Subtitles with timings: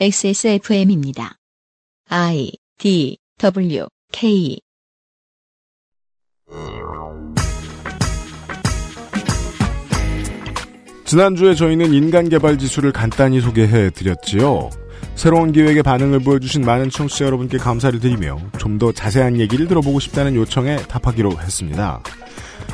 [0.00, 1.36] XSFM입니다.
[2.08, 4.58] I D W K
[11.04, 14.70] 지난주에 저희는 인간개발 지수를 간단히 소개해 드렸지요.
[15.14, 20.34] 새로운 기획에 반응을 보여주신 많은 청취자 여러분께 감사를 드리며 좀 더 자세한 얘기를 들어보고 싶다는
[20.34, 22.02] 요청에 답하기로 했습니다.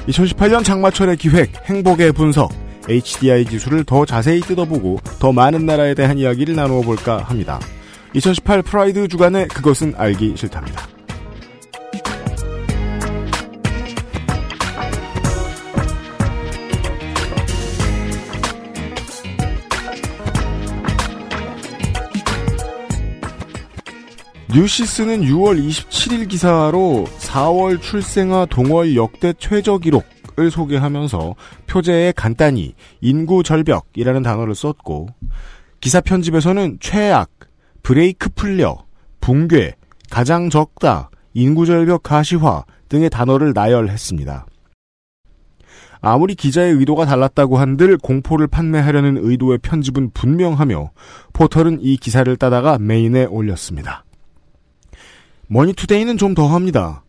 [0.06, 2.52] 2018년 장마철의 기획, 행복의 분석,
[2.88, 7.60] HDI 지수를 더 자세히 뜯어보고 더 많은 나라에 대한 이야기를 나누어 볼까 합니다.
[8.14, 10.88] 2018 프라이드 주간에 그것은 알기 싫답니다.
[24.50, 30.04] 뉴시스는 6월 27일 기사로 4월 출생아 동월 역대 최저 기록
[30.38, 31.34] 을 소개하면서
[31.66, 35.08] 표제에 간단히 인구 절벽이라는 단어를 썼고
[35.80, 37.30] 기사 편집에서는 최악,
[37.82, 38.84] 브레이크 풀려,
[39.20, 39.74] 붕괴,
[40.10, 44.46] 가장 적다, 인구 절벽 가시화 등의 단어를 나열했습니다.
[46.00, 50.90] 아무리 기자의 의도가 달랐다고 한들 공포를 판매하려는 의도의 편집은 분명하며
[51.32, 54.04] 포털은 이 기사를 따다가 메인에 올렸습니다.
[55.48, 57.02] 머니투데이는 좀 더합니다.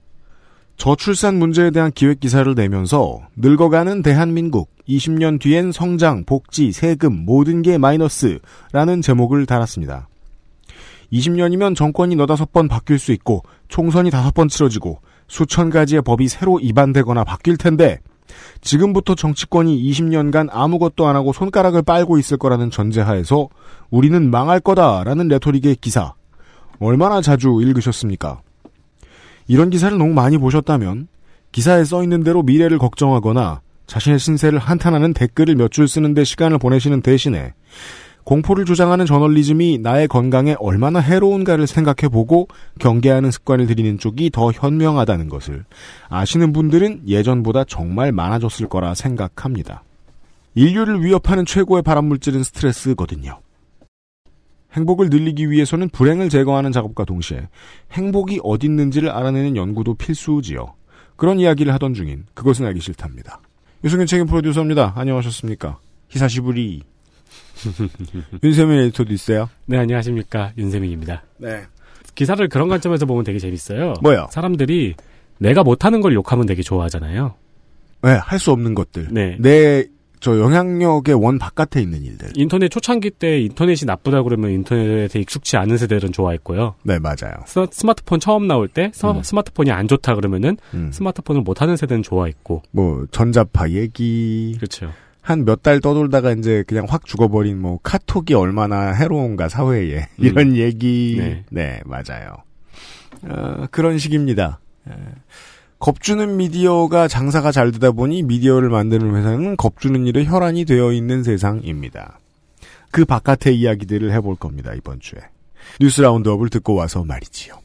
[0.80, 7.78] 저출산 문제에 대한 기획 기사를 내면서 늙어가는 대한민국 20년 뒤엔 성장, 복지, 세금 모든 게
[7.78, 10.08] 마이너스라는 제목을 달았습니다.
[11.12, 16.62] 20년이면 정권이 너다섯 번 바뀔 수 있고 총선이 다섯 번 치러지고 수천 가지의 법이 새로
[16.62, 18.00] 입안되거나 바뀔 텐데
[18.62, 23.50] 지금부터 정치권이 20년간 아무것도 안 하고 손가락을 빨고 있을 거라는 전제하에서
[23.90, 26.14] 우리는 망할 거다라는 레토릭의 기사
[26.80, 28.44] 얼마나 자주 읽으셨습니까?
[29.50, 31.08] 이런 기사를 너무 많이 보셨다면
[31.52, 37.02] 기사에 써 있는 대로 미래를 걱정하거나 자신의 신세를 한탄하는 댓글을 몇 줄 쓰는데 시간을 보내시는
[37.02, 37.54] 대신에
[38.26, 42.48] 공포를 주장하는 저널리즘이 나의 건강에 얼마나 해로운가를 생각해보고
[42.80, 45.66] 경계하는 습관을 들이는 쪽이 더 현명하다는 것을
[46.10, 49.84] 아시는 분들은 예전보다 정말 많아졌을 거라 생각합니다.
[50.54, 53.40] 인류를 위협하는 최고의 발암물질은 스트레스거든요.
[54.74, 57.48] 행복을 늘리기 위해서는 불행을 제거하는 작업과 동시에
[57.92, 60.74] 행복이 어디 있는지를 알아내는 연구도 필수지요.
[61.16, 63.40] 그런 이야기를 하던 중인 그것은 알기 싫답니다.
[63.84, 64.94] 유승균 책임 프로듀서입니다.
[64.96, 65.80] 안녕하셨습니까?
[66.10, 66.82] 히사시부리.
[68.44, 69.50] 윤세민 에디터도 있어요?
[69.66, 70.52] 네, 안녕하십니까.
[70.58, 71.24] 윤세민입니다.
[71.38, 71.64] 네.
[72.16, 73.94] 기사를 그런 관점에서 보면 되게 재밌어요.
[74.02, 74.28] 뭐요?
[74.32, 74.96] 사람들이
[75.40, 77.34] 내가 못하는 걸 욕하면 되게 좋아하잖아요.
[78.04, 79.08] 네, 할 수 없는 것들.
[79.12, 79.38] 네.
[79.40, 79.86] 내,
[80.20, 82.30] 저 영향력의 원 바깥에 있는 일들.
[82.36, 86.76] 인터넷 초창기 때 인터넷이 나쁘다 그러면 인터넷에 익숙치 않은 세대들은 좋아했고요.
[86.84, 87.34] 네, 맞아요.
[87.46, 89.24] 스, 스마트폰 처음 나올 때 서- 음.
[89.24, 90.92] 스마트폰이 안 좋다 그러면은 음.
[90.92, 92.64] 스마트폰을 못 하는 세대는 좋아했고.
[92.72, 94.56] 뭐, 전자파 얘기.
[94.58, 94.92] 그렇죠.
[95.22, 100.08] 한 몇 달 떠돌다가 이제 그냥 확 죽어버린 뭐, 카톡이 얼마나 해로운가, 사회에.
[100.18, 101.16] 이런 얘기.
[101.18, 101.44] 네.
[101.50, 102.36] 네, 맞아요.
[103.24, 104.60] 어, 그런 식입니다.
[104.90, 104.94] 예.
[105.80, 112.20] 겁주는 미디어가 장사가 잘 되다 보니 미디어를 만드는 회사는 겁주는 일에 혈안이 되어 있는 세상입니다.
[112.92, 115.20] 그 바깥의 이야기들을 해볼 겁니다, 이번 주에.
[115.80, 117.60] 뉴스 라운드업을 듣고 와서 말이지요.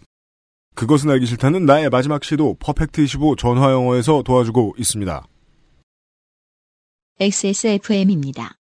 [0.74, 5.26] 그것은 알기 싫다는 나의 마지막 시도 퍼펙트25 전화영어에서 도와주고 있습니다.
[7.20, 8.56] XSFM입니다.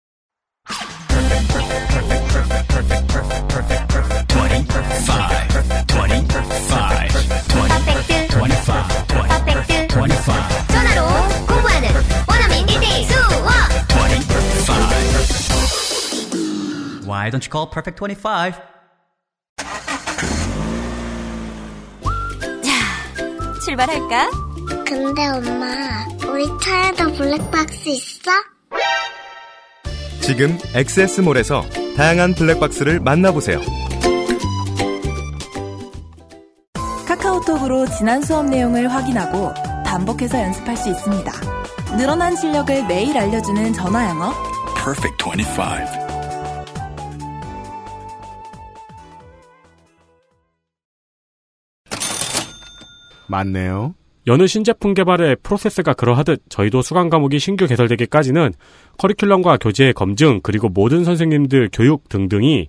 [17.30, 18.54] Why don't you call Perfect 25?
[23.64, 24.32] 출발할까?
[24.84, 28.32] 근데 엄마, 우리 차에도 블랙박스 있어?
[30.22, 31.64] 지금 엑세스몰에서
[31.96, 33.62] 다양한 블랙박스를 만나보세요.
[37.08, 39.54] 카카오톡으로 지난 수업 내용을 확인하고
[39.86, 41.32] 반복해서 연습할 수 있습니다.
[41.96, 44.34] 늘어난 실력을 매일 알려주는 전화 영어.
[44.84, 46.09] Perfect 25.
[53.30, 53.96] 맞네요.
[54.28, 58.54] 여느 신제품 개발의 프로세스가 그러하듯 저희도 수강 과목이 신규 개설되기까지는
[58.98, 62.68] 커리큘럼과 교재 검증 그리고 모든 선생님들 교육 등등이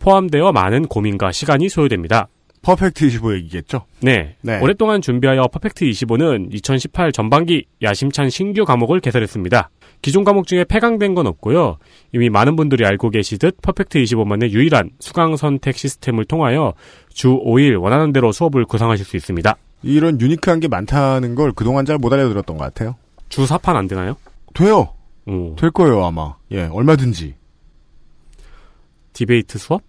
[0.00, 2.28] 포함되어 많은 고민과 시간이 소요됩니다.
[2.62, 3.86] 퍼펙트 25 얘기겠죠?
[4.00, 4.36] 네.
[4.42, 4.58] 네.
[4.60, 9.70] 오랫동안 준비하여 퍼펙트 25는 2018 전반기 야심찬 신규 과목을 개설했습니다.
[10.02, 11.78] 기존 과목 중에 폐강된 건 없고요.
[12.12, 16.74] 이미 많은 분들이 알고 계시듯 퍼펙트 25만의 유일한 수강 선택 시스템을 통하여
[17.08, 19.56] 주 5일 원하는 대로 수업을 구상하실 수 있습니다.
[19.82, 22.96] 이런 unique한 게 많다는 걸 그동안 잘 못 알려드렸던 것 같아요.
[23.28, 24.16] 주 4판 안 되나요?
[24.54, 24.88] 돼요.
[25.26, 25.54] 오.
[25.56, 26.34] 될 거예요, 아마.
[26.50, 27.34] 예, 얼마든지.
[29.12, 29.82] debate 수업?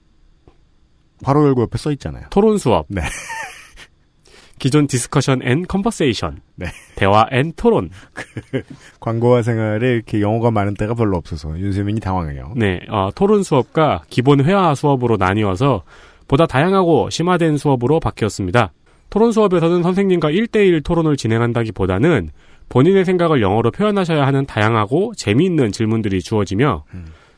[1.23, 2.25] 바로 열고 옆에 써 있잖아요.
[2.29, 2.85] 토론 수업.
[2.89, 3.01] 네.
[4.59, 6.41] 기존 discussion and conversation.
[6.55, 6.67] 네.
[6.95, 7.89] 대화 and 토론.
[8.99, 12.53] 광고와 생활에 이렇게 영어가 많은 때가 별로 없어서 윤세민이 당황해요.
[12.57, 15.83] 네, 어, 토론 수업과 기본 회화 수업으로 나뉘어서
[16.27, 18.73] 보다 다양하고 심화된 수업으로 바뀌었습니다.
[19.09, 22.29] 토론 수업에서는 선생님과 1대1 토론을 진행한다기보다는
[22.69, 26.83] 본인의 생각을 영어로 표현하셔야 하는 다양하고 재미있는 질문들이 주어지며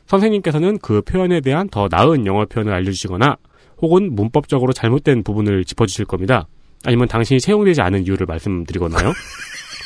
[0.07, 3.38] 선생님께서는 그 표현에 대한 더 나은 영어 표현을 알려주시거나
[3.81, 6.47] 혹은 문법적으로 잘못된 부분을 짚어주실 겁니다.
[6.85, 9.13] 아니면 당신이 채용되지 않은 이유를 말씀드리거나요.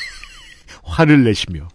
[0.84, 1.68] 화를 내시며.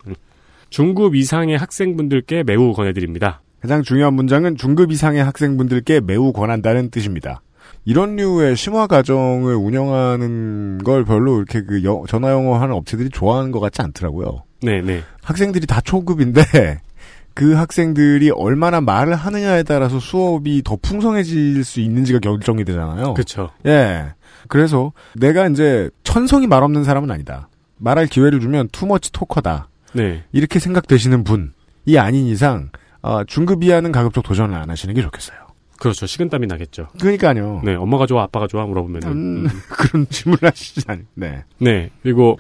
[0.71, 3.43] 중급 이상의 학생분들께 매우 권해드립니다.
[3.61, 7.43] 가장 중요한 문장은 중급 이상의 학생분들께 매우 권한다는 뜻입니다.
[7.85, 13.51] 이런 류의 심화 과정을 운영하는 걸 별로 이렇게 그 여- 전화 영어 하는 업체들이 좋아하는
[13.51, 14.45] 것 같지 않더라고요.
[14.63, 15.03] 네, 네.
[15.23, 16.43] 학생들이 다 초급인데
[17.35, 23.15] 그 학생들이 얼마나 말을 하느냐에 따라서 수업이 더 풍성해질 수 있는지가 결정이 되잖아요.
[23.15, 23.51] 그쵸.
[23.67, 24.13] 예.
[24.49, 27.49] 그래서 내가 이제 천성이 말 없는 사람은 아니다.
[27.79, 29.69] 말할 기회를 주면 too much talker다.
[29.95, 30.23] 네.
[30.33, 35.39] 이렇게 생각되시는 분이 아닌 이상 아, 중급 이하는 가급적 도전을 안 하시는 게 좋겠어요.
[35.81, 36.07] 그렇죠.
[36.07, 36.89] 식은땀이 나겠죠.
[37.01, 37.63] 그러니까요.
[37.65, 39.09] 네, 엄마가 좋아, 아빠가 좋아 물어보면은.
[39.09, 41.07] 음, 그런 질문을 하시지 않.
[41.15, 41.43] 네.
[41.59, 42.39] 네, 그리고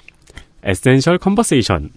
[0.62, 1.90] essential conversation.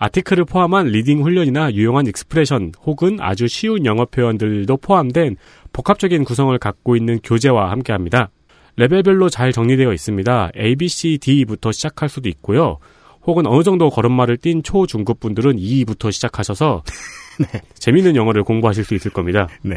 [0.00, 5.36] article을 포함한 reading 훈련이나 유용한 expression 혹은 아주 쉬운 영어 표현들도 포함된
[5.72, 8.30] 복합적인 구성을 갖고 있는 교재와 함께합니다.
[8.76, 10.52] 레벨별로 잘 정리되어 있습니다.
[10.56, 12.78] A, B, C, D부터 시작할 수도 있고요.
[13.26, 16.82] 혹은 어느 정도 걸음마를 뗀 초, 중급 분들은 E부터 시작하셔서
[17.74, 19.48] 재미있는 영어를 공부하실 수 있을 겁니다.
[19.62, 19.76] 네.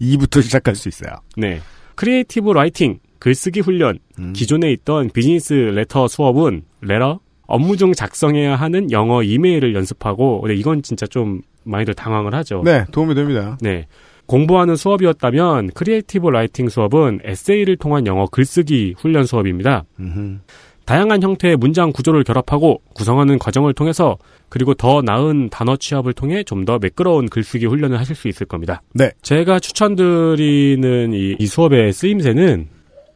[0.00, 1.10] 2부터 시작할 수 있어요.
[1.36, 1.60] 네.
[1.94, 3.98] creative writing, 글쓰기 훈련,
[4.34, 10.82] 기존에 있던 business letter 수업은 레러, 업무 중 작성해야 하는 영어 이메일을 연습하고, 근데 이건
[10.82, 12.62] 진짜 좀 많이들 당황을 하죠.
[12.64, 13.56] 네, 도움이 됩니다.
[13.60, 13.86] 네.
[14.26, 19.84] 공부하는 수업이었다면 creative writing 수업은 에세이를 통한 영어 글쓰기 훈련 수업입니다.
[20.00, 20.38] 음흠.
[20.84, 24.18] 다양한 형태의 문장 구조를 결합하고 구성하는 과정을 통해서
[24.50, 28.82] 그리고 더 나은 단어 취합을 통해 좀 더 매끄러운 글쓰기 훈련을 하실 수 있을 겁니다.
[28.92, 29.10] 네.
[29.22, 32.68] 제가 추천드리는 이, 이 수업의 쓰임새는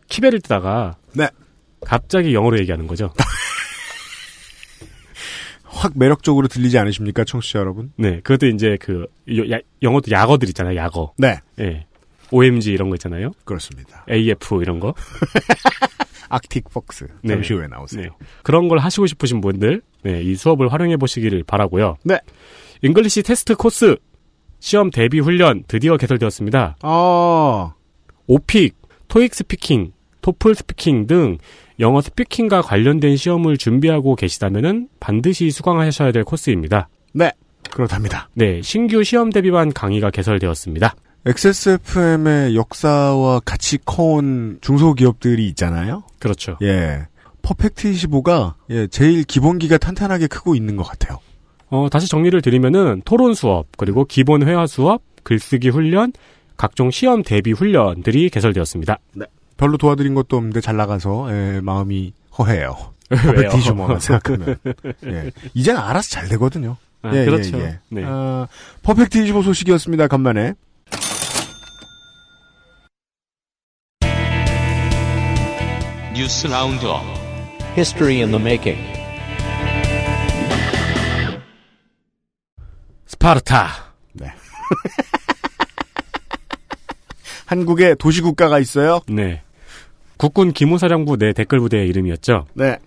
[0.09, 1.29] 키베를 뜨다가 네.
[1.85, 3.13] 갑자기 영어로 얘기하는 거죠.
[5.65, 7.93] 확 매력적으로 들리지 않으십니까, 청취자 여러분?
[7.97, 9.07] 네, 그것도 이제 그
[9.37, 11.13] 여- 야- 영어도 약어들 있잖아요, 약어.
[11.19, 11.39] 네.
[11.61, 11.87] 예.
[12.31, 13.31] OMG 이런 거 있잖아요.
[13.45, 14.05] 그렇습니다.
[14.11, 14.93] AF 이런 거.
[16.29, 17.07] arctic fox.
[17.23, 17.35] 네.
[17.35, 18.03] 잠시 후에 나오세요.
[18.03, 18.27] 네.
[18.43, 21.97] 그런 걸 하시고 싶으신 분들, 네, 이 수업을 활용해 보시기를 바라고요.
[22.05, 22.19] 네.
[22.83, 23.97] English test course
[24.61, 26.77] 시험 대비 훈련 드디어 개설되었습니다.
[26.83, 27.75] 아,
[28.27, 28.77] OPIc,
[29.09, 31.39] 토익 speaking, 토플 speaking 등
[31.81, 36.89] 영어 스피킹과 관련된 시험을 준비하고 계시다면은 반드시 수강하셔야 될 코스입니다.
[37.13, 37.33] 네.
[37.71, 38.29] 그렇답니다.
[38.35, 40.95] 네, 신규 시험 대비반 강의가 개설되었습니다.
[41.27, 46.05] XSFM의 역사와 같이 커온 중소기업들이 있잖아요?
[46.19, 46.57] 그렇죠.
[46.63, 47.07] 예.
[47.43, 51.19] 퍼펙트 25가 예, 제일 기본기가 탄탄하게 크고 있는 것 같아요.
[51.71, 56.13] 어, 다시 정리를 드리면은 토론 수업, 그리고 기본 회화 수업, 글쓰기 훈련,
[56.57, 58.99] 각종 시험 대비 훈련들이 개설되었습니다.
[59.57, 62.77] 별로 도와드린 것도 없는데 잘 나가서 예, 마음이 허해요.
[63.11, 63.49] 왜요?
[63.51, 64.57] 퍼펙트 25만 생각하면.
[65.07, 65.31] 예.
[65.55, 66.77] 이젠 알아서 잘 되거든요.
[67.03, 67.59] 아, 예, 그렇죠.
[67.59, 67.79] 예, 예.
[67.89, 68.03] 네.
[68.05, 68.47] 아,
[68.83, 70.09] 퍼펙트 25 소식이었습니다.
[70.09, 70.55] 간만에.
[76.19, 77.05] 뉴스 라운드업
[77.77, 78.83] History in the making.
[83.07, 83.69] 스파르타.
[84.15, 84.27] 네.
[87.47, 89.01] 한국에 도시국가가 있어요?
[89.09, 89.43] 네.
[90.17, 92.47] 국군 기무사령부 내 댓글부대의 이름이었죠.
[92.55, 92.79] 네.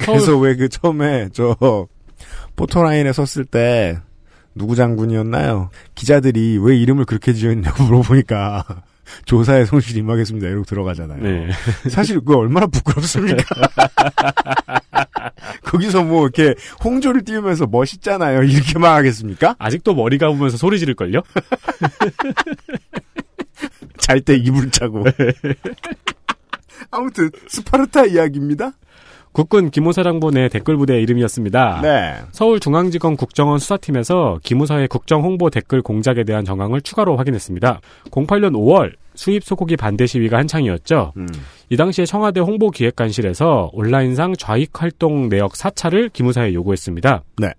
[0.00, 1.56] 그래서 왜 그 처음에 저
[2.56, 4.00] 포토라인에 섰을 때
[4.56, 5.70] 누구 장군이었나요?
[5.94, 8.64] 기자들이 왜 이름을 그렇게 지었냐고 물어보니까
[9.26, 10.46] 조사에 성실 임하겠습니다.
[10.48, 11.22] 이러고 들어가잖아요.
[11.22, 11.50] 네.
[11.90, 13.44] 사실 그거 얼마나 부끄럽습니까?
[15.64, 18.42] 거기서 뭐 이렇게 홍조를 띄우면서 멋있잖아요.
[18.44, 19.56] 이렇게만 하겠습니까?
[19.58, 21.22] 아직도 머리 감으면서 소리 지를걸요?
[23.98, 25.04] 잘 때 이불 차고.
[26.90, 28.72] 아무튼 스파르타 이야기입니다.
[29.34, 31.80] 국군 기무사령부 내 댓글 부대의 이름이었습니다.
[31.82, 32.14] 네.
[32.30, 37.80] 서울중앙지검 국정원 수사팀에서 기무사의 국정 홍보 댓글 공작에 대한 정황을 추가로 확인했습니다.
[38.12, 41.14] 08년 5월 수입 소고기 반대 시위가 한창이었죠.
[41.16, 41.26] 음.
[41.68, 47.24] 이 당시에 청와대 홍보기획관실에서 온라인상 좌익 활동 내역 사찰을 기무사에 요구했습니다.
[47.38, 47.52] 네.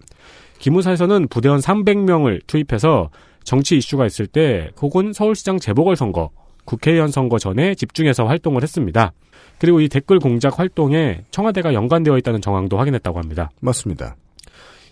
[0.59, 3.09] 기무사에서는 부대원 300명을 투입해서
[3.43, 6.31] 정치 이슈가 있을 때 혹은 서울시장 재보궐선거,
[6.63, 9.11] 국회의원 선거 전에 집중해서 활동을 했습니다.
[9.59, 13.51] 그리고 이 댓글 공작 활동에 청와대가 연관되어 있다는 정황도 확인했다고 합니다.
[13.61, 14.15] 맞습니다.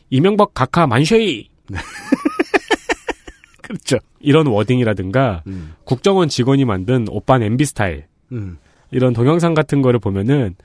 [0.09, 1.49] 이명박 각하 만쉐이
[3.61, 3.97] 그렇죠.
[4.19, 5.73] 이런 워딩이라든가 음.
[5.85, 8.57] 국정원 직원이 만든 오빤 MB 스타일 음.
[8.91, 10.55] 이런 동영상 같은 거를 보면은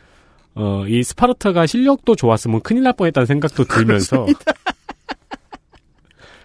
[0.54, 4.26] 어, 이 스파르타가 실력도 좋았으면 큰일 날 뻔했다는 생각도 들면서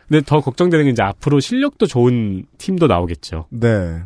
[0.07, 3.47] 근데 더 걱정되는 게 이제 앞으로 실력도 좋은 팀도 나오겠죠.
[3.49, 4.03] 네.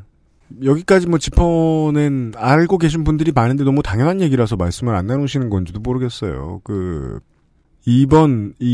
[0.63, 6.61] 여기까지 뭐 짚어낸 알고 계신 분들이 많은데 너무 당연한 얘기라서 말씀을 안 나누시는 건지도 모르겠어요.
[6.63, 7.19] 그
[7.85, 8.65] 이번 이,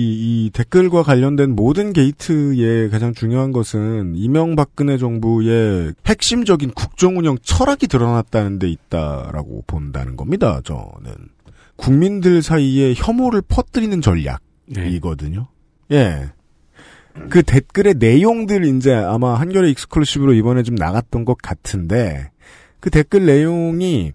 [0.45, 8.67] 이 댓글과 관련된 모든 게이트의 가장 중요한 것은 이명박근혜 정부의 핵심적인 국정운영 철학이 드러났다는 데
[8.69, 10.61] 있다라고 본다는 겁니다.
[10.63, 11.13] 저는
[11.75, 15.47] 국민들 사이에 혐오를 퍼뜨리는 전략이거든요.
[15.91, 16.31] 예.
[17.29, 22.31] 그 댓글의 내용들 이제 아마 한겨레 exclusive로 이번에 좀 나갔던 것 같은데
[22.79, 24.13] 그 댓글 내용이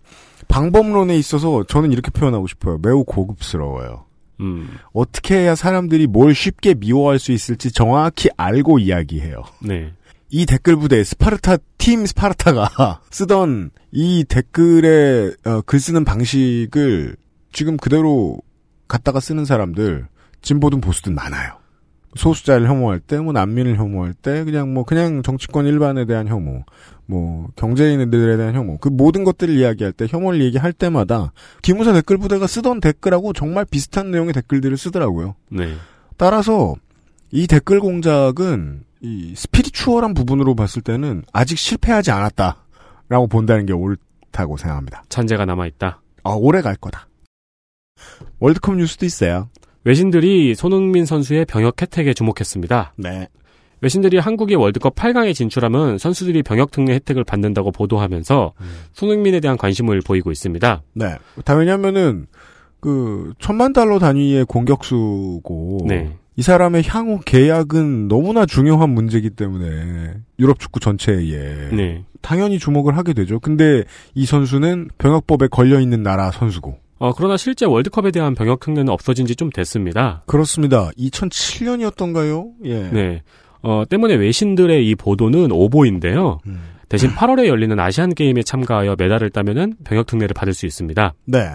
[0.49, 2.79] 방법론에 있어서 저는 이렇게 표현하고 싶어요.
[2.83, 4.05] 매우 고급스러워요.
[4.41, 9.43] 음, 어떻게 해야 사람들이 뭘 쉽게 미워할 수 있을지 정확히 알고 이야기해요.
[9.61, 9.93] 네.
[10.31, 17.17] 이 댓글 부대 스파르타 팀 스파르타가 쓰던 이 댓글에 어, 글 쓰는 방식을
[17.53, 18.39] 지금 그대로
[18.87, 20.07] 갖다가 쓰는 사람들
[20.43, 21.59] 진보든 보수든 많아요.
[22.15, 26.65] 소수자를 혐오할 때, 뭐 난민을 혐오할 때, 그냥 뭐 그냥 정치권 일반에 대한 혐오,
[27.07, 32.47] 뭐 경제인들에 대한 혐오, 그 모든 것들을 이야기할 때 혐오를 얘기할 때마다 기무사 댓글 부대가
[32.47, 35.35] 쓰던 댓글하고 정말 비슷한 내용의 댓글들을 쓰더라고요.
[35.51, 35.75] 네.
[36.17, 36.75] 따라서
[37.31, 45.05] 이 댓글 공작은 이 스피리추얼한 부분으로 봤을 때는 아직 실패하지 않았다라고 본다는 게 옳다고 생각합니다.
[45.09, 46.01] 잔재가 남아 있다.
[46.25, 47.07] 아 오래 갈 거다.
[48.41, 49.49] 월드컵 뉴스도 있어요.
[49.89, 52.93] 외신들이 손흥민 선수의 병역 혜택에 주목했습니다.
[52.97, 53.27] 네.
[53.81, 58.53] 외신들이 한국이 월드컵 8강에 진출하면 선수들이 병역 특례 혜택을 받는다고 보도하면서
[58.93, 60.83] 손흥민에 대한 관심을 보이고 있습니다.
[60.93, 61.17] 네.
[61.47, 62.27] 다 왜냐면은
[62.81, 66.15] 그 천만 달러 단위의 공격수고 네.
[66.37, 72.05] 이 사람의 향후 계약은 너무나 중요한 문제이기 때문에 유럽 축구 전체에 네.
[72.21, 73.41] 당연히 주목을 하게 되죠.
[73.41, 78.89] 근데 이 선수는 병역법에 걸려 있는 나라 선수고 어, 그러나 실제 월드컵에 대한 병역 특례는
[78.91, 80.23] 없어진 지 좀 됐습니다.
[80.27, 80.91] 그렇습니다.
[80.99, 82.51] 2007년이었던가요?
[82.65, 82.89] 예.
[82.91, 83.23] 네.
[83.63, 86.41] 어, 때문에 외신들의 이 보도는 오보인데요.
[86.47, 86.61] 음.
[86.89, 91.15] 대신 8월에 열리는 아시안 게임에 참가하여 메달을 따면은 병역 특례를 받을 수 있습니다.
[91.27, 91.51] 네.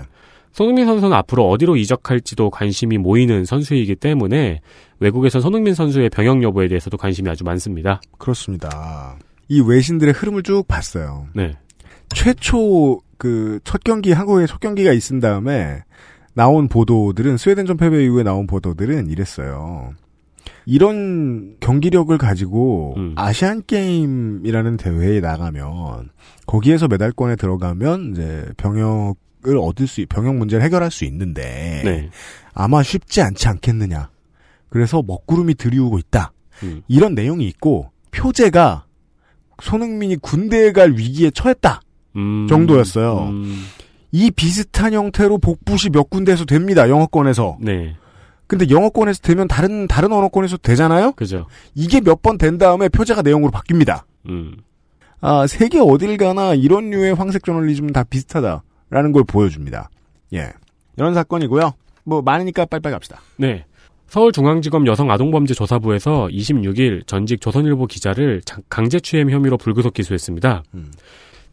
[0.52, 4.62] 손흥민 선수는 앞으로 어디로 이적할지도 관심이 모이는 선수이기 때문에
[5.00, 8.00] 외국에서 손흥민 선수의 병역 여부에 대해서도 관심이 아주 많습니다.
[8.20, 9.18] 그렇습니다.
[9.50, 11.28] 이 외신들의 흐름을 쭉 봤어요.
[11.34, 11.54] 네.
[12.14, 15.84] 최초 그 첫 경기 한국의 첫 경기가 있은 다음에
[16.34, 19.94] 나온 보도들은 스웨덴전 패배 이후에 나온 보도들은 이랬어요.
[20.66, 23.14] 이런 경기력을 가지고 음.
[23.16, 26.10] 아시안 게임이라는 대회에 나가면
[26.46, 32.10] 거기에서 메달권에 들어가면 이제 병역을 얻을 수 병역 문제를 해결할 수 있는데 네.
[32.54, 34.10] 아마 쉽지 않지 않겠느냐.
[34.70, 36.34] 그래서 먹구름이 들이우고 있다.
[36.64, 36.82] 음.
[36.90, 38.86] 이런 내용이 있고 표제가
[39.62, 41.80] 손흥민이 군대에 갈 위기에 처했다.
[42.16, 43.28] 음, 정도였어요.
[43.30, 43.64] 음,
[44.12, 46.90] 이 비슷한 형태로 복붙이 몇 군데에서 됩니다.
[46.90, 47.58] 영어권에서.
[47.62, 47.96] 네.
[48.48, 51.14] 근데 영어권에서 되면 다른 다른 언어권에서 되잖아요.
[51.14, 51.48] 그죠.
[51.74, 54.04] 이게 몇 번 된 다음에 표제가 내용으로 바뀝니다.
[54.30, 54.56] 음.
[55.22, 59.90] 아, 세계 어딜 가나 이런 류의 황색 저널리즘은 다 비슷하다라는 걸 보여줍니다.
[60.34, 60.52] 예.
[60.98, 61.74] 이런 사건이고요.
[62.04, 63.22] 뭐 많으니까 빨리빨리 갑시다.
[63.38, 63.66] 네.
[64.10, 70.64] 서울중앙지검 여성아동범죄조사부에서 26일 전직 조선일보 기자를 장- 강제추행 혐의로 불구속 기소했습니다.
[70.76, 70.92] 음.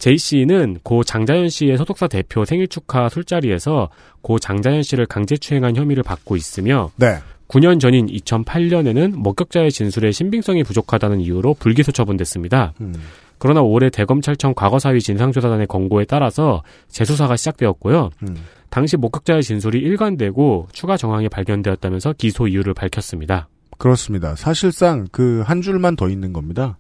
[0.00, 3.90] 제이 씨는 고 장자연 씨의 소속사 대표 생일 축하 술자리에서
[4.22, 7.18] 고 장자연 씨를 강제추행한 혐의를 받고 있으며 네.
[7.48, 12.72] 9년 전인 2008년에는 목격자의 진술에 신빙성이 부족하다는 이유로 불기소 처분됐습니다.
[12.80, 12.94] 음.
[13.38, 18.10] 그러나 올해 대검찰청 과거사위 진상조사단의 권고에 따라서 재수사가 시작되었고요.
[18.22, 18.36] 음.
[18.70, 23.48] 당시 목격자의 진술이 일관되고 추가 정황이 발견되었다면서 기소 이유를 밝혔습니다.
[23.78, 24.36] 그렇습니다.
[24.36, 26.78] 사실상 그 한 줄만 더 있는 겁니다.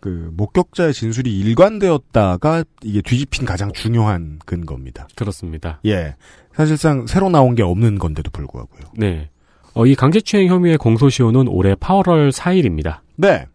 [0.00, 5.08] 그 목격자의 진술이 일관되었다가 이게 뒤집힌 가장 중요한 근거입니다.
[5.14, 5.80] 그렇습니다.
[5.86, 6.16] 예.
[6.52, 8.82] 사실상 새로 나온 게 없는 건데도 불구하고요.
[8.96, 9.30] 네.
[9.74, 13.00] 어, 이 강제추행 혐의의 공소시효는 올해 8월 4일입니다.
[13.16, 13.46] 네.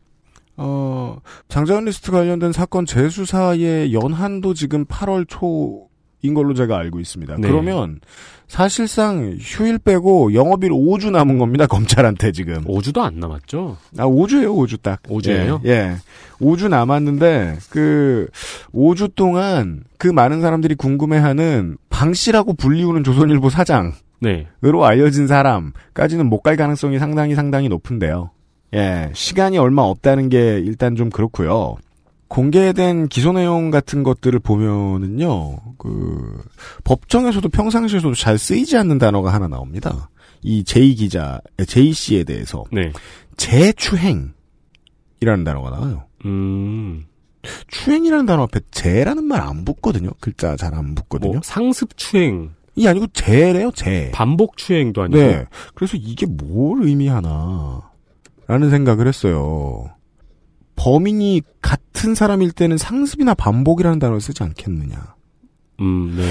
[0.57, 1.17] 어,
[1.49, 5.89] 장자연 리스트 관련된 사건 재수사의 연한도 지금 8월 초
[6.21, 7.35] 인 걸로 제가 알고 있습니다.
[7.39, 7.47] 네.
[7.47, 7.99] 그러면
[8.47, 11.65] 사실상 휴일 빼고 영업일 5주 남은 겁니다.
[11.67, 12.63] 검찰한테 지금.
[12.65, 13.77] 5주도 안 남았죠?
[13.97, 15.01] 아, 5주예요, 5주 딱.
[15.03, 15.61] 5주예요?
[15.65, 15.95] 예, 예.
[16.39, 18.27] 5주 남았는데, 그,
[18.73, 24.47] 5주 동안 그 많은 사람들이 궁금해하는 방 씨라고 불리우는 조선일보 사장으로 네.
[24.83, 28.29] 알려진 사람까지는 못 갈 가능성이 상당히 상당히 높은데요.
[28.75, 31.77] 예, 시간이 얼마 없다는 게 일단 좀 그렇고요.
[32.35, 36.43] 공개된 기소 내용 같은 것들을 보면은요, 그,
[36.83, 40.09] 법정에서도 평상시에서도 잘 쓰이지 않는 단어가 하나 나옵니다.
[40.41, 42.65] 이 제이 기자, 제이 씨에 대해서.
[42.73, 42.91] 네.
[43.37, 44.33] 재추행이라는
[45.21, 46.03] 추행이라는 단어가 나와요.
[46.25, 47.05] 음.
[47.69, 50.09] 추행이라는 단어 앞에 재라는 말 안 붙거든요.
[50.19, 51.31] 글자 잘 안 붙거든요.
[51.31, 52.51] 뭐 상습 추행.
[52.75, 54.11] 이 아니고 재래요, 재.
[54.13, 55.17] 반복 추행도 아니고.
[55.17, 55.45] 네.
[55.73, 57.89] 그래서 이게 뭘 의미하나.
[58.47, 59.89] 라는 생각을 했어요.
[60.75, 65.15] 범인이 같은 사람일 때는 상습이나 반복이라는 단어를 쓰지 않겠느냐.
[65.81, 66.23] 음, 네.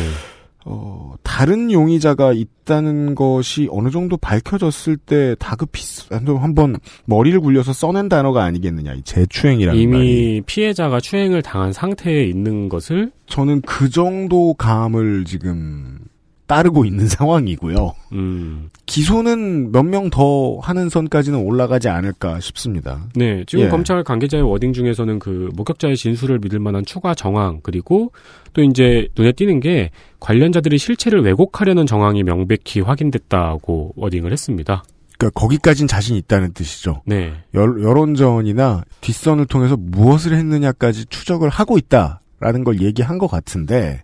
[0.66, 8.08] 어, 다른 용의자가 있다는 것이 어느 정도 밝혀졌을 때 다급히 쓰- 한번 머리를 굴려서 써낸
[8.08, 8.94] 단어가 아니겠느냐.
[8.94, 10.42] 이 재추행이라는 이미 말이.
[10.46, 15.98] 피해자가 추행을 당한 상태에 있는 것을 저는 그 정도 감을 지금
[16.46, 17.94] 따르고 있는 상황이고요.
[18.12, 18.68] 음.
[18.86, 23.00] 기소는 몇 명 더 하는 선까지는 올라가지 않을까 싶습니다.
[23.14, 23.68] 네, 지금 예.
[23.68, 28.12] 검찰 관계자의 워딩 중에서는 그 목격자의 진술을 믿을 만한 추가 정황 그리고
[28.52, 34.84] 또 이제 눈에 띄는 게 관련자들이 실체를 왜곡하려는 정황이 명백히 확인됐다고 워딩을 했습니다.
[35.18, 37.02] 그러니까 거기까진 자신 있다는 뜻이죠.
[37.06, 44.02] 네, 여, 여론전이나 뒷선을 통해서 무엇을 했느냐까지 추적을 하고 있다라는 걸 얘기한 것 같은데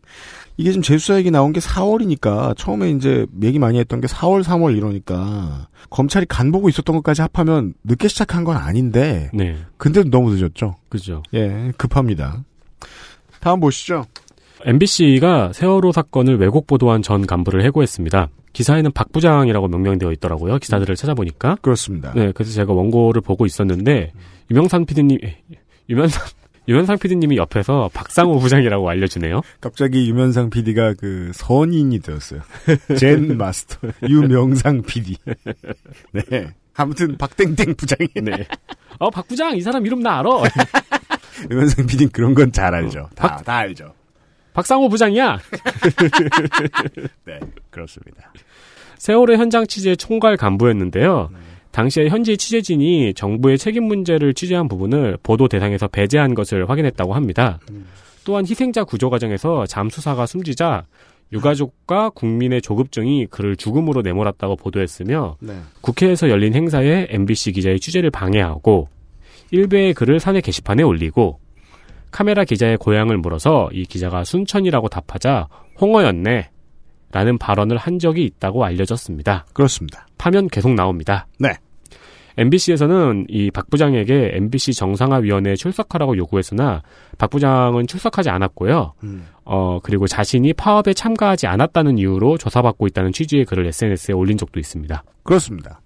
[0.57, 4.77] 이게 지금 재수사 얘기 나온 게 4월이니까 처음에 이제 얘기 많이 했던 게 4월, 3월
[4.77, 10.77] 이러니까 검찰이 간 보고 있었던 것까지 합하면 늦게 시작한 건 아닌데 네, 근데도 너무 늦었죠.
[10.89, 11.23] 그죠.
[11.33, 12.45] 예, 급합니다.
[13.41, 14.05] 다음 보시죠.
[14.65, 18.29] MBC가 세월호 사건을 왜곡 보도한 전 간부를 해고했습니다.
[18.53, 20.59] 기사에는 박 부장이라고 명명되어 있더라고요.
[20.59, 21.57] 기사들을 찾아보니까.
[21.63, 22.13] 그렇습니다.
[22.15, 24.13] 네, 그래서 제가 원고를 보고 있었는데
[24.51, 25.19] 유명산 PD님,
[25.89, 26.23] 유명산
[26.71, 29.41] 유명상 PD님이 옆에서 박상호 부장이라고 알려주네요.
[29.61, 32.43] 갑자기 유면상 PD가 그 선인이 되었어요.
[32.97, 35.17] 젠 마스터 유명상 PD.
[36.13, 36.23] 네.
[36.75, 38.09] 아무튼 박땡땡 부장이.
[38.23, 38.47] 네.
[39.01, 40.31] 어, 박 부장 이 사람 이름 나 알아.
[41.51, 43.11] 유면상 PD는 그런 건 잘 알죠.
[43.17, 43.93] 다, 박- 다 알죠.
[44.53, 45.39] 박상호 부장이야.
[47.27, 48.33] 네, 그렇습니다.
[48.99, 51.31] 세월호 현장 취재 총괄 간부였는데요.
[51.73, 57.61] 당시에 현지 취재진이 정부의 책임 문제를 취재한 부분을 보도 대상에서 배제한 것을 확인했다고 합니다.
[58.25, 60.85] 또한 희생자 구조 과정에서 잠수사가 숨지자
[61.33, 65.55] 유가족과 국민의 조급증이 그를 죽음으로 내몰았다고 보도했으며 네.
[65.81, 68.89] 국회에서 열린 행사에 MBC 기자의 취재를 방해하고
[69.53, 71.39] 일베의 글을 사내 게시판에 올리고
[72.11, 75.49] 카메라 기자의 고향을 물어서 이 기자가 순천이라고 답하자
[75.81, 76.51] 홍어였네
[77.13, 79.47] 라는 발언을 한 적이 있다고 알려졌습니다.
[79.53, 80.07] 그렇습니다.
[80.19, 81.27] 파면 계속 나옵니다.
[81.39, 81.51] 네.
[82.39, 86.83] MBC에서는 이 박 부장에게 MBC 정상화위원회에 출석하라고 요구했으나
[87.19, 88.95] 박 부장은 출석하지 않았고요.
[89.03, 89.27] 음.
[89.45, 95.03] 어, 그리고 자신이 파업에 참가하지 않았다는 이유로 조사받고 있다는 취지의 글을 SNS에 올린 적도 있습니다.
[95.25, 95.81] 그렇습니다.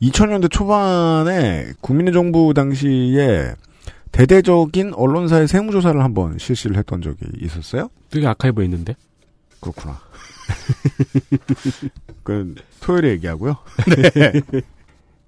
[0.00, 3.52] 2000년대 초반에 국민의 정부 당시에
[4.10, 7.88] 대대적인 언론사의 세무조사를 한번 실시를 했던 적이 있었어요?
[8.10, 8.96] 되게 아카이브에 있는데?
[9.60, 10.00] 그렇구나.
[12.22, 13.56] 그 토요일에 얘기하고요.
[14.14, 14.32] 네.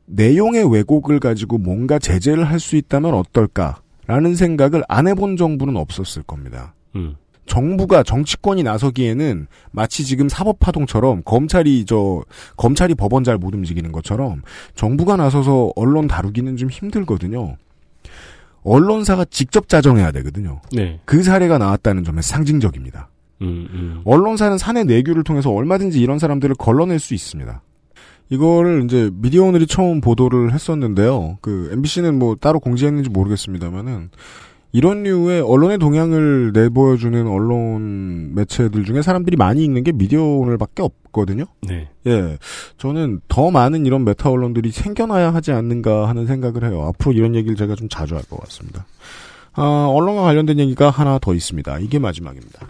[0.07, 6.75] 내용의 왜곡을 가지고 뭔가 제재를 할 수 있다면 어떨까라는 생각을 안 해본 정부는 없었을 겁니다.
[6.97, 7.17] 음.
[7.47, 12.23] 정부가 정치권이 나서기에는 마치 지금 사법파동처럼 검찰이 저
[12.57, 14.43] 검찰이 법원 잘 못 움직이는 것처럼
[14.75, 17.57] 정부가 나서서 언론 다루기는 좀 힘들거든요.
[18.63, 20.63] 언론사가 직접 자정해야 되거든요.
[20.73, 21.01] 네.
[21.05, 23.11] 그 사례가 나왔다는 점에 상징적입니다.
[23.43, 24.01] 음, 음.
[24.05, 27.63] 언론사는 사내 내규를 통해서 얼마든지 이런 사람들을 걸러낼 수 있습니다.
[28.31, 31.39] 이거를 이제 미디어 오늘이 처음 보도를 했었는데요.
[31.43, 34.11] 그 MBC는 뭐 따로 공지했는지 모르겠습니다만은
[34.73, 41.45] 이런 류의 언론의 동향을 내보여주는 언론 매체들 중에 사람들이 많이 읽는 게 미디어 오늘밖에 없거든요.
[41.63, 41.91] 네.
[42.09, 42.39] 예,
[42.79, 46.83] 저는 더 많은 이런 메타 언론들이 생겨나야 하지 않는가 하는 생각을 해요.
[46.89, 48.85] 앞으로 이런 얘기를 제가 좀 자주 할 것 같습니다.
[49.53, 51.79] 아, 언론과 관련된 얘기가 하나 더 있습니다.
[51.79, 52.67] 이게 마지막입니다.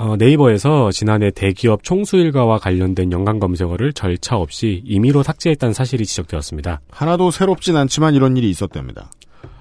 [0.00, 6.80] 어, 네이버에서 지난해 대기업 총수 일가와 관련된 연관 검색어를 절차 없이 임의로 삭제했다는 사실이 지적되었습니다.
[6.90, 9.10] 하나도 새롭진 않지만 이런 일이 있었답니다.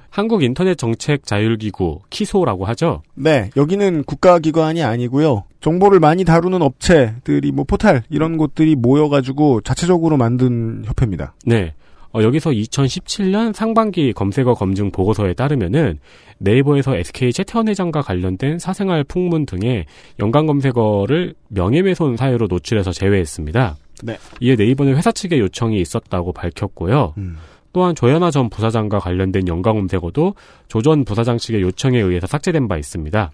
[0.10, 3.02] 한국 인터넷 정책 자율기구 키소라고 하죠.
[3.15, 5.43] 네, 여기는 국가기관이 아니고요.
[5.60, 11.34] 정보를 많이 다루는 업체들이 뭐 포탈 이런 곳들이 모여가지고 자체적으로 만든 협회입니다.
[11.45, 11.73] 네.
[12.12, 16.00] 어, 여기서 2017년 상반기 검색어 검증 보고서에 따르면은
[16.39, 19.86] 네이버에서 SK 최태원 회장과 관련된 사생활 풍문 등의
[20.19, 23.78] 연관 검색어를 명예훼손 사유로 노출해서 제외했습니다.
[24.04, 24.17] 네.
[24.39, 27.13] 이에 네이버는 회사 측의 요청이 있었다고 밝혔고요.
[27.17, 27.38] 음.
[27.72, 30.34] 또한 조현아 전 부사장과 관련된 연관 검색어도
[30.67, 33.32] 조 전 부사장 측의 요청에 의해서 삭제된 바 있습니다.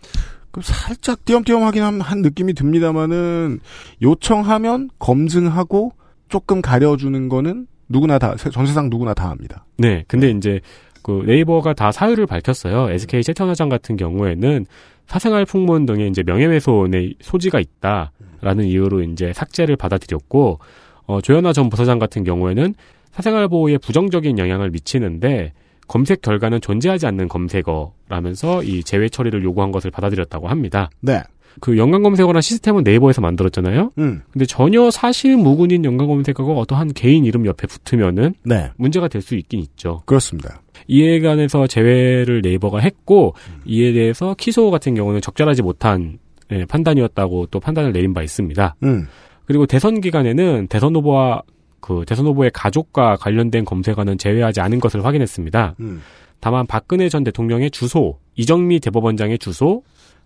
[0.52, 3.60] 그 살짝 띄엄띄엄 하긴 한, 한 느낌이 듭니다만은
[4.02, 5.94] 요청하면 검증하고
[6.28, 9.66] 조금 가려주는 거는 누구나 다 전 세상 누구나 다 합니다.
[9.78, 10.60] 네, 근데 이제
[11.02, 12.90] 그 네이버가 다 사유를 밝혔어요.
[12.92, 14.66] SK 회장 같은 경우에는
[15.08, 20.60] 사생활 풍문 등의 이제 명예훼손의 소지가 있다라는 이유로 이제 삭제를 받아들였고
[21.06, 22.74] 어, 조현아 전 부사장 같은 경우에는
[23.12, 25.54] 사생활 보호에 부정적인 영향을 미치는데
[25.88, 30.90] 검색 결과는 존재하지 않는 검색어라면서 이 제외 처리를 요구한 것을 받아들였다고 합니다.
[31.02, 31.22] 네.
[31.60, 33.92] 그 연관 검색어란 시스템은 네이버에서 만들었잖아요.
[33.98, 34.22] 음.
[34.32, 38.72] 근데 전혀 사실 무근인 연관 검색어가 어떠한 개인 이름 옆에 붙으면은 네.
[38.78, 40.04] 문제가 될 수 있긴 있죠.
[40.06, 40.62] 그렇습니다.
[40.88, 43.34] 이에 관해서 제외를 네이버가 했고
[43.66, 46.20] 이에 대해서 키소 같은 경우는 적절하지 못한
[46.52, 48.76] 예, 판단이었다고 또 판단을 내린 바 있습니다.
[48.84, 49.08] 음.
[49.46, 51.42] 그리고 대선 기간에는 대선 후보와
[51.80, 55.76] 그 대선 후보의 가족과 관련된 검색어는 제외하지 않은 것을 확인했습니다.
[55.80, 56.02] 음.
[56.40, 59.82] 다만 박근혜 전 대통령의 주소, 이정미 대법원장의 주소,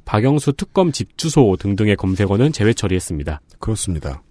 [0.10, 3.41] 박영수 특검 집 주소 등등의 검색어는 제외 처리했습니다.
[3.60, 4.24] 그렇습니다.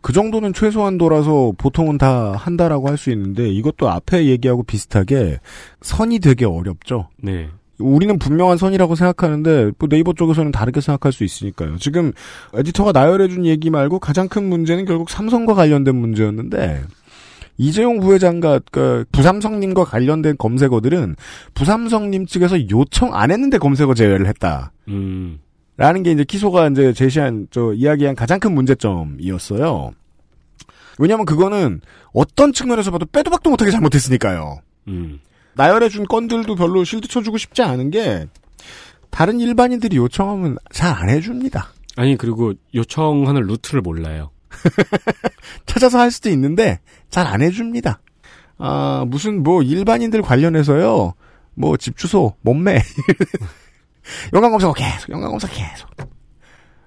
[0.00, 5.38] 그 정도는 최소한도라서 보통은 다 한다라고 할 수 있는데 이것도 앞에 얘기하고 비슷하게
[5.82, 7.10] 선이 되게 어렵죠.
[7.22, 7.48] 네.
[7.78, 11.76] 우리는 분명한 선이라고 생각하는데 뭐 네이버 쪽에서는 다르게 생각할 수 있으니까요.
[11.78, 12.10] 지금
[12.52, 16.82] 에디터가 나열해준 얘기 말고 가장 큰 문제는 결국 삼성과 관련된 문제였는데
[17.60, 21.14] 이재용 부회장과 그 부삼성님과 관련된 검색어들은
[21.52, 24.72] 부삼성님 측에서 요청 안 했는데 검색어 제외를 했다.
[24.88, 25.40] 음.
[25.76, 29.90] 라는 게 이제 기소가 이제 제시한 저 이야기한 가장 큰 문제점이었어요.
[30.98, 31.82] 왜냐하면 그거는
[32.14, 34.60] 어떤 측면에서 봐도 빼도 박도 못하게 잘못했으니까요.
[34.88, 35.20] 음.
[35.52, 38.26] 나열해준 건들도 별로 실드 쳐주고 싶지 않은 게
[39.10, 41.68] 다른 일반인들이 요청하면 잘 안 해줍니다.
[41.96, 44.30] 아니 그리고 요청하는 루트를 몰라요.
[45.66, 48.00] 찾아서 할 수도 있는데 잘 안 해줍니다.
[48.58, 51.14] 아 무슨 뭐 일반인들 관련해서요.
[51.54, 52.80] 뭐 집 주소, 몸매,
[54.32, 55.90] 영광검사 계속 영광검사 계속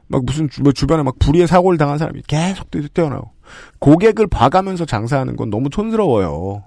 [0.08, 3.32] 막 무슨 주, 뭐 주변에 막 불의의 사고를 당한 사람이 계속 뛰어나요.
[3.80, 6.64] 고객을 봐가면서 장사하는 건 너무 촌스러워요.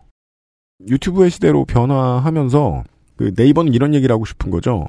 [0.89, 2.85] 유튜브의 시대로 변화하면서
[3.17, 4.87] 그 네이버는 이런 얘기를 하고 싶은 거죠.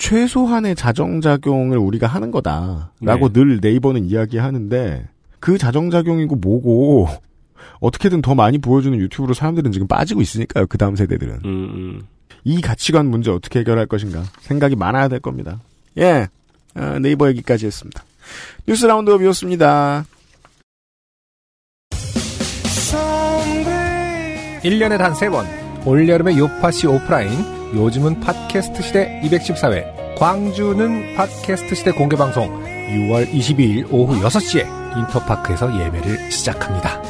[0.00, 3.32] 최소한의 자정작용을 우리가 하는 거다라고 네.
[3.32, 5.06] 늘 네이버는 이야기하는데
[5.38, 7.06] 그 자정작용이고 뭐고
[7.80, 10.66] 어떻게든 더 많이 보여주는 유튜브로 사람들은 지금 빠지고 있으니까요.
[10.66, 12.02] 그 다음 세대들은 음, 음.
[12.44, 15.60] 이 가치관 문제 어떻게 해결할 것인가 생각이 많아야 될 겁니다.
[15.98, 16.28] 예,
[16.74, 18.02] 아, 네이버 얘기까지 했습니다.
[18.66, 20.06] 뉴스 라운드업이었습니다.
[24.62, 25.46] 1년에 단 3번
[25.86, 34.98] 올여름의 요파시 오프라인 요즘은 팟캐스트 시대 214회 광주는 팟캐스트 시대 공개방송 6월 22일 오후 6시에
[34.98, 37.00] 인터파크에서 예매를 시작합니다.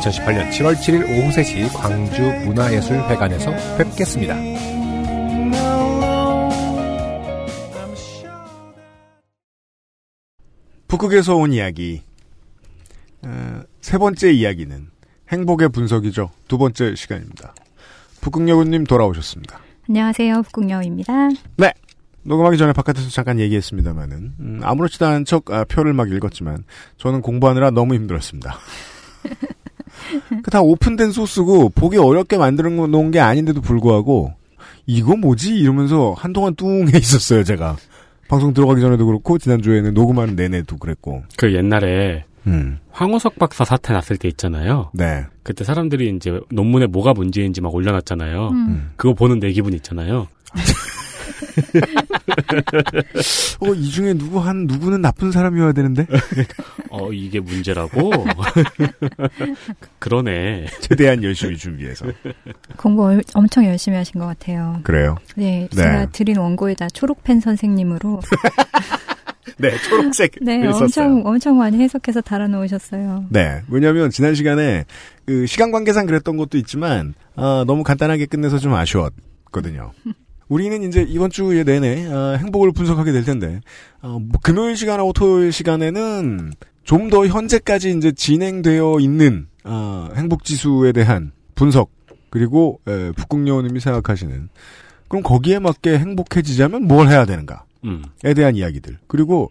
[0.00, 4.36] 2018년 7월 7일 오후 3시 광주 문화예술회관에서 뵙겠습니다.
[10.88, 12.02] 북극에서 온 이야기.
[13.22, 14.88] 어, 세 번째 이야기는
[15.28, 16.30] 행복의 분석이죠.
[16.48, 17.54] 두 번째 시간입니다.
[18.20, 19.60] 북극여우님 돌아오셨습니다.
[19.88, 20.42] 안녕하세요.
[20.42, 21.28] 북궁여입니다.
[21.56, 21.72] 네.
[22.22, 26.64] 녹음하기 전에 바깥에서 잠깐 얘기했습니다만은 음, 아무렇지도 않은 척 아, 표를 막 읽었지만
[26.96, 28.56] 저는 공부하느라 너무 힘들었습니다.
[30.42, 34.34] 그 다 오픈된 소스고 보기 어렵게 만들어 놓은 게 아닌데도 불구하고
[34.86, 37.76] 이거 뭐지 이러면서 한동안 뚱해 있었어요 제가
[38.28, 42.78] 방송 들어가기 전에도 그렇고 지난 주에는 녹음하는 내내도 그랬고 그 옛날에 음.
[42.90, 44.90] 황우석 박사 사태 났을 때 있잖아요.
[44.94, 45.24] 네.
[45.42, 48.48] 그때 사람들이 이제 논문에 뭐가 문제인지 막 올려놨잖아요.
[48.50, 48.92] 음.
[48.96, 50.28] 그거 보는 내 기분 있잖아요.
[53.60, 56.06] 어, 이 중에 누구 한 누구는 나쁜 사람이어야 되는데
[56.90, 58.10] 어 이게 문제라고?
[59.98, 60.66] 그러네.
[60.80, 62.06] 최대한 열심히 준비해서
[62.76, 64.80] 공부 얼- 엄청 열심히 하신 것 같아요.
[64.82, 65.16] 그래요.
[65.36, 65.76] 네, 네.
[65.76, 68.20] 제가 드린 원고에다 초록펜 선생님으로
[69.58, 70.84] 네, 초록색 네, 썼어요.
[70.84, 73.26] 엄청 엄청 많이 해석해서 달아놓으셨어요.
[73.30, 74.84] 네, 왜냐하면 지난 시간에
[75.24, 79.92] 그 시간 관계상 그랬던 것도 있지만 아, 너무 간단하게 끝내서 좀 아쉬웠거든요.
[80.48, 83.60] 우리는 이제 이번 주에 내내 아, 행복을 분석하게 될 텐데
[84.02, 86.52] 어, 뭐 금요일 시간하고 토요일 시간에는
[86.86, 91.90] 좀 더 현재까지 이제 진행되어 있는 아, 행복 지수에 대한 분석
[92.30, 94.48] 그리고 에, 북극여우님이 생각하시는
[95.08, 97.65] 그럼 거기에 맞게 행복해지자면 뭘 해야 되는가?
[97.86, 98.02] 음.
[98.24, 98.98] 에 대한 이야기들.
[99.06, 99.50] 그리고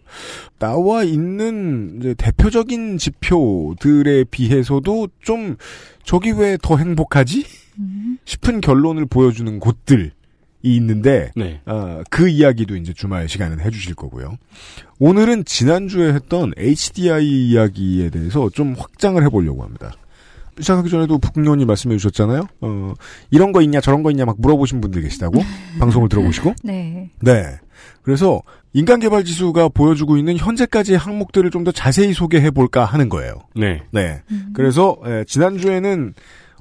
[0.58, 5.56] 나와 있는 이제 대표적인 지표들에 비해서도 좀
[6.04, 7.44] 저기 왜 더 행복하지?
[8.24, 10.10] 싶은 결론을 보여주는 곳들이
[10.62, 11.60] 있는데 네.
[11.66, 14.36] 어, 그 이야기도 이제 주말 시간은 해주실 거고요.
[14.98, 19.92] 오늘은 지난주에 했던 HDI 이야기에 대해서 좀 확장을 해보려고 합니다.
[20.58, 22.46] 시작하기 전에도 북경원이 말씀해 주셨잖아요.
[22.62, 22.94] 어,
[23.30, 25.40] 이런 거 있냐 저런 거 있냐 막 물어보신 분들 계시다고
[25.78, 27.10] 방송을 들어보시고 네.
[27.20, 27.58] 네.
[28.06, 28.40] 그래서
[28.72, 33.34] 인간개발지수가 보여주고 있는 현재까지의 항목들을 좀 더 자세히 소개해 볼까 하는 거예요.
[33.56, 33.82] 네.
[33.90, 34.22] 네.
[34.54, 36.14] 그래서 에, 지난주에는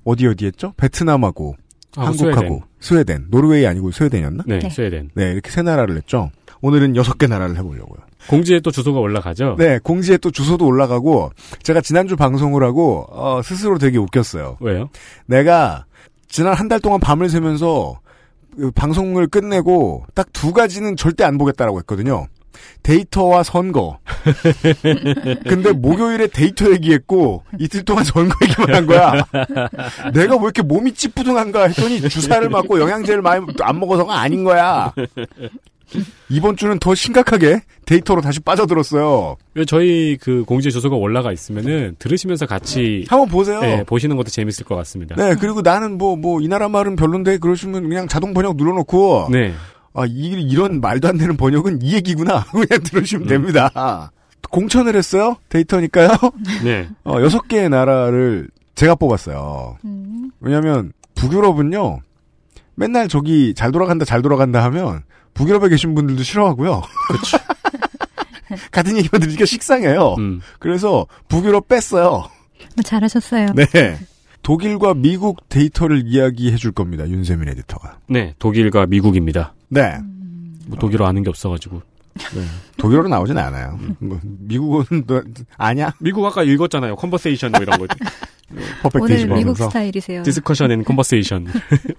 [0.04, 0.74] 어디 어디 했죠?
[0.78, 1.56] 베트남하고
[1.96, 3.28] 하고 한국하고 스웨덴.
[3.30, 4.44] 노르웨이 아니고 스웨덴이었나?
[4.48, 4.70] 네, 네.
[4.72, 5.12] 스웨덴.
[5.14, 6.32] 네, 이렇게 세 나라를 했죠.
[6.62, 8.00] 오늘은 여섯 개 나라를 해보려고요.
[8.28, 9.56] 공지에 또 주소가 올라가죠?
[9.60, 11.30] 네, 공지에 또 주소도 올라가고
[11.62, 14.58] 제가 지난주 방송을 하고 어, 스스로 되게 웃겼어요.
[14.62, 14.90] 왜요?
[15.28, 15.86] 내가
[16.28, 18.05] 지난 한 달 동안 밤을 새면서 그
[18.76, 22.28] 방송을 끝내고 딱 두 가지는 절대 안 보겠다라고 했거든요.
[22.84, 24.00] 데이터와 선거.
[25.48, 29.12] 근데 목요일에 데이터 얘기했고 이틀 동안 선거 얘기만 한 거야.
[30.14, 34.94] 내가 왜 이렇게 몸이 찌뿌둥한가 했더니 주사를 맞고 영양제를 많이 안 먹어서가 아닌 거야.
[36.30, 39.38] 이번 주는 더 심각하게 데이터로 다시 빠져들었어요.
[39.68, 43.62] 저희 그 공지 주소가 올라가 있으면은 들으시면서 같이 한번 보세요.
[43.62, 45.16] 네, 보시는 것도 재밌을 것 같습니다.
[45.16, 49.54] 네, 그리고 나는 뭐, 뭐, 이 나라 말은 별론데, 그러시면 그냥 자동 번역 눌러놓고, 네.
[49.94, 52.44] 아, 이, 이런 말도 안 되는 번역은 이 얘기구나.
[52.52, 54.12] 그냥 들으시면 됩니다.
[54.50, 55.38] 공천을 했어요?
[55.50, 56.10] 데이터니까요?
[56.64, 56.90] 네.
[57.06, 59.78] 어, 여섯 개의 나라를 제가 뽑았어요.
[60.42, 62.02] 왜냐면, 북유럽은요,
[62.76, 65.04] 맨날 저기 잘 돌아간다, 잘 돌아간다 하면,
[65.36, 66.82] 북유럽에 계신 분들도 싫어하고요.
[67.08, 67.38] 그렇죠.
[68.72, 70.16] 같은 얘기만 들으니까 식상해요.
[70.18, 70.42] 음.
[70.60, 72.30] 그래서 북유럽 뺐어요.
[72.76, 73.48] 뭐 잘하셨어요.
[73.54, 74.00] 네.
[74.42, 77.08] 독일과 미국 데이터를 이야기해 줄 겁니다.
[77.08, 78.00] 윤세민 에디터가.
[78.08, 79.54] 네, 독일과 미국입니다.
[79.70, 79.98] 네.
[80.68, 81.82] 뭐 독일어 아는 게 없어가지고.
[82.36, 82.42] 네.
[82.78, 83.78] 독일어로 나오진 않아요.
[84.00, 85.22] 뭐 미국은 너
[85.58, 85.94] 아냐?
[86.00, 86.96] 미국 아까 읽었잖아요.
[86.96, 87.88] conversation 뭐 이런 거.
[88.84, 89.58] 퍼펙트 오늘 25 미국.
[89.58, 90.24] 스타일이세요.
[90.24, 91.48] discussion and conversation.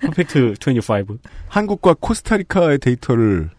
[0.02, 1.18] 퍼펙트 25.
[1.48, 3.50] 한국과 코스타리카의 데이터를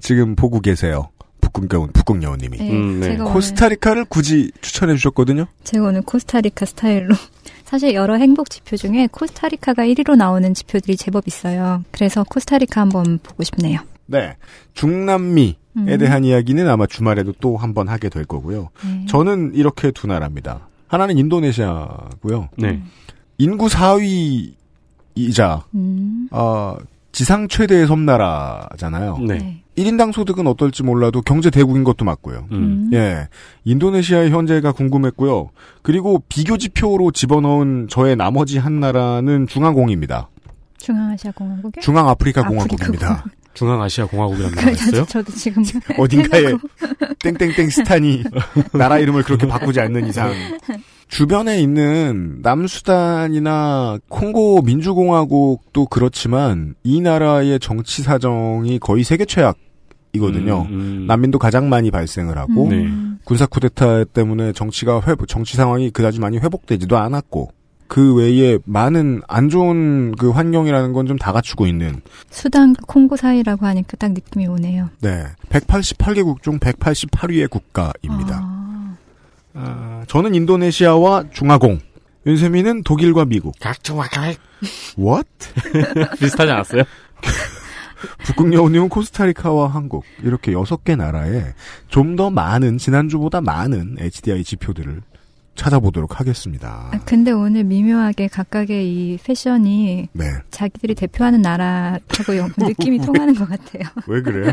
[0.00, 1.08] 지금 보고 계세요.
[1.40, 2.58] 북극여운 북극여우님이.
[2.58, 3.16] 네, 음, 네.
[3.16, 5.46] 코스타리카를 굳이 추천해 주셨거든요.
[5.64, 7.14] 제가 오늘 코스타리카 스타일로
[7.64, 11.82] 사실 여러 행복 지표 중에 코스타리카가 1위로 나오는 지표들이 제법 있어요.
[11.92, 13.80] 그래서 코스타리카 한번 보고 싶네요.
[14.06, 14.36] 네.
[14.74, 15.98] 중남미에 음.
[15.98, 18.68] 대한 이야기는 아마 주말에도 또 한번 하게 될 거고요.
[18.84, 19.06] 네.
[19.08, 20.68] 저는 이렇게 두 나라입니다.
[20.88, 22.48] 하나는 인도네시아고요.
[22.58, 22.82] 네.
[23.38, 26.28] 인구 4위이자 음.
[26.30, 26.76] 어,
[27.12, 29.18] 지상 최대의 섬나라잖아요.
[29.26, 29.62] 네.
[29.76, 32.46] 1인당 소득은 어떨지 몰라도 경제 대국인 것도 맞고요.
[32.52, 32.90] 음.
[32.94, 33.28] 예.
[33.64, 35.50] 인도네시아의 현재가 궁금했고요.
[35.82, 40.28] 그리고 비교 지표로 집어넣은 저의 나머지 한 나라는 중앙공입니다.
[40.78, 43.24] 중앙아시아 공화국에 중앙아프리카 아프리카 공화국입니다.
[43.56, 45.04] 중앙아시아 공화국이라는 나라가 있어요?
[45.06, 45.64] 저도 지금
[45.98, 46.54] 어딘가에.
[47.20, 48.22] 땡땡땡 스탄이
[48.72, 50.32] 나라 이름을 그렇게 바꾸지 않는 이상
[51.08, 60.66] 주변에 있는 남수단이나 콩고 민주공화국도 그렇지만 이 나라의 정치 사정이 거의 세계 최악이거든요.
[60.68, 61.06] 음, 음.
[61.06, 62.86] 난민도 가장 많이 발생을 하고 네.
[63.24, 67.50] 군사 쿠데타 때문에 정치가 회복, 정치 상황이 그다지 많이 회복되지도 않았고
[67.88, 73.64] 그 외에 많은 안 좋은 그 환경이라는 건 좀 다 갖추고 있는 수단 콩고 사이라고
[73.66, 74.90] 하니까 딱 느낌이 오네요.
[75.00, 78.42] 네 188개국 중 188위의 국가입니다.
[79.54, 81.80] 아, 저는 인도네시아와 중화공
[82.26, 83.54] 윤세민은 독일과 미국.
[83.60, 84.34] 각종화갈.
[84.98, 85.28] What?
[86.18, 86.82] 비슷하지 않았어요?
[88.24, 91.54] 북극 여우님은 코스타리카와 한국 이렇게 여섯 개 나라에
[91.88, 95.02] 좀 더 많은 지난주보다 많은 HDI 지표들을
[95.56, 96.90] 찾아보도록 하겠습니다.
[96.92, 100.24] 아, 근데 오늘 미묘하게 각각의 이 패션이 네.
[100.50, 103.82] 자기들이 대표하는 나라하고 영- 느낌이 통하는 것 같아요.
[104.06, 104.52] 왜 그래요?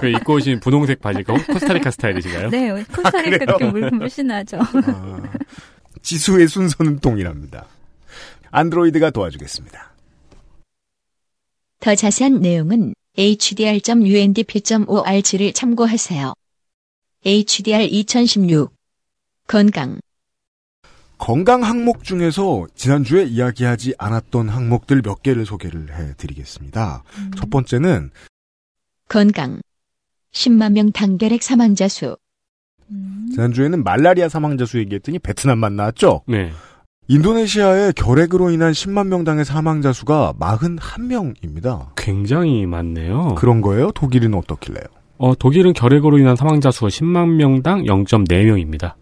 [0.00, 2.50] 그 입고 오신 분홍색 바지가 코스타리카 스타일이신가요?
[2.50, 3.56] 네, 코스타리카 그래요?
[3.58, 4.58] 느낌 물- 물씬 나죠.
[6.02, 7.66] 지수의 순서는 동일합니다.
[8.50, 9.92] 안드로이드가 도와주겠습니다.
[11.80, 16.32] 더 자세한 내용은 hdr.undp.org를 참고하세요.
[17.24, 18.72] HDR 2016
[19.52, 20.00] 건강
[21.18, 27.02] 건강 항목 중에서 지난주에 이야기하지 않았던 항목들 몇 개를 소개를 해드리겠습니다.
[27.36, 28.12] 첫 번째는
[29.10, 29.60] 건강
[30.32, 32.16] 10만 명 단결핵 사망자 수
[33.32, 36.22] 지난주에는 말라리아 사망자 수 얘기했더니 베트남만 나왔죠?
[36.26, 36.50] 네.
[37.08, 41.90] 인도네시아의 결핵으로 인한 10만 명당의 사망자 수가 41명입니다.
[41.94, 43.34] 굉장히 많네요.
[43.34, 43.90] 그런 거예요?
[43.90, 44.86] 독일은 어떻길래요?
[45.18, 48.94] 어, 독일은 결핵으로 인한 사망자 수가 10만 명당 0.4명입니다.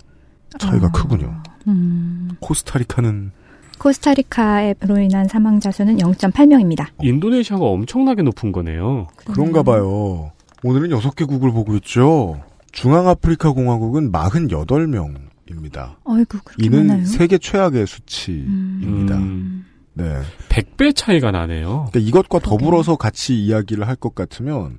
[0.59, 1.43] 차이가 크군요.
[1.69, 3.33] 음, 코스타리카는
[3.79, 6.87] 코스타리카로 인한 사망자 수는 0.8명입니다.
[7.01, 9.07] 인도네시아가 엄청나게 높은 거네요.
[9.25, 10.33] 그런가 봐요.
[10.63, 12.43] 오늘은 6개국을 보고 있죠.
[12.73, 15.97] 중앙아프리카 공화국은 48명입니다.
[16.05, 17.05] 어이구, 그렇게 이는 많아요?
[17.07, 19.17] 세계 최악의 수치입니다.
[19.17, 19.65] 음.
[19.95, 20.21] 네.
[20.49, 21.89] 100배 차이가 나네요.
[21.91, 24.79] 그러니까 이것과 더불어서 같이 이야기를 할 것 같으면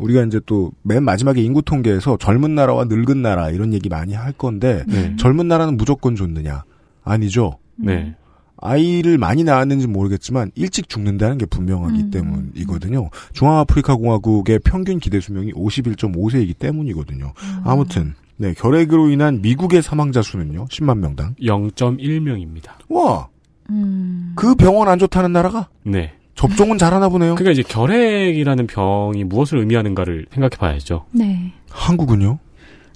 [0.00, 4.32] 우리가 이제 또 맨 마지막에 인구 통계에서 젊은 나라와 늙은 나라 이런 얘기 많이 할
[4.32, 5.14] 건데 네.
[5.16, 6.64] 젊은 나라는 무조건 좋느냐?
[7.04, 7.58] 아니죠.
[7.76, 8.14] 네.
[8.62, 12.10] 아이를 많이 낳았는지 모르겠지만 일찍 죽는다는 게 분명하기 음.
[12.10, 13.08] 때문이거든요.
[13.32, 17.32] 중앙아프리카 공화국의 평균 기대 수명이 51.5세이기 때문이거든요.
[17.64, 20.66] 아무튼 네, 결핵으로 인한 미국의 사망자 수는요.
[20.66, 21.34] 10만 명당.
[21.40, 22.70] 0.1명입니다.
[22.88, 23.28] 와.
[23.70, 26.12] 음, 그 병원 안 좋다는 나라가 네.
[26.34, 27.34] 접종은 잘하나 보네요.
[27.34, 31.06] 그러니까 이제 결핵이라는 병이 무엇을 의미하는가를 생각해 봐야죠.
[31.12, 31.52] 네.
[31.70, 32.38] 한국은요?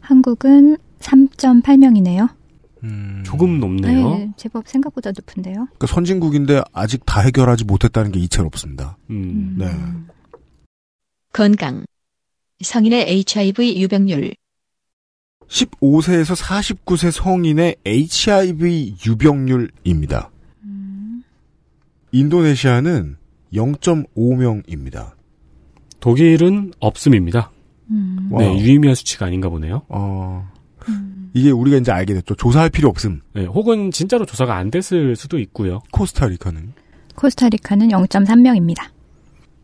[0.00, 2.28] 한국은 3.8명이네요.
[3.24, 4.16] 조금 높네요.
[4.16, 5.54] 네, 제법 생각보다 높은데요.
[5.54, 8.98] 그러니까 선진국인데 아직 다 해결하지 못했다는 게 이채롭습니다.
[9.10, 9.56] 음.
[9.58, 9.70] 네.
[11.32, 11.84] 건강.
[12.62, 14.34] 성인의 HIV 유병률.
[15.48, 20.30] 15세에서 49세 성인의 HIV 유병률입니다.
[22.12, 23.16] 인도네시아는
[23.54, 25.12] 0.5명입니다.
[26.00, 27.50] 독일은 없음입니다.
[27.90, 28.30] 음.
[28.36, 28.58] 네.
[28.58, 29.82] 유의미한 수치가 아닌가 보네요.
[29.88, 30.46] 어,
[31.32, 32.34] 이게 우리가 이제 알게 됐죠.
[32.34, 33.20] 조사할 필요 없음.
[33.34, 35.80] 네, 혹은 진짜로 조사가 안 됐을 수도 있고요.
[35.90, 36.72] 코스타리카는
[37.16, 38.88] 코스타리카는 0.3명입니다.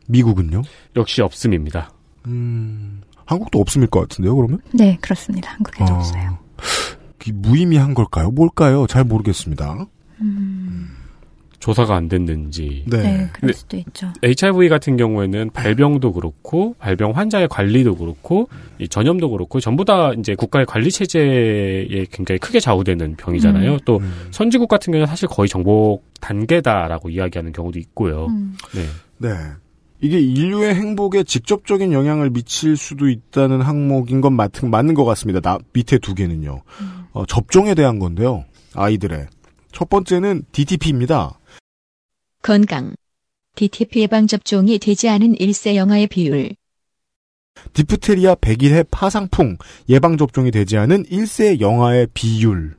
[0.09, 0.63] 미국은요?
[0.97, 1.93] 역시 없음입니다.
[2.27, 4.35] 음, 한국도 없음일 것 같은데요.
[4.35, 5.53] 그러면 네, 그렇습니다.
[5.53, 6.39] 한국에도 어, 없어요.
[7.33, 8.31] 무의미한 걸까요?
[8.31, 8.87] 뭘까요?
[8.89, 9.87] 잘 모르겠습니다.
[11.61, 12.85] 조사가 안 됐는지.
[12.87, 13.03] 네.
[13.03, 14.11] 네, 그럴 수도 있죠.
[14.23, 20.35] HIV 같은 경우에는 발병도 그렇고 발병 환자의 관리도 그렇고 이 전염도 그렇고 전부 다 이제
[20.35, 23.75] 국가의 관리 체제에 굉장히 크게 좌우되는 병이잖아요.
[23.75, 23.79] 음.
[23.85, 24.29] 또 음.
[24.31, 28.27] 선진국 같은 경우는 사실 거의 정복 단계다라고 이야기하는 경우도 있고요.
[28.27, 28.57] 음.
[28.75, 28.83] 네.
[29.19, 29.35] 네.
[30.01, 35.41] 이게 인류의 행복에 직접적인 영향을 미칠 수도 있다는 항목인 건 맞, 맞는 것 같습니다.
[35.41, 36.63] 나, 밑에 두 개는요.
[37.13, 38.45] 어, 접종에 대한 건데요.
[38.75, 39.27] 아이들의.
[39.73, 41.39] 첫 번째는 DTP입니다.
[42.43, 42.95] 건강.
[43.57, 46.51] DTP 예방접종이 되지 않은 1세 영아의 비율.
[47.75, 52.75] 디프테리아 101회 파상풍 예방접종이 되지 않은 1세 영아의 비율입니다.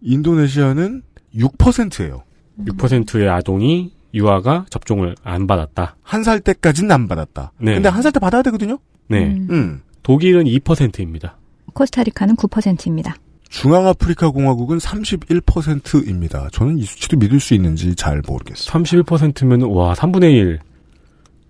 [0.00, 1.02] 인도네시아는
[1.34, 2.22] 6%예요.
[2.64, 5.96] 6%의 아동이 유아가 접종을 안 받았다.
[6.02, 7.52] 한 살 때까지는 안 받았다.
[7.58, 7.74] 네.
[7.74, 8.78] 근데 한 살 때 받아야 되거든요?
[9.08, 9.26] 네.
[9.26, 9.46] 음.
[9.50, 9.82] 음.
[10.02, 11.36] 독일은 2%입니다.
[11.74, 13.16] 코스타리카는 9%입니다.
[13.50, 16.48] 중앙아프리카 공화국은 31%입니다.
[16.52, 18.72] 저는 이 수치도 믿을 수 있는지 잘 모르겠어요.
[18.72, 20.58] 31%면 와 3분의 1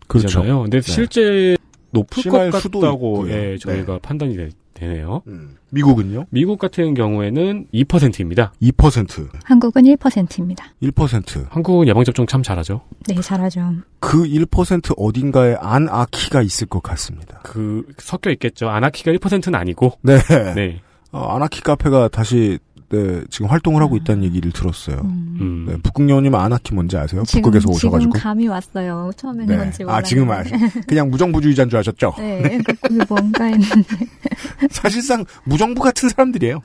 [0.08, 0.26] 그렇죠.
[0.40, 0.62] 이잖아요.
[0.62, 0.92] 근데 네.
[0.92, 1.56] 실제
[1.92, 3.30] 높을 것 같다고.
[3.30, 4.48] 예, 저희가 판단이 되,
[4.80, 5.56] 네요 음.
[5.68, 6.24] 미국은요?
[6.30, 8.52] 미국 같은 경우에는 2%입니다.
[8.62, 9.28] 2%.
[9.44, 10.64] 한국은 1%입니다.
[10.82, 11.50] 1%.
[11.50, 12.80] 한국은 예방접종 참 잘하죠.
[13.06, 13.74] 네, 잘하죠.
[14.00, 17.40] 그 1% 어딘가에 안아키가 있을 것 같습니다.
[17.44, 18.70] 그 섞여 있겠죠.
[18.70, 19.92] 아나키가 1%는 아니고.
[20.00, 20.18] 네.
[20.56, 20.80] 네.
[21.12, 22.58] 어, 아나키 카페가 다시
[22.90, 25.00] 네, 지금 활동을 하고 있다는 얘기를 들었어요.
[25.04, 25.66] 음.
[25.68, 27.22] 네, 북극여우님 아나키 뭔지 아세요?
[27.24, 28.12] 지금, 북극에서 오셔가지고.
[28.12, 29.12] 지금 감이 왔어요.
[29.16, 29.56] 처음에는 네.
[29.56, 30.28] 뭔지 아, 지금.
[30.28, 30.52] 아시
[30.88, 32.14] 그냥 무정부주의자인 줄 아셨죠?
[32.18, 33.96] 네, 그 뭔가 했는데.
[34.70, 36.60] 사실상 무정부 같은 사람들이에요.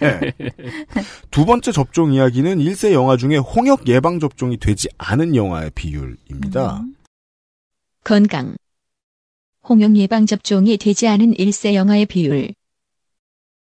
[0.00, 0.32] 네.
[1.30, 6.82] 두 번째 접종 이야기는 1세 영아 중에 홍역 예방 접종이 되지 않은 영아의 비율입니다.
[8.02, 8.56] 건강.
[9.68, 12.52] 홍역 예방 접종이 되지 않은 1세 영아의 비율.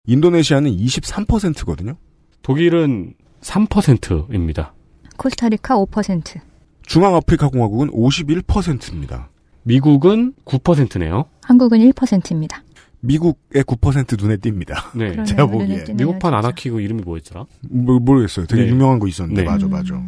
[0.08, 1.96] 인도네시아는 23%거든요.
[2.42, 4.74] 독일은 3%입니다.
[5.18, 6.40] 코스타리카 5%.
[6.86, 9.30] 중앙아프리카 공화국은 51%입니다.
[9.64, 11.26] 미국은 9%네요.
[11.44, 12.64] 한국은 1%입니다.
[13.02, 14.98] 미국의 9% 눈에 띕니다.
[14.98, 15.24] 네.
[15.24, 15.84] 제가 보기에.
[15.84, 16.34] 띄네요, 미국판.
[16.34, 17.46] 아나키고 이름이 뭐였더라?
[17.70, 18.46] 뭐, 모르겠어요.
[18.48, 18.70] 되게 네.
[18.70, 19.42] 유명한 거 있었는데.
[19.44, 19.48] 네.
[19.48, 20.02] 맞아, 맞아.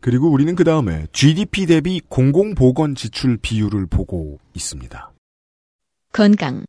[0.00, 5.12] 그리고 우리는 그 다음에 GDP 대비 공공보건 지출 비율을 보고 있습니다.
[6.12, 6.64] 건강.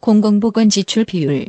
[0.00, 1.46] 공공보건 지출 비율.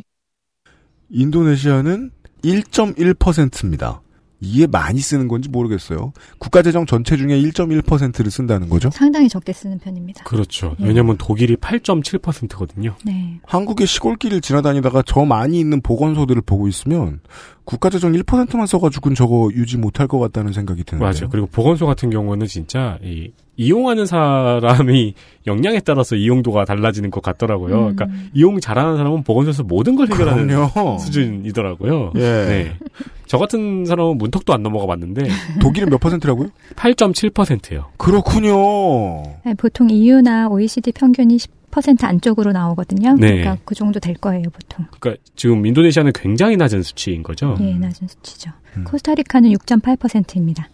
[1.10, 2.12] 인도네시아는
[2.44, 4.02] 1.1%입니다.
[4.42, 6.14] 이게 많이 쓰는 건지 모르겠어요.
[6.38, 8.90] 국가재정 전체 중에 1.1%를 쓴다는 거죠.
[8.92, 10.24] 상당히 적게 쓰는 편입니다.
[10.24, 10.76] 그렇죠.
[10.80, 10.86] 예.
[10.86, 12.96] 왜냐면 독일이 8.7%거든요.
[13.06, 13.40] 네.
[13.44, 17.20] 한국의 시골길을 지나다니다가 저 많이 있는 보건소들을 보고 있으면
[17.66, 21.10] 국가재정 1%만 써가지고는 저거 유지 못할 것 같다는 생각이 드는데요.
[21.12, 21.30] 맞아요.
[21.30, 25.14] 그리고 보건소 같은 경우는 진짜 이 이용하는 사람이
[25.46, 27.88] 역량에 따라서 이용도가 달라지는 것 같더라고요.
[27.90, 27.96] 음.
[27.96, 30.98] 그러니까 이용 잘하는 사람은 보건소에서 모든 걸 해결하는 그럼요.
[30.98, 32.14] 수준이더라고요.
[32.16, 32.20] 예.
[32.20, 32.78] 네.
[33.30, 35.22] 저 같은 사람은 문턱도 안 넘어가 봤는데
[35.62, 36.50] 독일은 몇 퍼센트라고요?
[36.76, 37.92] 8.7%예요.
[37.98, 39.22] 그렇군요.
[39.46, 43.14] 네, 보통 EU나 OECD 평균이 10% 안쪽으로 나오거든요.
[43.14, 43.28] 네.
[43.28, 44.88] 그러니까 그 정도 될 거예요, 보통.
[45.00, 47.56] 그러니까 지금 인도네시아는 굉장히 낮은 수치인 거죠.
[47.62, 48.50] 예, 낮은 수치죠.
[48.86, 50.68] 코스타리카는 6.8%입니다.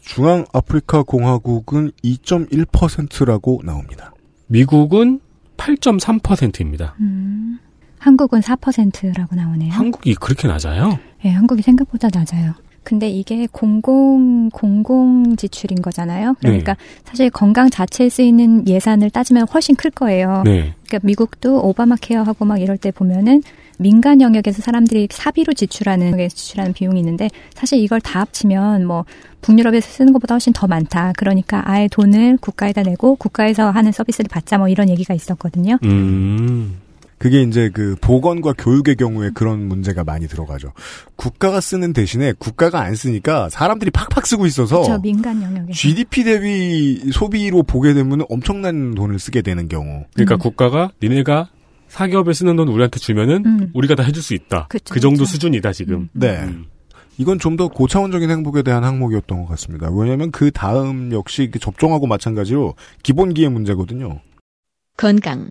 [0.00, 4.12] 중앙 아프리카 공화국은 2.1%라고 나옵니다.
[4.48, 5.20] 미국은
[5.56, 6.96] 8.3%입니다.
[6.98, 7.60] 음,
[8.08, 9.70] 한국은 4%라고 나오네요.
[9.70, 10.98] 한국이 그렇게 낮아요?
[11.26, 12.54] 예, 한국이 생각보다 낮아요.
[12.82, 16.34] 근데 이게 공공 공공 지출인 거잖아요.
[16.40, 16.74] 그러니까
[17.04, 20.42] 사실 건강 자체에 쓰이는 예산을 따지면 훨씬 클 거예요.
[20.46, 20.72] 네.
[20.86, 23.42] 그러니까 미국도 오바마 케어하고 막 이럴 때 보면은
[23.78, 29.04] 민간 영역에서 사람들이 사비로 지출하는 지출하는 비용이 있는데 사실 이걸 다 합치면 뭐
[29.42, 31.12] 북유럽에서 쓰는 것보다 훨씬 더 많다.
[31.18, 35.76] 그러니까 아예 돈을 국가에다 내고 국가에서 하는 서비스를 받자 뭐 이런 얘기가 있었거든요.
[35.84, 36.78] 음.
[37.18, 40.72] 그게 이제 그 보건과 교육의 경우에 그런 문제가 많이 들어가죠.
[41.16, 47.10] 국가가 쓰는 대신에 국가가 안 쓰니까 사람들이 팍팍 쓰고 있어서 저 민간 영역에 GDP 대비
[47.12, 50.04] 소비로 보게 되면 엄청난 돈을 쓰게 되는 경우.
[50.14, 50.38] 그러니까 음.
[50.38, 51.50] 국가가 니네가
[51.88, 53.70] 사기업에 쓰는 돈 우리한테 주면은 음.
[53.74, 54.66] 우리가 다 해줄 수 있다.
[54.68, 55.32] 그쵸, 그 정도 그쵸.
[55.32, 56.08] 수준이다 지금.
[56.12, 56.40] 네.
[56.42, 56.66] 음.
[57.18, 59.90] 이건 좀 더 고차원적인 행복에 대한 항목이었던 것 같습니다.
[59.90, 64.20] 왜냐하면 그 다음 역시 그 접종하고 마찬가지로 기본기의 문제거든요.
[64.96, 65.48] 건강.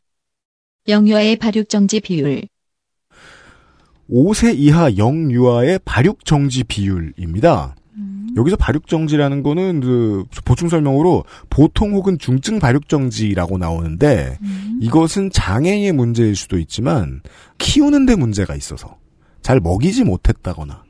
[0.87, 2.43] 영유아의 발육 정지 비율.
[4.09, 7.75] 5세 이하 영유아의 발육 정지 비율입니다.
[8.37, 14.37] 여기서 발육 정지라는 거는 그 보충 설명으로 보통 혹은 중증 발육 정지라고 나오는데
[14.79, 17.21] 이것은 장애의 문제일 수도 있지만
[17.57, 18.97] 키우는데 문제가 있어서
[19.41, 20.83] 잘 먹이지 못했다거나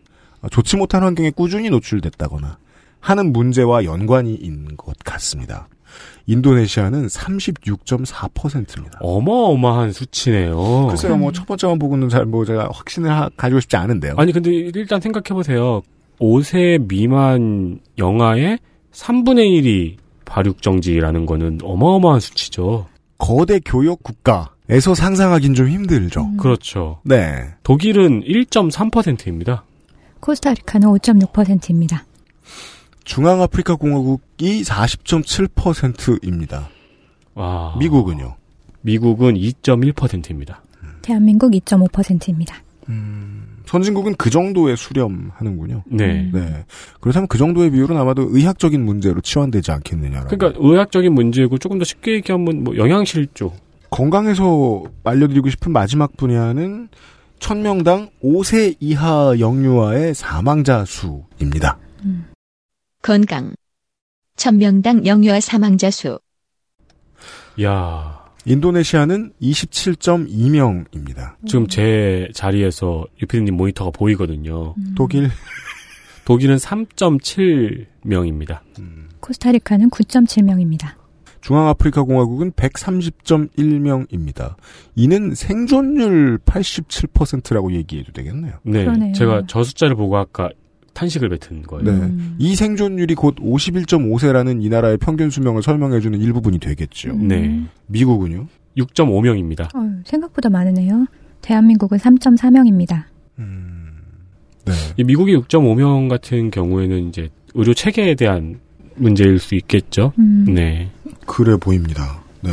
[0.51, 2.57] 좋지 못한 환경에 꾸준히 노출됐다거나
[2.99, 5.69] 하는 문제와 연관이 있는 것 같습니다.
[6.25, 8.99] 인도네시아는 36.4%입니다.
[9.01, 10.87] 어마어마한 수치네요.
[10.89, 14.15] 글쎄요, 뭐 첫 번째만 보고는 잘 뭐 제가 확신을 하- 가지고 싶지 않은데요.
[14.17, 15.81] 아니 근데 일단 생각해 보세요.
[16.19, 18.59] 5세 미만 영아의
[18.91, 22.87] 3분의 1이 발육 정지라는 거는 어마어마한 수치죠.
[23.17, 26.35] 거대 교역 국가에서 상상하긴 좀 힘들죠.
[26.37, 26.99] 그렇죠.
[27.03, 27.45] 네.
[27.63, 29.63] 독일은 1.3%입니다.
[30.19, 32.03] 코스타리카는 5.6%입니다.
[33.07, 36.69] 중앙아프리카 공화국이 40.7%입니다.
[37.33, 37.75] 와.
[37.79, 38.35] 미국은요?
[38.81, 40.61] 미국은 2.1%입니다.
[41.01, 42.57] 대한민국 2.5%입니다.
[43.65, 45.83] 선진국은 그 정도에 수렴하는군요.
[45.87, 46.29] 네.
[46.33, 46.65] 네.
[46.99, 50.37] 그렇다면 그 정도의 비율은 아마도 의학적인 문제로 치환되지 않겠느냐라고.
[50.37, 53.53] 그러니까 의학적인 문제고 조금 더 쉽게 얘기하면 뭐 영양실조.
[53.89, 56.89] 건강에서 알려드리고 싶은 마지막 분야는
[57.39, 61.77] 1000명당 5세 이하 영유아의 사망자 수입니다.
[63.07, 63.55] 건강.
[64.35, 66.19] 천명당 영유아 사망자 수.
[67.61, 71.37] 야 인도네시아는 27.2명입니다.
[71.47, 74.75] 지금 제 자리에서 유피디님 모니터가 보이거든요.
[74.97, 75.29] 독일
[76.27, 78.59] 독일은 3.7명입니다.
[79.21, 80.95] 코스타리카는 9.7명입니다.
[81.39, 84.57] 중앙아프리카 공화국은 130.1명입니다.
[84.95, 88.55] 이는 생존율 87%라고 얘기해도 되겠네요.
[88.63, 88.83] 네.
[88.83, 89.13] 그러네요.
[89.13, 90.49] 제가 저 숫자를 보고 아까
[90.97, 91.83] 탄식을 뱉은 거예요.
[91.83, 92.11] 네.
[92.39, 97.13] 이 생존율이 곧 51.5세라는 이 나라의 평균 수명을 설명해주는 일부분이 되겠죠.
[97.13, 97.63] 네.
[97.85, 98.47] 미국은요?
[98.77, 99.75] 6.5명입니다.
[99.75, 101.05] 어휴, 생각보다 많으네요.
[101.41, 103.03] 대한민국은 3.4명입니다.
[104.65, 104.73] 네.
[104.97, 108.59] 이 미국의 6.5명 같은 경우에는 이제 의료 체계에 대한
[108.95, 110.13] 문제일 수 있겠죠.
[110.17, 110.45] 음.
[110.47, 110.91] 네.
[111.27, 112.23] 그래 보입니다.
[112.41, 112.51] 네.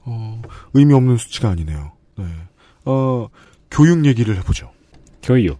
[0.00, 0.40] 어,
[0.72, 1.92] 의미 없는 수치가 아니네요.
[2.16, 2.24] 네.
[2.86, 3.28] 어,
[3.70, 4.70] 교육 얘기를 해보죠.
[5.22, 5.58] 교육.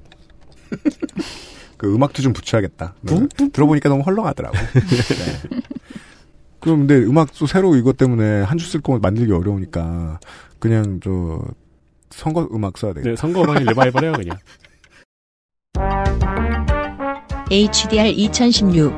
[1.76, 2.94] 그 음악도 좀 붙여야겠다.
[3.02, 3.28] 네.
[3.52, 4.56] 들어보니까 너무 헐렁하더라고.
[4.74, 5.60] 네.
[6.60, 10.18] 그럼 근데 음악도 새로 이것 때문에 한줄쓸거 만들기 어려우니까
[10.58, 11.42] 그냥 저
[12.10, 13.10] 선거 음악 써야 되겠다.
[13.10, 14.38] 네, 선거 음악이 리바이벌 해요, 그냥.
[17.50, 18.92] HDR 2016.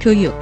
[0.00, 0.32] 교육.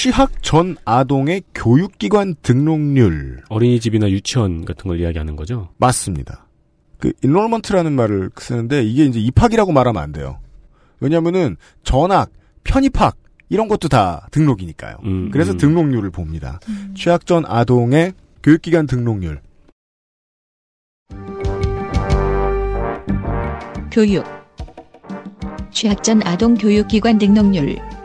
[0.00, 5.70] 취학 전 아동의 교육기관 등록률 어린이집이나 유치원 같은 걸 이야기하는 거죠.
[5.76, 6.46] 맞습니다.
[7.00, 10.38] 그 enrollment라는 말을 쓰는데 이게 이제 입학이라고 말하면 안 돼요.
[11.00, 12.30] 왜냐면은 전학,
[12.62, 13.16] 편입학
[13.48, 14.98] 이런 것도 다 등록이니까요.
[15.02, 15.56] 음, 그래서 음.
[15.56, 16.60] 등록률을 봅니다.
[16.94, 18.12] 취학 전 아동의
[18.44, 19.40] 교육기관 등록률
[23.90, 24.24] 교육.
[25.72, 27.97] 취학 전 아동 교육기관 등록률.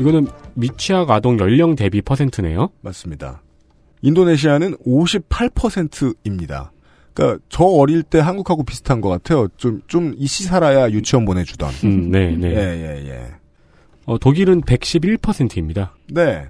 [0.00, 2.70] 이거는 미취학 아동 연령 대비 퍼센트네요.
[2.80, 3.42] 맞습니다.
[4.02, 6.72] 인도네시아는 58%입니다.
[7.12, 9.48] 그러니까 저 어릴 때 한국하고 비슷한 것 같아요.
[9.56, 11.70] 좀 좀 이씨 살아야 유치원 보내주던.
[11.84, 12.48] 음, 네, 네.
[12.48, 13.26] 예, 예, 예.
[14.06, 15.94] 어, 독일은 111%입니다.
[16.08, 16.48] 네.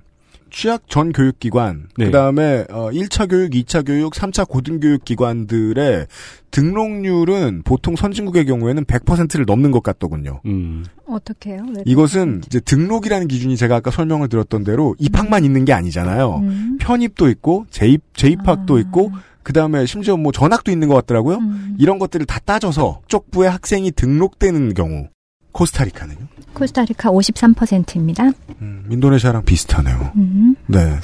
[0.51, 2.07] 취학 전 교육기관, 네.
[2.07, 6.07] 그 다음에, 어, 1차 교육, 2차 교육, 3차 고등교육기관들의
[6.51, 10.41] 등록률은 보통 선진국의 경우에는 100%를 넘는 것 같더군요.
[10.47, 10.85] 음.
[11.07, 11.65] 어떻게 해요?
[11.75, 16.37] 왜 이것은 이제 등록이라는 기준이 제가 아까 설명을 드렸던 대로 입학만 있는 게 아니잖아요.
[16.43, 16.79] 음.
[16.81, 21.39] 편입도 있고, 재입, 재입학도 있고, 그 다음에 심지어 뭐 전학도 있는 것 같더라고요.
[21.39, 21.77] 음.
[21.79, 25.09] 이런 것들을 다 따져서 쪽부에 학생이 등록되는 경우.
[25.53, 26.27] 코스타리카는요?
[26.55, 28.31] 코스타리카 53%입니다.
[28.61, 30.13] 음, 인도네시아랑 비슷하네요.
[30.17, 30.55] 음.
[30.67, 30.97] 네.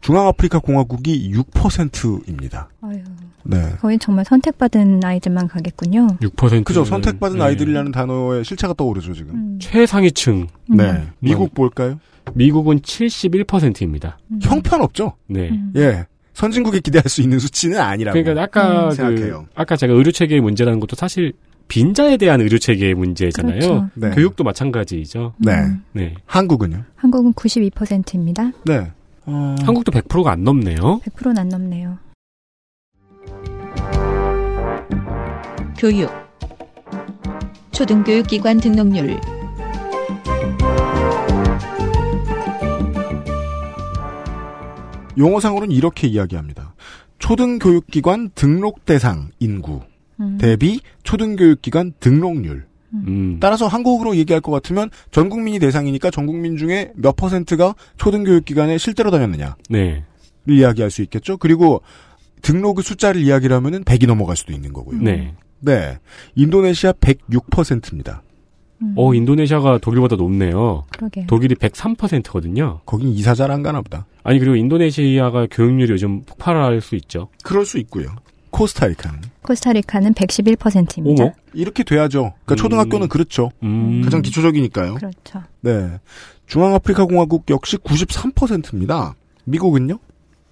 [0.00, 2.68] 중앙아프리카 공화국이 6%입니다.
[2.80, 2.98] 아유,
[3.44, 3.74] 네.
[3.80, 6.06] 거긴 정말 선택받은 아이들만 가겠군요.
[6.20, 6.64] 6%.
[6.64, 6.84] 그죠.
[6.84, 7.44] 선택받은 네.
[7.44, 9.34] 아이들이라는 단어의 실체가 떠오르죠, 지금.
[9.34, 9.58] 음.
[9.60, 10.46] 최상위층.
[10.68, 11.06] 네.
[11.18, 12.00] 미국 볼까요?
[12.34, 14.18] 미국은 71%입니다.
[14.42, 15.14] 형편없죠?
[15.26, 15.50] 네.
[15.76, 16.06] 예.
[16.32, 18.18] 선진국에 기대할 수 있는 수치는 아니라고.
[18.18, 19.46] 그러니까 아까 그, 생각해요.
[19.54, 21.32] 아까 제가 의료 체계의 문제라는 것도 사실
[21.70, 23.60] 빈자에 대한 의료 체계의 문제잖아요.
[23.60, 23.88] 그렇죠.
[23.94, 24.10] 네.
[24.10, 25.34] 교육도 마찬가지죠.
[25.38, 25.52] 네.
[25.92, 26.14] 네.
[26.26, 26.82] 한국은요?
[26.96, 28.50] 한국은 92%입니다.
[28.66, 28.90] 네.
[29.24, 29.54] 어...
[29.62, 31.00] 한국도 100%가 안 넘네요.
[31.04, 31.98] 100%는 안 넘네요.
[35.78, 36.10] 교육.
[37.70, 39.18] 초등교육기관 등록률
[45.16, 46.74] 용어상으로는 이렇게 이야기합니다.
[47.20, 49.80] 초등교육기관 등록 대상 인구
[50.20, 50.38] 음.
[50.38, 52.66] 대비 초등교육기관 등록률.
[52.92, 53.38] 음.
[53.40, 59.10] 따라서 한국으로 얘기할 것 같으면 전 국민이 대상이니까 전 국민 중에 몇 퍼센트가 초등교육기관에 실제로
[59.10, 60.04] 다녔느냐를 네.
[60.48, 61.36] 이야기할 수 있겠죠.
[61.36, 61.82] 그리고
[62.42, 65.00] 등록의 숫자를 이야기를 하면은 100이 넘어갈 수도 있는 거고요.
[65.02, 65.34] 네.
[65.60, 65.98] 네.
[66.34, 68.22] 인도네시아 106%입니다.
[68.96, 70.84] 어, 인도네시아가 독일보다 높네요.
[70.90, 71.26] 그러게요.
[71.26, 72.80] 독일이 103%거든요.
[72.86, 74.06] 거긴 이사 잘 안 가나 보다.
[74.22, 77.28] 아니, 그리고 인도네시아가 교육률이 요즘 폭발할 수 있죠.
[77.44, 78.08] 그럴 수 있고요.
[78.50, 81.24] 코스타리카는 코스타리카는 111%입니다.
[81.24, 81.32] 어머?
[81.52, 82.34] 이렇게 돼야죠.
[82.44, 82.56] 그러니까 음.
[82.56, 83.50] 초등학교는 그렇죠.
[83.62, 84.02] 음.
[84.04, 84.94] 가장 기초적이니까요.
[84.94, 85.42] 그렇죠.
[85.60, 85.98] 네.
[86.46, 89.14] 중앙아프리카 공화국 역시 93%입니다.
[89.44, 89.98] 미국은요?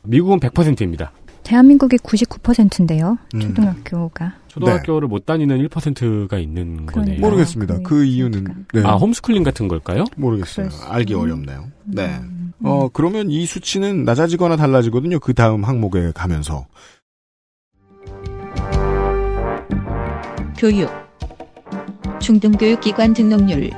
[0.04, 1.12] 미국은 100%입니다.
[1.44, 3.16] 대한민국이 99%인데요.
[3.34, 3.40] 음.
[3.40, 4.34] 초등학교가.
[4.48, 7.20] 초등학교를 못 다니는 1%가 있는 거네요.
[7.20, 7.78] 모르겠습니다.
[7.84, 8.82] 그 이유는 네.
[8.84, 10.04] 아, 홈스쿨링 같은 걸까요?
[10.16, 10.68] 모르겠어요.
[10.88, 11.68] 알기 어렵네요.
[11.84, 12.18] 네.
[12.18, 12.52] 음.
[12.62, 15.20] 어, 그러면 이 수치는 낮아지거나 달라지거든요.
[15.20, 16.66] 그 다음 항목에 가면서.
[20.58, 20.90] 교육
[22.20, 23.70] 중등교육기관 등록률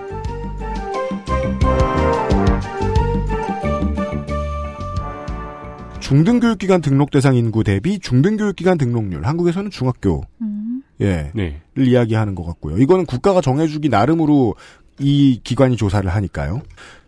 [6.01, 9.25] 중등교육기관 등록 대상 인구 대비 중등교육기관 등록률.
[9.27, 10.23] 한국에서는 중학교.
[10.41, 10.83] 음.
[11.01, 11.31] 예.
[11.35, 11.61] 네.
[11.75, 12.79] 를 이야기하는 것 같고요.
[12.79, 14.57] 이거는 국가가 정해주기 나름으로
[14.99, 16.63] 이 기관이 조사를 하니까요.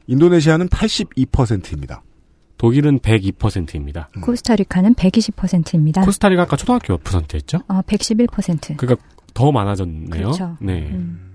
[0.07, 2.03] 인도네시아는 82%입니다.
[2.59, 4.09] 독일은 102%입니다.
[4.21, 6.03] 코스타리카는 120%입니다.
[6.03, 7.63] 코스타리카 아까 초등학교 몇 퍼센트였죠?
[7.67, 8.77] 어, 111%.
[8.77, 9.05] 그러니까
[9.35, 10.11] 더 많아졌네요.
[10.11, 10.57] 그렇죠.
[10.61, 10.91] 네.
[10.93, 11.29] 음.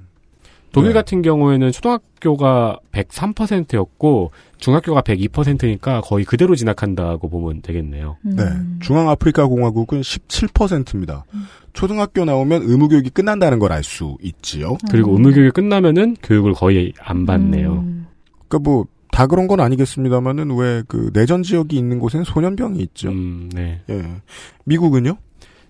[0.71, 0.93] 독일 네.
[0.93, 8.17] 같은 경우에는 초등학교가 103%였고 중학교가 102%니까 거의 그대로 진학한다고 보면 되겠네요.
[8.25, 8.35] 음.
[8.35, 8.43] 네.
[8.81, 11.25] 중앙아프리카 공화국은 17%입니다.
[11.73, 14.77] 초등학교 나오면 의무교육이 끝난다는 걸 알 수 있지요.
[14.91, 17.73] 그리고 의무교육이 끝나면은 교육을 거의 안 받네요.
[17.73, 18.07] 음.
[18.47, 23.09] 그러니까 뭐 다 그런 건 아니겠습니다만은 왜 그 내전 지역이 있는 곳엔 소년병이 있죠.
[23.09, 23.81] 음, 네.
[23.89, 24.03] 예.
[24.65, 25.17] 미국은요?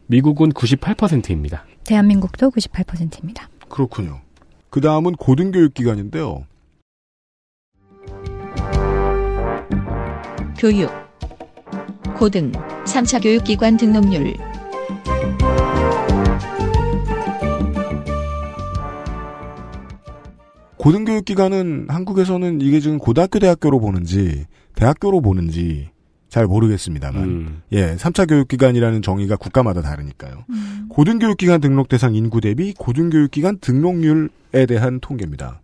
[0.08, 1.64] 미국은 98%입니다.
[1.88, 3.50] 대한민국도 98%입니다.
[3.70, 4.20] 그렇군요.
[4.70, 6.46] 그 다음은 고등교육기관인데요.
[10.60, 10.90] 교육
[12.18, 14.34] 고등 3차 교육기관 등록률
[20.78, 25.90] 고등교육기관은 한국에서는 이게 지금 고등학교 대학교로 보는지 대학교로 보는지
[26.38, 27.62] 잘 모르겠습니다만 음.
[27.72, 30.46] 예, 3차 교육기관이라는 정의가 국가마다 다르니까요.
[30.52, 30.86] 음.
[30.88, 35.62] 고등교육기관 등록 대상 인구 대비 고등교육기관 등록률에 대한 통계입니다.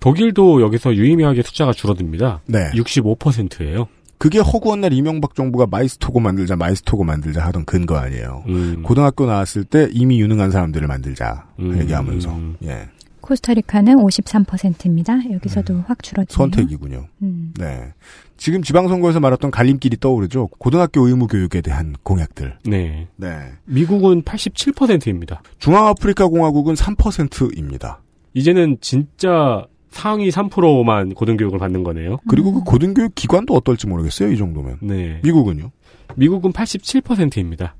[0.00, 2.40] 독일도 여기서 유의미하게 숫자가 줄어듭니다.
[2.46, 2.72] 네.
[2.72, 3.86] 65%예요.
[4.18, 8.42] 그게 허구한 날 이명박 정부가 마이스토고 만들자, 마이스토고 만들자 하던 근거 아니에요.
[8.48, 8.82] 음.
[8.82, 11.78] 고등학교 나왔을 때 이미 유능한 사람들을 만들자 음.
[11.78, 12.88] 얘기하면서 예,
[13.24, 15.18] 코스타리카는 53%입니다.
[15.32, 16.36] 여기서도 확 줄어드네요.
[16.36, 17.06] 선택이군요.
[17.22, 17.54] 음.
[17.58, 17.94] 네.
[18.36, 20.48] 지금 지방선거에서 말했던 갈림길이 떠오르죠.
[20.58, 22.58] 고등학교 의무 교육에 대한 공약들.
[22.64, 23.08] 네.
[23.16, 23.28] 네.
[23.64, 25.42] 미국은 87%입니다.
[25.58, 28.02] 중앙아프리카 공화국은 3%입니다.
[28.34, 32.18] 이제는 진짜 상위 3%만 고등교육을 받는 거네요.
[32.28, 34.32] 그리고 그 고등교육 기관도 어떨지 모르겠어요.
[34.32, 34.78] 이 정도면.
[34.82, 35.20] 네.
[35.22, 35.70] 미국은요?
[36.16, 37.76] 미국은 87%입니다.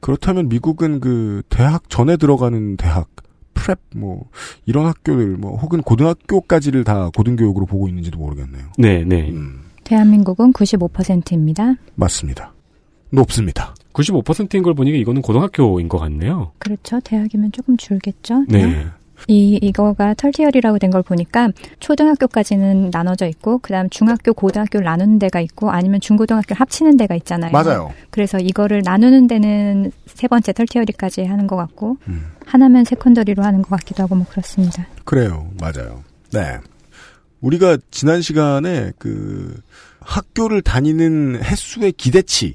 [0.00, 3.08] 그렇다면 미국은 그 대학 전에 들어가는 대학
[3.54, 4.28] prep 뭐
[4.64, 8.66] 이런 학교들 뭐 혹은 고등학교까지를 다 고등교육으로 보고 있는지도 모르겠네요.
[8.78, 9.30] 네, 네.
[9.30, 11.74] 음, 대한민국은 95%입니다.
[11.94, 12.52] 맞습니다.
[13.10, 13.74] 높습니다.
[13.94, 16.52] 95%인 걸 보니까 이거는 고등학교인 것 같네요.
[16.58, 17.00] 그렇죠.
[17.00, 18.44] 대학이면 조금 줄겠죠.
[18.48, 18.86] 네.
[19.26, 21.48] 이 이거가 tertiary라고 된 걸 보니까
[21.80, 27.50] 초등학교까지는 나눠져 있고 그다음 중학교, 고등학교를 나누는 데가 있고 아니면 중고등학교를 합치는 데가 있잖아요.
[27.50, 27.92] 맞아요.
[28.10, 32.26] 그래서 이거를 나누는 데는 세 번째 tertiary까지 하는 것 같고 음.
[32.46, 34.86] 하나면 secondary로 하는 것 같기도 하고 뭐 그렇습니다.
[35.04, 35.48] 그래요.
[35.60, 36.04] 맞아요.
[36.32, 36.58] 네.
[37.40, 39.54] 우리가 지난 시간에 그
[40.00, 42.54] 학교를 다니는 횟수의 기대치에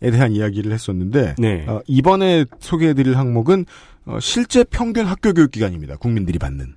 [0.00, 1.66] 대한 이야기를 했었는데 네.
[1.66, 3.64] 어, 이번에 소개해드릴 항목은
[4.06, 5.96] 어, 실제 평균 학교 교육 기간입니다.
[5.96, 6.74] 국민들이 받는.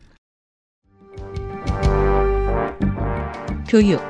[3.67, 4.01] 교육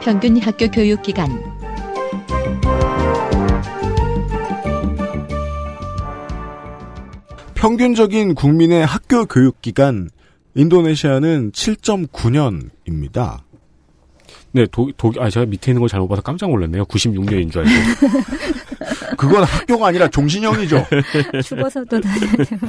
[0.00, 1.28] 평균 학교 교육 기간
[7.54, 10.08] 평균적인 국민의 학교 교육 기간
[10.56, 13.40] 인도네시아는 7.9년입니다.
[14.52, 16.86] 네, 도, 독, 아, 제가 밑에 있는 걸 잘못 봐서 깜짝 놀랐네요.
[16.86, 17.70] 96년인 줄 알고.
[19.18, 20.86] 그건 학교가 아니라 종신형이죠.
[21.44, 22.60] 죽어서도 다녀야 돼요.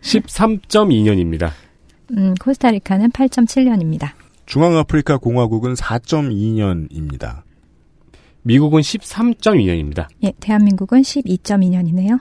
[0.00, 1.50] 13.2년입니다.
[2.16, 4.12] 음, 코스타리카는 8.7년입니다.
[4.46, 7.42] 중앙아프리카 공화국은 4.2년입니다.
[8.42, 10.06] 미국은 13.2년입니다.
[10.24, 12.18] 예, 대한민국은 12.2년이네요.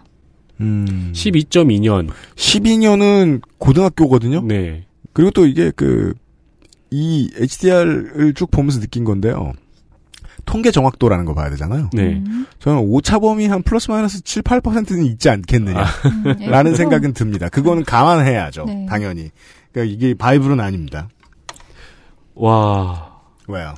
[0.62, 1.12] 음.
[1.14, 2.10] 12.2년.
[2.36, 4.42] 12년은 고등학교거든요.
[4.42, 4.86] 네.
[5.14, 6.14] 그리고 또 이게 그,
[6.90, 9.54] 이 HDR을 쭉 보면서 느낀 건데요.
[10.46, 11.90] 통계 정확도라는 거 봐야 되잖아요.
[11.94, 12.22] 네.
[12.60, 15.84] 저는 오차 범위 한 플러스 마이너스 7, 8%는 있지 않겠느냐.
[16.06, 16.76] 음, 라는 예.
[16.76, 17.48] 생각은 듭니다.
[17.50, 18.66] 그거는 감안해야죠.
[18.66, 18.86] 네.
[18.90, 19.30] 당연히.
[19.72, 21.10] 그러니까 이게 바이블은 아닙니다.
[22.36, 23.12] 와.
[23.48, 23.76] 왜요?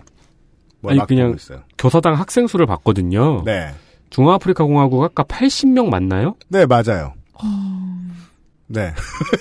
[0.80, 1.36] 뭘 아니 막 그냥?
[1.78, 3.44] 교사당 학생 수를 봤거든요.
[3.46, 3.74] 네.
[4.14, 6.36] 중화아프리카 공화국 아까 80명 맞나요?
[6.48, 7.14] 네, 맞아요.
[8.68, 8.94] 네.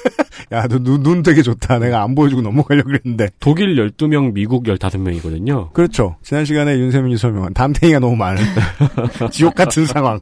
[0.51, 1.79] 야, 너 눈, 눈 되게 좋다.
[1.79, 3.29] 내가 안 보여주고 넘어가려고 그랬는데.
[3.39, 5.73] 독일 12명, 미국 15명이거든요.
[5.75, 6.16] 그렇죠.
[6.23, 8.43] 지난 시간에 윤세민이 설명한 담탱이가 너무 많은
[9.31, 10.20] 지옥 같은 상황.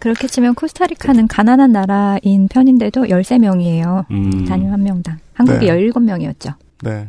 [0.00, 4.10] 그렇게 치면 코스타리카는 가난한 나라인 편인데도 13명이에요.
[4.10, 4.44] 음.
[4.44, 5.18] 단위 한 명당.
[5.34, 5.72] 한국이 네.
[5.72, 6.54] 17명이었죠.
[6.82, 7.08] 네.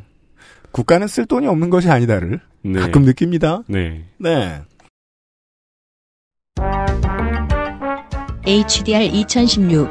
[0.71, 2.79] 국가는 쓸 돈이 없는 것이 아니다를 네.
[2.79, 3.63] 가끔 느낍니다.
[3.67, 4.05] 네.
[4.17, 4.61] 네.
[8.45, 9.89] HDR 2016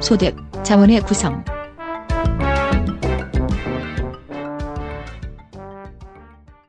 [0.00, 1.44] 소득, 자원의 구성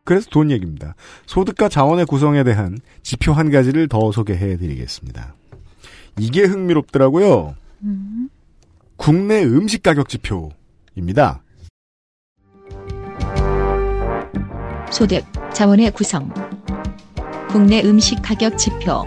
[0.04, 0.96] 그래서 돈 얘기입니다.
[1.26, 5.36] 소득과 자원의 구성에 대한 지표 한 가지를 더 소개해 드리겠습니다.
[6.18, 7.56] 이게 흥미롭더라고요.
[8.96, 11.44] 국내 음식 가격 지표입니다.
[14.92, 16.34] 소득, 자원의 구성
[17.50, 19.06] 국내 음식 가격 지표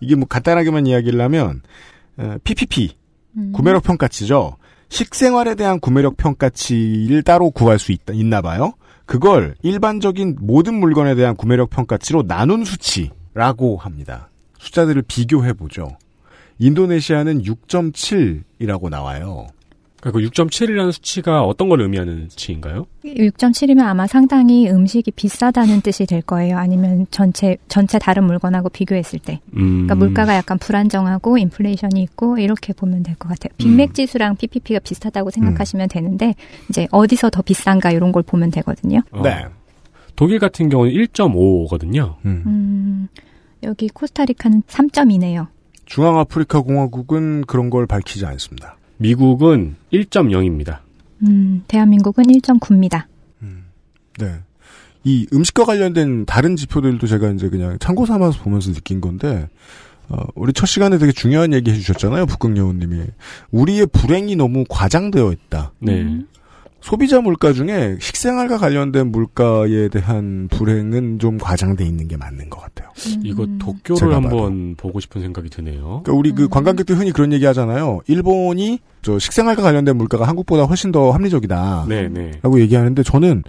[0.00, 1.62] 이게 뭐 간단하게만 이야기를 하면
[2.16, 2.96] 어, PPP
[3.52, 4.56] 구매력 평가치죠.
[4.88, 8.72] 식생활에 대한 구매력 평가치를 따로 구할 수 있다, 있나 봐요.
[9.06, 14.30] 그걸 일반적인 모든 물건에 대한 구매력 평가치로 나눈 수치라고 합니다.
[14.58, 15.88] 숫자들을 비교해 보죠.
[16.58, 19.46] 인도네시아는 6.7이라고 나와요.
[20.00, 22.86] 그 6.7이라는 수치가 어떤 걸 의미하는 수치인가요?
[23.04, 26.56] 6.7이면 아마 상당히 음식이 비싸다는 뜻이 될 거예요.
[26.56, 29.40] 아니면 전체 전체 다른 물건하고 비교했을 때.
[29.56, 29.86] 음.
[29.86, 33.52] 그러니까 물가가 약간 불안정하고 인플레이션이 있고 이렇게 보면 될 것 같아요.
[33.58, 36.34] 빅맥 지수랑 PPP가 비슷하다고 생각하시면 되는데
[36.68, 39.00] 이제 어디서 더 비싼가 이런 걸 보면 되거든요.
[39.10, 39.22] 어.
[40.14, 42.14] 독일 같은 경우는 1.5거든요.
[42.24, 43.08] 음,
[43.64, 45.46] 여기 코스타리카는 3.2네요.
[45.86, 48.76] 중앙아프리카 공화국은 그런 걸 밝히지 않습니다.
[48.98, 50.80] 미국은 1.0입니다.
[51.22, 53.04] 음, 대한민국은 1.9입니다.
[54.18, 54.40] 네.
[55.04, 59.48] 이 음식과 관련된 다른 지표들도 제가 이제 그냥 참고 삼아서 보면서 느낀 건데,
[60.08, 63.02] 어, 우리 첫 시간에 되게 중요한 얘기 해주셨잖아요, 북극여우님이.
[63.50, 65.72] 우리의 불행이 너무 과장되어 있다.
[65.78, 66.20] 네.
[66.80, 72.88] 소비자 물가 중에 식생활과 관련된 물가에 대한 불행은 좀 과장돼 있는 게 맞는 것 같아요.
[73.24, 76.02] 이거 도쿄를 한번 보고 싶은 생각이 드네요.
[76.04, 78.00] 그러니까 우리 그 관광객들 흔히 그런 얘기 하잖아요.
[78.06, 81.86] 일본이 저 식생활과 관련된 물가가 한국보다 훨씬 더 합리적이다.
[81.88, 82.32] 네, 네.
[82.42, 83.42] 라고 얘기하는데 저는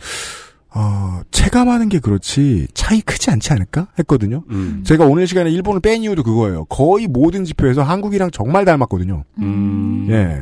[0.71, 4.43] 어, 체감하는 게 그렇지 차이 크지 않지 않을까 했거든요.
[4.49, 4.83] 음.
[4.85, 6.65] 제가 오늘 시간에 일본을 뺀 이유도 그거예요.
[6.65, 9.23] 거의 모든 지표에서 한국이랑 정말 닮았거든요.
[9.39, 10.07] 음.
[10.09, 10.41] 예.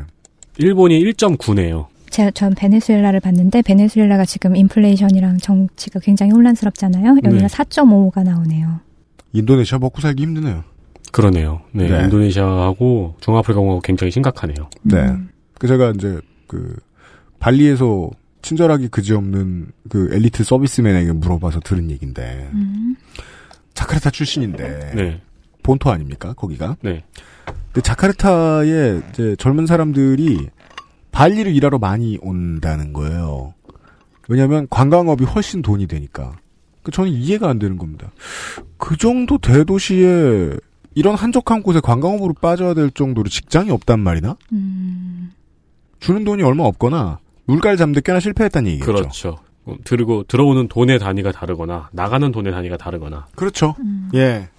[0.58, 1.86] 일본이 1.9네요.
[2.10, 7.10] 제가 전 베네수엘라를 봤는데 베네수엘라가 지금 인플레이션이랑 정치가 굉장히 혼란스럽잖아요.
[7.24, 7.46] 여기가 네.
[7.48, 8.80] 4.5가 나오네요.
[9.34, 10.64] 인도네시아 먹고 살기 힘드네요.
[11.12, 11.62] 그러네요.
[11.72, 12.04] 네, 네.
[12.04, 14.70] 인도네시아하고 중아프리카 공화국 굉장히 심각하네요.
[14.84, 15.14] 네.
[15.60, 16.76] 그 제가 이제 그
[17.40, 18.10] 발리에서
[18.42, 22.50] 친절하기 그지없는 그 엘리트 서비스맨에게 물어봐서 들은 얘기인데
[23.74, 25.22] 자카르타 출신인데 네.
[25.64, 26.78] 본토 아닙니까 거기가?
[26.82, 27.04] 네.
[27.72, 30.50] 근데 자카르타에 이제 젊은 사람들이
[31.12, 33.54] 발리를 일하러 많이 온다는 거예요.
[34.30, 36.36] 왜냐하면 관광업이 훨씬 돈이 되니까.
[36.84, 38.12] 그 저는 이해가 안 되는 겁니다.
[38.78, 40.52] 그 정도 대도시에
[40.96, 44.36] 이런 한적한 곳에 관광업으로 빠져야 될 정도로 직장이 없단 말이나?
[46.00, 48.94] 주는 돈이 얼마 없거나 물가를 잡는 데 꽤나 실패했다는 얘기겠죠.
[48.94, 49.38] 그렇죠.
[49.68, 53.28] 음, 들고 들어오는 돈의 단위가 다르거나 나가는 돈의 단위가 다르거나.
[53.36, 53.76] 그렇죠.
[54.14, 54.50] 예.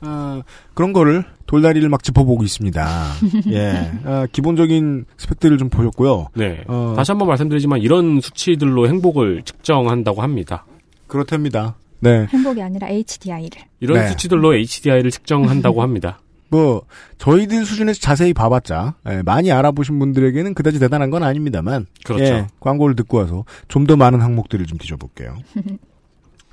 [0.00, 0.42] 아,
[0.74, 3.12] 그런 거를 돌다리를 막 짚어보고 있습니다.
[3.52, 3.90] 예.
[4.04, 6.28] 아, 기본적인 스펙들을 좀 보셨고요.
[6.34, 6.62] 네.
[6.68, 6.92] 어.
[6.94, 10.66] 다시 한번 말씀드리지만 이런 수치들로 행복을 측정한다고 합니다.
[11.06, 11.74] 그렇답니다.
[12.00, 12.26] 네.
[12.28, 13.62] 행복이 아니라 HDI를.
[13.80, 14.08] 이런 네.
[14.08, 16.20] 수치들로 HDI를 측정한다고 합니다.
[16.50, 16.82] 뭐
[17.18, 22.24] 저희들 수준에서 자세히 봐봤자 예, 많이 알아보신 분들에게는 그다지 대단한 건 아닙니다만 그렇죠.
[22.24, 25.36] 예, 광고를 듣고 와서 좀 더 많은 항목들을 좀 뒤져볼게요.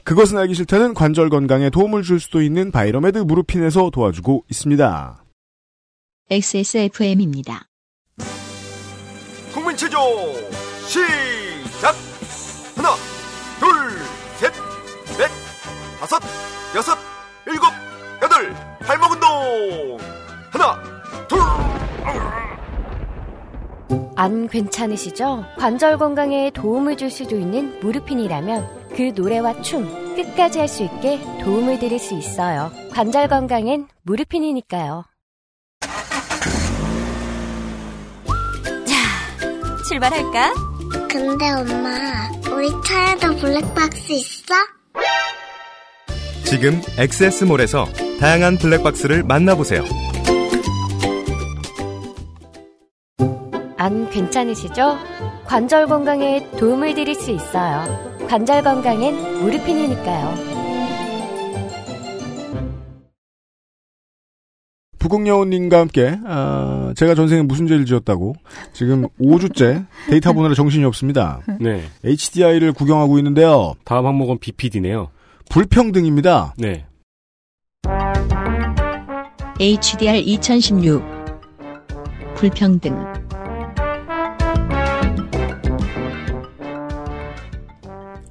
[0.06, 5.24] 그것은 알기 싫다는 관절 건강에 도움을 줄 수도 있는 바이러메드 무르핀에서 도와주고 있습니다.
[6.30, 7.66] XSFM입니다.
[9.54, 9.98] 국민 체조
[10.88, 11.96] 시작
[12.76, 12.90] 하나
[13.60, 13.70] 둘
[14.40, 14.54] 셋
[15.18, 15.30] 넷
[16.00, 16.20] 다섯
[16.76, 16.98] 여섯
[17.48, 17.66] 일곱
[18.22, 19.98] 여덟 발목 운동
[20.52, 20.82] 하나
[21.28, 21.40] 둘
[24.18, 25.44] 안 괜찮으시죠?
[25.58, 29.86] 관절 건강에 도움을 줄 수도 있는 무르핀이라면 그 노래와 춤
[30.16, 32.72] 끝까지 할 수 있게 도움을 드릴 수 있어요.
[32.94, 35.04] 관절 건강엔 무릎핀이니까요.
[38.86, 40.54] 자, 출발할까?
[41.10, 44.54] 근데 엄마, 우리 차에도 블랙박스 있어?
[46.46, 47.86] 지금 엑세스몰에서
[48.20, 49.84] 다양한 블랙박스를 만나보세요.
[53.78, 54.98] 안 괜찮으시죠?
[55.46, 58.15] 관절 건강에 도움을 드릴 수 있어요.
[58.36, 60.36] 관절 건강엔 무릎핀이니까요.
[65.00, 68.36] 부국여우님과 함께 아, 제가 전생에 무슨 죄를 지었다고
[68.74, 71.40] 지금 5주째 데이터 보느라 정신이 없습니다.
[71.62, 71.82] 네.
[72.04, 73.76] HDI를 구경하고 있는데요.
[73.86, 75.12] 다음 항목은 BPD네요.
[75.50, 76.56] 불평등입니다.
[76.58, 76.88] 네.
[79.62, 81.02] HDR 2016
[82.36, 83.25] 불평등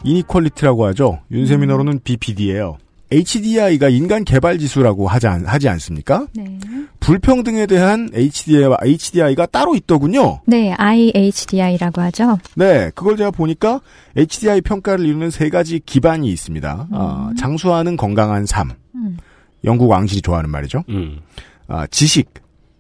[0.05, 1.20] 이니퀄리티라고 하죠.
[1.30, 2.78] 윤세민어로는 BPD예요.
[3.12, 6.26] HDI가 인간 개발 지수라고 하지, 않, 하지 않습니까?
[6.34, 6.59] 네.
[7.00, 10.40] 불평등에 대한 HDI와 HDI가 따로 있더군요.
[10.46, 12.38] 네, IHDI라고 하죠.
[12.57, 13.80] 네, 그걸 제가 보니까
[14.16, 16.88] HDI 평가를 이루는 세 가지 기반이 있습니다.
[16.90, 18.70] 아, 장수하는 건강한 삶.
[18.94, 19.18] 음.
[19.64, 20.82] 영국 왕실이 좋아하는 말이죠.
[20.88, 21.20] 음.
[21.68, 22.30] 아, 지식.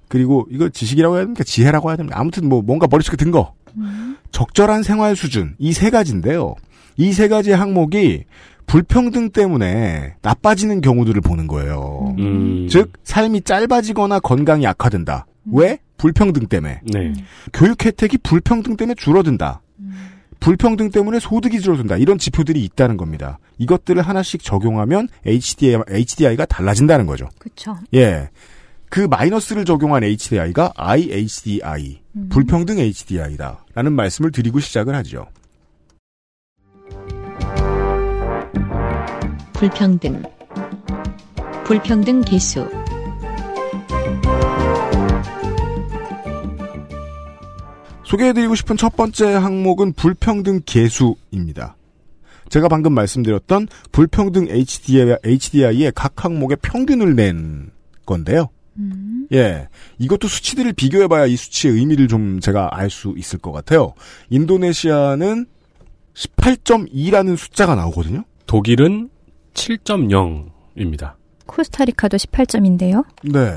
[0.08, 1.44] 그리고 이거 지식이라고 해야 됩니까?
[1.44, 2.18] 지혜라고 해야 됩니까?
[2.18, 3.52] 아무튼 뭐 뭔가 머릿속에 든 거.
[4.32, 5.54] 적절한 생활 수준.
[5.58, 6.54] 이 세 가지인데요.
[6.96, 8.24] 이 세 가지 항목이
[8.66, 12.14] 불평등 때문에 나빠지는 경우들을 보는 거예요.
[12.18, 12.66] 음.
[12.70, 15.26] 즉 삶이 짧아지거나 건강이 악화된다.
[15.52, 15.78] 왜?
[15.98, 16.80] 불평등 때문에.
[16.92, 17.12] 네.
[17.52, 19.60] 교육 혜택이 불평등 때문에 줄어든다.
[20.40, 21.96] 불평등 때문에 소득이 줄어든다.
[21.96, 23.38] 이런 지표들이 있다는 겁니다.
[23.58, 27.28] 이것들을 하나씩 적용하면 HDI, HDI가 달라진다는 거죠.
[27.38, 27.76] 그렇죠.
[27.94, 28.28] 예.
[28.90, 33.64] 그 마이너스를 적용한 HDI가 IHDI, 불평등 HDI다.
[33.74, 35.26] 라는 말씀을 드리고 시작을 하죠.
[39.64, 40.22] 불평등
[41.64, 42.68] 불평등 개수
[48.04, 51.76] 소개해드리고 싶은 첫 번째 항목은 불평등 계수입니다.
[52.50, 57.70] 제가 방금 말씀드렸던 불평등 HDI, HDI의 각 항목의 평균을 낸
[58.04, 58.50] 건데요.
[59.32, 59.68] 예.
[59.96, 63.94] 이것도 수치들을 비교해봐야 이 수치의 의미를 좀 제가 알 수 있을 것 같아요.
[64.28, 65.46] 인도네시아는
[66.12, 68.24] 18.2라는 숫자가 나오거든요.
[68.44, 69.08] 독일은
[69.54, 71.14] 7.0입니다.
[71.46, 73.04] 코스타리카도 18점인데요.
[73.22, 73.56] 네.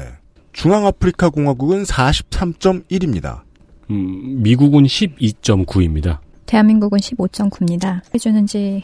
[0.53, 3.41] 중앙아프리카 공화국은 43.1입니다.
[3.89, 6.19] 음, 미국은 12.9입니다.
[6.45, 8.01] 대한민국은 15.9입니다.
[8.13, 8.81] 해주는지는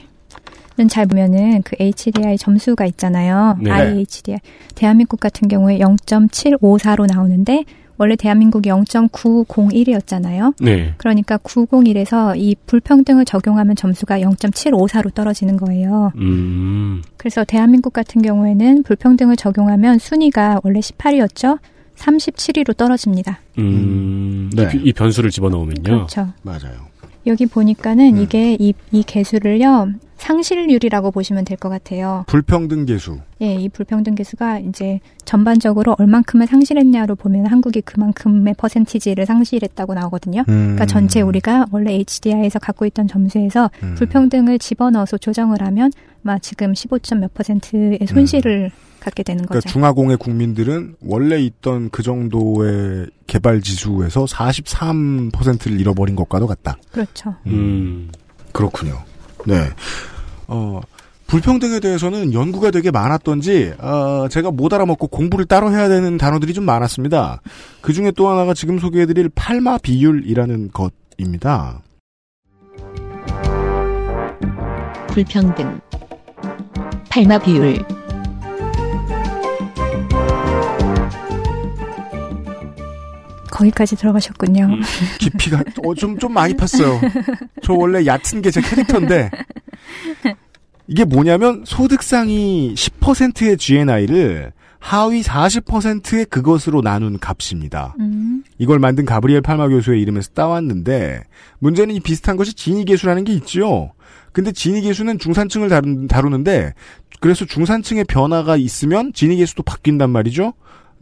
[0.89, 3.57] 잘 보면은 그 HDI 점수가 있잖아요.
[3.61, 3.72] 네.
[3.72, 4.39] IHDI.
[4.76, 7.64] 대한민국 같은 경우에 0.754로 나오는데
[7.97, 10.55] 원래 대한민국이 0.901이었잖아요.
[10.59, 10.93] 네.
[10.97, 16.11] 그러니까 901에서 이 불평등을 적용하면 점수가 0.754로 떨어지는 거예요.
[16.17, 17.01] 음.
[17.17, 21.59] 그래서 대한민국 같은 경우에는 불평등을 적용하면 순위가 원래 18위였죠.
[21.95, 23.39] 37위로 떨어집니다.
[23.59, 24.49] 음.
[24.55, 24.69] 네.
[24.73, 25.83] 이, 이 변수를 집어넣으면요.
[25.83, 26.27] 그렇죠.
[26.41, 26.92] 맞아요.
[27.26, 29.91] 여기 보니까는 이게 이, 이 개수를요.
[30.17, 32.24] 상실률이라고 보시면 될 것 같아요.
[32.28, 33.19] 불평등 계수.
[33.41, 40.41] 예, 이 불평등 개수가 이제 전반적으로 얼만큼을 상실했냐로 보면 한국이 그만큼의 퍼센티지를 상실했다고 나오거든요.
[40.47, 40.53] 음.
[40.61, 43.95] 그러니까 전체 우리가 원래 HDI에서 갖고 있던 점수에서 음.
[43.95, 45.91] 불평등을 집어넣어서 조정을 하면
[46.24, 48.71] 아마 지금 15점 몇 퍼센트의 손실을
[49.04, 49.60] 갖게 되는 거죠.
[49.60, 56.78] 그러니까 중화공의 국민들은 원래 있던 그 정도의 개발 지수에서 43%를 잃어버린 것과도 같다.
[56.91, 57.36] 그렇죠.
[57.47, 58.10] 음.
[58.51, 59.01] 그렇군요.
[59.45, 59.70] 네.
[60.47, 60.80] 어,
[61.28, 66.64] 불평등에 대해서는 연구가 되게 많았던지, 어, 제가 못 알아먹고 공부를 따로 해야 되는 단어들이 좀
[66.64, 67.41] 많았습니다.
[67.82, 71.82] 그 중에 또 하나가 지금 소개해드릴 팔마 비율이라는 것입니다.
[75.08, 75.80] 불평등
[77.10, 77.84] 팔마 비율
[83.64, 84.68] 거기까지 들어가셨군요.
[85.20, 86.99] 깊이가, 어, 좀, 좀 많이 팠어요.
[87.64, 89.30] 저 원래 얕은 게 제 캐릭터인데,
[90.88, 97.95] 이게 뭐냐면, 소득상이 10%의 GNI를 하위 40%의 그것으로 나눈 값입니다.
[97.99, 98.43] 음.
[98.57, 101.24] 이걸 만든 가브리엘 팔마 교수의 이름에서 따왔는데
[101.59, 103.93] 문제는 이 비슷한 것이 지니 계수라는 게 있지요.
[104.34, 106.74] 근데 지니 계수는 중산층을 다루, 다루는데
[107.22, 110.51] 그래서 중산층의 변화가 있으면 지니 계수도 바뀐단 말이죠.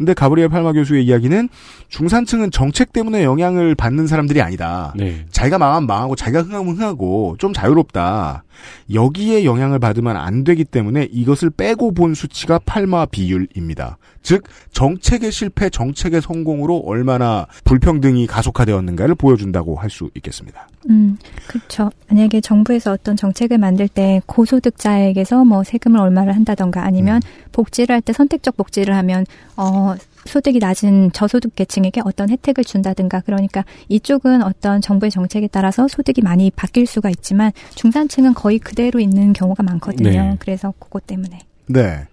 [0.02, 1.48] 근데 가브리엘 팔마 교수의 이야기는
[1.90, 4.96] 중산층은 정책 때문에 영향을 받는 사람들이 아니다.
[4.98, 5.28] 네.
[5.30, 8.44] 자기가 망하면 망하고 자기가 흥하면 흥하고 좀 자유롭다.
[8.92, 14.00] 여기에 영향을 받으면 안 되기 때문에 이것을 빼고 본 수치가 팔마 비율입니다.
[14.24, 20.70] 즉 정책의 실패, 정책의 성공으로 얼마나 불평등이 가속화되었는가를 보여준다고 할 수 있겠습니다.
[20.90, 21.18] 음,
[21.48, 21.92] 그렇죠.
[22.08, 27.50] 만약에 정부에서 어떤 정책을 만들 때 고소득자에게서 뭐 세금을 얼마를 한다던가 아니면 음.
[27.52, 29.26] 복지를 할 때 선택적 복지를 하면
[29.58, 29.96] 어
[30.26, 36.50] 소득이 낮은 저소득 계층에게 어떤 혜택을 준다든가 그러니까 이쪽은 어떤 정부의 정책에 따라서 소득이 많이
[36.52, 40.10] 바뀔 수가 있지만 중산층은 거의 그대로 있는 경우가 많거든요.
[40.10, 40.36] 네.
[40.40, 42.08] 그래서 그것 때문에 네.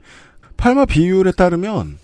[0.59, 1.96] 팔마 비율에 따르면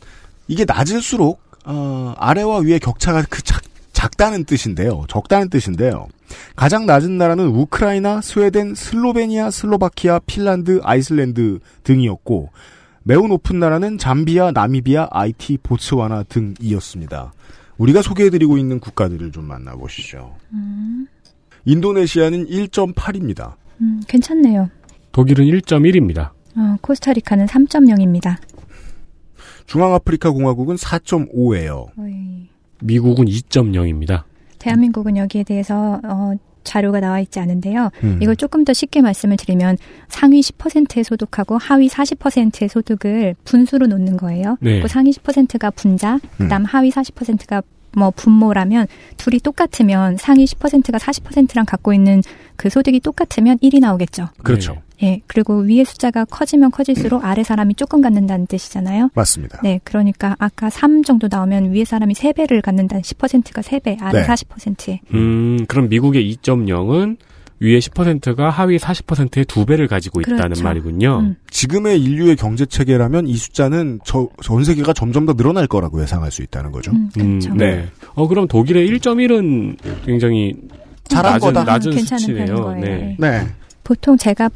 [0.48, 5.05] 이게 낮을수록 어, 아래와 위의 격차가 그 작, 작다는 뜻인데요.
[5.09, 6.09] 적다는 뜻인데요.
[6.57, 12.50] 가장 낮은 나라는 우크라이나, 스웨덴, 슬로베니아, 슬로바키아, 핀란드, 아이슬란드 등이었고
[13.02, 17.32] 매우 높은 나라는 잠비아, 나미비아, 아이티, 보츠와나 등이었습니다.
[17.76, 20.34] 우리가 소개해드리고 있는 국가들을 좀 만나보시죠.
[20.52, 21.07] 음,
[21.64, 23.55] 인도네시아는 1.8입니다.
[23.80, 24.70] 음, 괜찮네요.
[25.12, 26.34] 독일은 1.1입니다.
[26.57, 28.36] 어, 코스타리카는 3.0입니다.
[29.66, 31.88] 중앙아프리카 공화국은 4.5예요.
[32.80, 34.24] 미국은 2.0입니다.
[34.59, 36.34] 대한민국은 여기에 대해서 어,
[36.64, 37.90] 자료가 나와 있지 않은데요.
[38.02, 38.18] 음.
[38.22, 39.76] 이걸 조금 더 쉽게 말씀을 드리면
[40.09, 44.57] 상위 10%의 소득하고 하위 40%의 소득을 분수로 놓는 거예요.
[44.61, 44.80] 네.
[44.80, 47.62] 그 상위 10%가 분자, 그다음 하위 40%가
[47.97, 48.86] 뭐 분모라면
[49.16, 52.22] 둘이 똑같으면 상위 10%가 40%랑 갖고 있는
[52.57, 54.28] 그 소득이 똑같으면 1이 나오겠죠.
[54.42, 54.82] 그렇죠.
[55.03, 59.11] 예, 그리고 위의 숫자가 커지면 커질수록 아래 사람이 조금 갖는다는 뜻이잖아요.
[59.14, 59.61] 맞습니다.
[59.62, 64.26] 네, 그러니까 아까 3 정도 나오면 위에 사람이 3배를 갖는다는 10%가 3배, 아래 네.
[64.26, 65.01] 40%에.
[65.12, 67.16] 음, 그럼 미국의 2.0은
[67.64, 70.64] 위에 10%가 하위 40%의 두 배를 가지고 있다는 그렇죠.
[70.64, 71.18] 말이군요.
[71.20, 71.36] 음.
[71.50, 76.42] 지금의 인류의 경제 체계라면 이 숫자는 저, 전 세계가 점점 더 늘어날 거라고 예상할 수
[76.42, 76.92] 있다는 거죠.
[76.92, 77.54] 음, 그렇죠.
[77.54, 77.88] 네.
[78.14, 80.54] 어, 그럼 독일의 1.1은 굉장히
[81.04, 81.64] 잘한 낮은, 거다.
[81.64, 82.74] 낮은 괜찮은 수치네요.
[82.80, 83.16] 네.
[83.18, 83.46] 네.
[83.85, 84.51] 보통 제가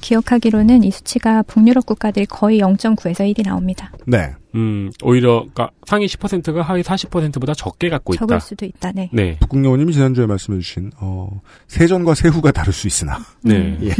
[0.00, 3.90] 기억하기로는 이 수치가 북유럽 국가들이 거의 0.9에서 1이 나옵니다.
[4.06, 4.34] 네.
[4.54, 8.20] 음, 오히려 그러니까 상위 10%가 하위 40%보다 적게 갖고 있다.
[8.20, 8.92] 적을 수도 있다.
[8.92, 9.10] 네.
[9.12, 9.38] 네.
[9.40, 13.18] 북궁여우님이 지난주에 말씀해 주신 어, 세전과 세후가 다를 수 있으나.
[13.42, 13.78] 네.
[13.82, 13.92] 예.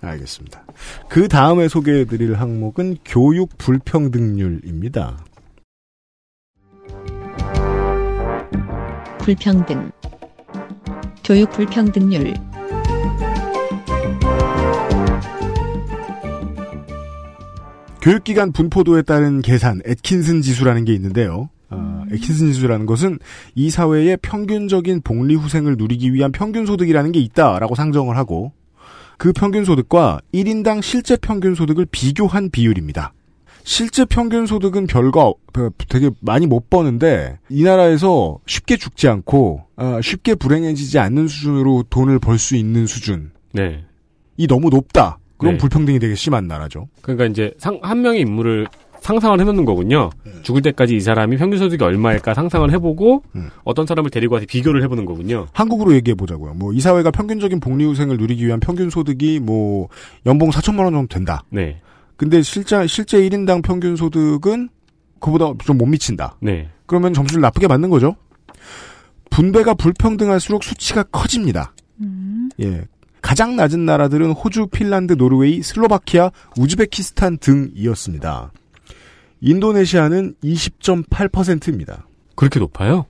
[0.00, 0.64] 알겠습니다.
[1.08, 5.18] 그 다음에 소개해 드릴 항목은 교육 불평등률입니다.
[9.18, 9.90] 불평등.
[11.24, 12.47] 교육 불평등률.
[18.00, 21.50] 교육기관 분포도에 따른 계산, 애킨슨 지수라는 게 있는데요.
[21.70, 23.18] 아, 애킨슨 지수라는 것은
[23.54, 28.52] 이 사회의 평균적인 복리 후생을 누리기 위한 평균 소득이라는 게 있다라고 상정을 하고
[29.18, 33.12] 그 평균 소득과 1인당 실제 평균 소득을 비교한 비율입니다.
[33.64, 40.00] 실제 평균 소득은 별거 어, 되게 많이 못 버는데 이 나라에서 쉽게 죽지 않고 아,
[40.02, 43.32] 쉽게 불행해지지 않는 수준으로 돈을 벌 수 있는 수준.
[43.52, 43.84] 네.
[44.38, 45.18] 이 너무 높다.
[45.38, 45.58] 그럼 네.
[45.58, 46.88] 불평등이 되게 심한 나라죠.
[47.00, 48.66] 그러니까 이제 상, 한 명의 인물을
[49.00, 50.10] 상상을 해놓는 거군요.
[50.42, 53.22] 죽을 때까지 이 사람이 평균 소득이 얼마일까 상상을 해보고
[53.62, 55.46] 어떤 사람을 데리고 와서 비교를 해보는 거군요.
[55.52, 56.54] 한국으로 얘기해 보자고요.
[56.54, 59.88] 뭐 이 사회가 평균적인 복리후생을 누리기 위한 평균 소득이 뭐
[60.26, 61.44] 연봉 4천만 원 정도 된다.
[61.50, 61.80] 네.
[62.16, 64.68] 근데 실제 실제 1인당 평균 소득은
[65.20, 66.36] 그보다 좀 못 미친다.
[66.40, 66.68] 네.
[66.86, 68.16] 그러면 점수를 나쁘게 맞는 거죠.
[69.30, 71.72] 분배가 불평등할수록 수치가 커집니다.
[72.60, 72.82] 예.
[73.20, 78.52] 가장 낮은 나라들은 호주, 핀란드, 노르웨이, 슬로바키아, 우즈베키스탄 등이었습니다.
[79.40, 82.06] 인도네시아는 20.8%입니다.
[82.34, 83.06] 그렇게 높아요?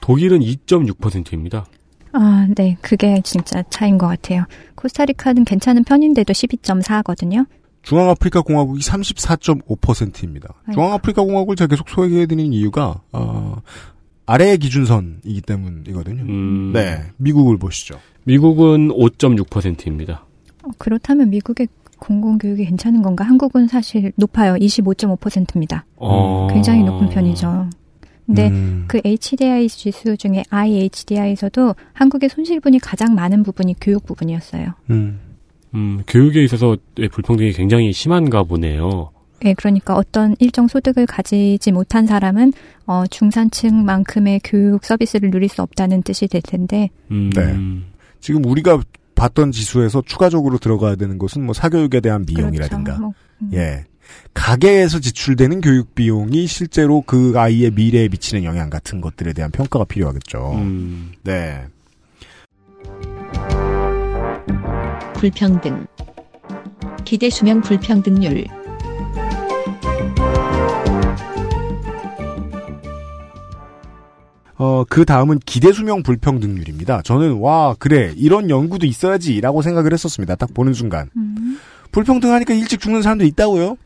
[0.00, 1.66] 독일은 2.6%입니다.
[2.12, 2.76] 아, 네.
[2.80, 4.44] 그게 진짜 차이인 것 같아요.
[4.74, 7.46] 코스타리카는 괜찮은 편인데도 12.4거든요.
[7.82, 10.54] 중앙아프리카 공화국이 34.5%입니다.
[10.66, 10.72] 아이고.
[10.72, 13.60] 중앙아프리카 공화국을 제가 계속 소개해드리는 이유가 어,
[14.26, 16.22] 아래의 기준선이기 때문이거든요.
[16.22, 16.72] 음.
[16.72, 18.00] 네, 미국을 보시죠.
[18.26, 20.24] 미국은 5.6%입니다.
[20.64, 21.68] 어, 그렇다면 미국의
[21.98, 23.24] 공공교육이 괜찮은 건가?
[23.24, 24.54] 한국은 사실 높아요.
[24.54, 25.86] 25.5%입니다.
[25.96, 26.48] 어.
[26.52, 27.70] 굉장히 높은 편이죠.
[28.26, 28.84] 근데 음.
[28.88, 34.74] 그 HDI 지수 중에 IHDI에서도 한국의 손실분이 가장 많은 부분이 교육 부분이었어요.
[34.90, 35.20] 음.
[35.74, 39.10] 음, 교육에 있어서 불평등이 굉장히 심한가 보네요.
[39.44, 42.52] 예, 그러니까 어떤 일정 소득을 가지지 못한 사람은
[42.86, 46.90] 어, 중산층만큼의 교육 서비스를 누릴 수 없다는 뜻이 될 텐데.
[47.12, 47.30] 음.
[47.30, 47.42] 네.
[48.20, 48.80] 지금 우리가
[49.14, 53.00] 봤던 지수에서 추가적으로 들어가야 되는 것은 뭐 사교육에 대한 비용이라든가, 그렇죠.
[53.00, 53.12] 뭐,
[53.42, 53.50] 음.
[53.54, 53.84] 예.
[54.34, 60.52] 가게에서 지출되는 교육 비용이 실제로 그 아이의 미래에 미치는 영향 같은 것들에 대한 평가가 필요하겠죠.
[60.54, 61.12] 음.
[61.22, 61.64] 네.
[65.14, 65.86] 불평등.
[67.04, 68.44] 기대 수명 불평등률.
[74.58, 77.02] 어, 그 다음은 기대 수명 불평등률입니다.
[77.02, 80.34] 저는, 와, 그래, 이런 연구도 있어야지, 라고 생각을 했었습니다.
[80.36, 81.10] 딱 보는 순간.
[81.92, 83.76] 불평등하니까 일찍 죽는 사람도 있다고요?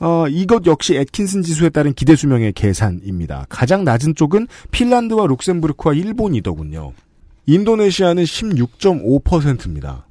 [0.00, 3.46] 어, 이것 역시 애킨슨 지수에 따른 기대 수명의 계산입니다.
[3.48, 6.92] 가장 낮은 쪽은 핀란드와 룩셈부르크와 일본이더군요.
[7.46, 10.06] 인도네시아는 16.5%입니다.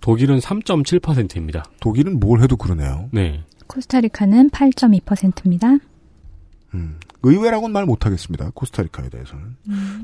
[0.00, 1.64] 독일은 3.7%입니다.
[1.80, 3.08] 독일은 뭘 해도 그러네요.
[3.12, 3.42] 네.
[3.66, 5.78] 코스타리카는 8.2%입니다.
[6.74, 6.96] 음,
[7.26, 8.50] 의외라고는 말 못하겠습니다.
[8.54, 9.56] 코스타리카에 대해서는.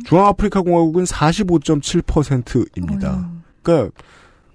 [0.04, 3.30] 중앙아프리카 공화국은 45.7%입니다.
[3.62, 3.94] 그러니까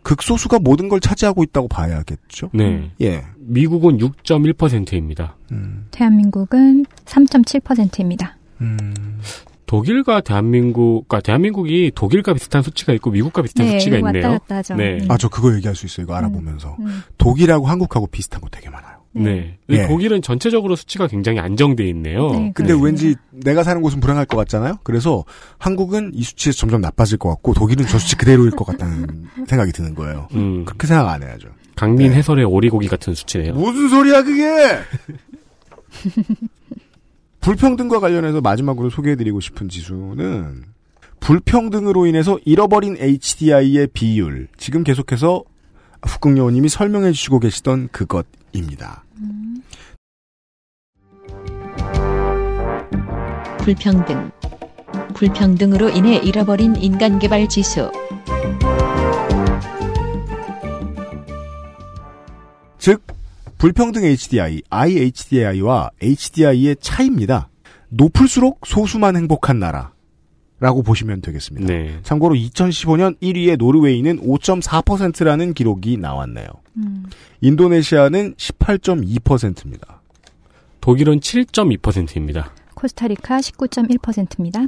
[0.03, 2.49] 극소수가 모든 걸 차지하고 있다고 봐야겠죠.
[2.53, 2.91] 네.
[3.01, 3.23] 예.
[3.39, 5.35] 미국은 6.1%입니다.
[5.91, 8.37] 대한민국은 3.7%입니다.
[9.65, 14.39] 독일과 대한민국, 그러니까 대한민국이 독일과 비슷한 수치가 있고 미국과 비슷한 네, 수치가 있네요.
[14.39, 14.75] 갔다 하죠.
[14.75, 14.99] 네.
[15.09, 16.05] 아, 저 그거 얘기할 수 있어요.
[16.05, 16.77] 이거 알아보면서.
[16.79, 17.01] 음.
[17.17, 18.96] 독일하고 한국하고 비슷한 거 되게 많아요.
[19.23, 19.57] 네.
[19.69, 19.87] 예.
[19.87, 22.29] 독일은 전체적으로 수치가 굉장히 안정돼 있네요.
[22.31, 24.79] 네, 근데 왠지 내가 사는 곳은 불안할 것 같잖아요.
[24.83, 25.23] 그래서
[25.57, 29.95] 한국은 이 수치에서 점점 나빠질 것 같고 독일은 저 수치 그대로일 것 같다는 생각이 드는
[29.95, 30.27] 거예요.
[30.33, 30.65] 음.
[30.65, 31.49] 그렇게 생각 안 해야죠.
[31.75, 33.53] 강민 해설의 오리고기 같은 수치네요.
[33.53, 34.47] 무슨 소리야 그게?
[37.39, 40.63] 불평등과 관련해서 마지막으로 소개해드리고 싶은 지수는
[41.19, 44.47] 불평등으로 인해서 잃어버린 HDI의 비율.
[44.57, 45.43] 지금 계속해서
[46.01, 49.03] 북극여우님이 설명해 주시고 계시던 그것입니다.
[53.59, 54.31] 불평등.
[55.13, 57.91] 불평등으로 인해 잃어버린 인간개발 지수.
[62.77, 63.01] 즉
[63.57, 67.49] 불평등 HDI, IHDI와 HDI의 차이입니다.
[67.89, 69.96] 높을수록 소수만 행복한 나라
[70.59, 71.67] 라고 보시면 되겠습니다.
[71.67, 71.99] 네.
[72.01, 76.47] 참고로 2015년 1위의 노르웨이는 5.4%라는 기록이 나왔네요.
[77.41, 80.01] 인도네시아는 18.2%입니다.
[80.81, 82.51] 독일은 7.2%입니다.
[82.73, 84.61] 코스타리카 19.1%입니다.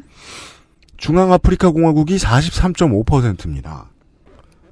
[0.98, 3.90] 중앙아프리카 공화국이 43.5%입니다.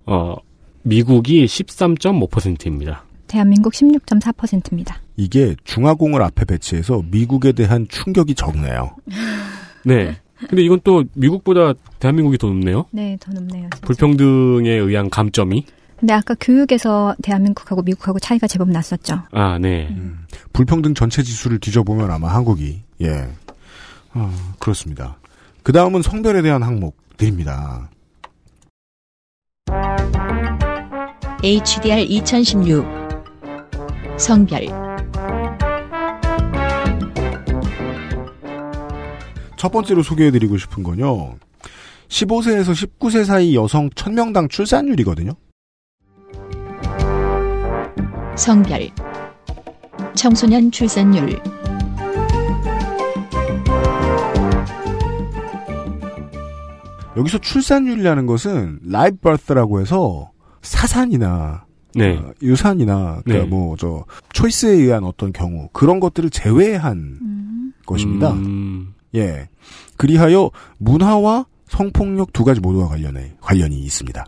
[0.05, 0.35] 어,
[0.83, 3.05] 미국이 13.5%입니다.
[3.27, 5.01] 대한민국 16.4%입니다.
[5.15, 8.95] 이게 중화공을 앞에 배치해서 미국에 대한 충격이 적네요.
[9.83, 10.17] 네.
[10.49, 12.85] 근데 이건 또 미국보다 대한민국이 더 높네요.
[12.91, 13.69] 네, 더 높네요.
[13.73, 13.85] 진짜.
[13.87, 15.65] 불평등에 의한 감점이.
[15.99, 19.23] 근데 아까 교육에서 대한민국하고 미국하고 차이가 제법 났었죠.
[19.31, 19.95] 아, 네.
[20.53, 23.27] 불평등 전체 지수를 뒤져보면 아마 한국이 예
[24.13, 25.17] 어, 그렇습니다.
[25.63, 27.89] 그 다음은 성별에 대한 항목들입니다.
[31.43, 32.85] HDR 2016.
[34.17, 34.86] 성별.
[39.57, 41.35] 첫 번째로 소개해드리고 싶은 건요.
[42.07, 45.33] 15세에서 19세 사이 여성 1000명당 출산율이거든요.
[48.35, 48.89] 성별.
[50.15, 51.41] 청소년 출산율.
[57.17, 60.31] 여기서 출산율이라는 것은 라이브 버스라고 해서
[60.61, 62.15] 사산이나 네.
[62.17, 63.33] 어, 유산이나 네.
[63.33, 68.33] 그러니까 뭐저 초이스에 의한 어떤 경우 그런 것들을 제외한 것입니다.
[68.33, 69.47] 음, 예.
[69.97, 74.25] 그리하여 문화와 성폭력 두 가지 모두와 관련해 관련이 있습니다.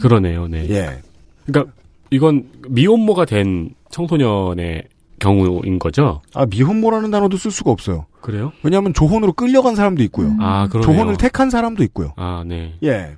[0.00, 0.48] 그러네요.
[0.48, 0.68] 네.
[0.70, 1.02] 예.
[1.46, 1.72] 그러니까
[2.10, 4.84] 이건 미혼모가 된 청소년의
[5.18, 6.22] 경우인 거죠?
[6.34, 8.06] 아 미혼모라는 단어도 쓸 수가 없어요.
[8.20, 8.52] 그래요?
[8.62, 10.36] 왜냐하면 조혼으로 끌려간 사람도 있고요.
[10.40, 10.94] 아, 그러네요.
[10.94, 12.12] 조혼을 택한 사람도 있고요.
[12.16, 12.74] 아, 네.
[12.82, 13.16] 예.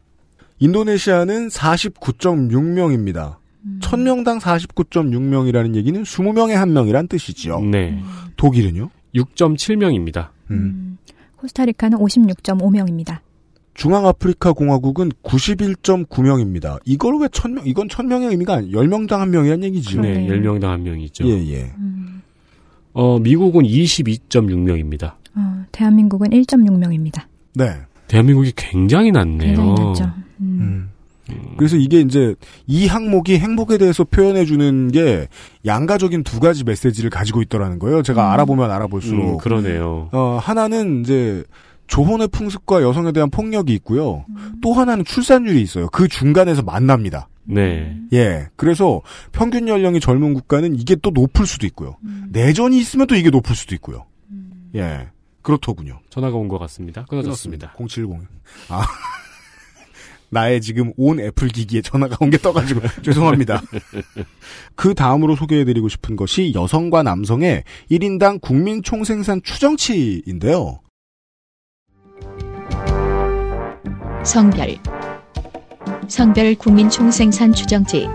[0.58, 3.36] 인도네시아는 49.6명입니다.
[3.80, 7.60] 1000명당 49.6명이라는 얘기는 20명에 1명이란 뜻이죠.
[7.60, 8.02] 네.
[8.36, 8.90] 독일은요?
[9.14, 10.28] 6.7명입니다.
[10.50, 10.98] 음.
[11.36, 13.20] 코스타리카는 56.5명입니다.
[13.74, 16.80] 중앙아프리카 공화국은 91.9명입니다.
[16.84, 20.00] 이걸 왜 1000명, 이건 1000명의 의미가 아니, 10명당 1명이란 얘기죠.
[20.02, 21.26] 네, 10명당 한 명이죠.
[21.26, 21.72] 예, 예.
[22.92, 25.14] 어, 미국은 22.6명입니다.
[25.34, 27.22] 어, 대한민국은 1.6명입니다.
[27.54, 27.70] 네.
[28.08, 29.56] 대한민국이 굉장히 낮네요.
[29.56, 30.12] 굉장히 낮죠.
[30.40, 30.90] 음.
[31.56, 32.34] 그래서 이게 이제
[32.66, 35.28] 이 항목이 행복에 대해서 표현해 주는 게
[35.66, 38.02] 양가적인 두 가지 메시지를 가지고 있더라는 거예요.
[38.02, 39.24] 제가 알아보면 알아볼수록.
[39.34, 40.08] 음, 그러네요.
[40.12, 41.44] 어, 하나는 이제
[41.86, 44.24] 조혼의 풍습과 여성에 대한 폭력이 있고요.
[44.62, 45.88] 또 하나는 출산율이 있어요.
[45.88, 47.28] 그 중간에서 만납니다.
[47.44, 47.96] 네.
[48.12, 48.46] 예.
[48.54, 49.00] 그래서
[49.32, 51.96] 평균 연령이 젊은 국가는 이게 또 높을 수도 있고요.
[52.30, 54.04] 내전이 있으면 또 이게 높을 수도 있고요.
[54.76, 55.08] 예.
[55.42, 55.98] 그렇더군요.
[56.10, 57.04] 전화가 온 것 같습니다.
[57.06, 57.72] 끊어졌습니다.
[57.76, 58.10] 070.
[58.68, 58.84] 아.
[60.30, 63.60] 나의 지금 온 애플 기기에 전화가 온 게 떠가지고 죄송합니다.
[64.76, 70.80] 그 다음으로 소개해드리고 싶은 것이 여성과 남성의 1인당 국민 총생산 추정치인데요.
[74.24, 74.76] 성별.
[76.08, 78.06] 성별 국민 총생산 추정치.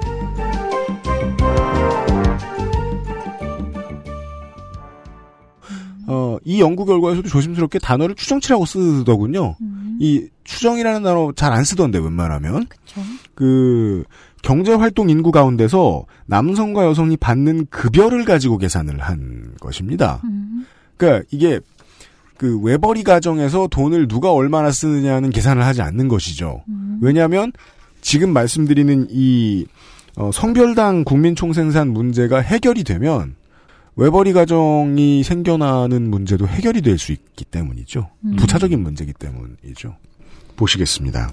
[6.07, 9.55] 어, 이 연구 결과에서도 조심스럽게 단어를 추정치라고 쓰더군요.
[9.99, 12.67] 이 추정이라는 단어 잘 안 쓰던데 웬만하면.
[13.33, 14.03] 그
[14.41, 20.21] 경제 활동 인구 가운데서 남성과 여성이 받는 급여를 가지고 계산을 한 것입니다.
[20.97, 21.59] 그러니까 이게
[22.37, 26.63] 그 외벌이 가정에서 돈을 누가 얼마나 쓰느냐는 계산을 하지 않는 것이죠.
[27.01, 27.51] 왜냐하면
[28.01, 29.65] 지금 말씀드리는 이
[30.17, 33.35] 어, 성별당 국민총생산 문제가 해결이 되면
[33.97, 38.09] 외벌이 가정이 생겨나는 문제도 해결이 될 수 있기 때문이죠.
[38.25, 38.35] 음.
[38.35, 39.95] 부차적인 문제이기 때문이죠.
[40.57, 41.31] 보시겠습니다.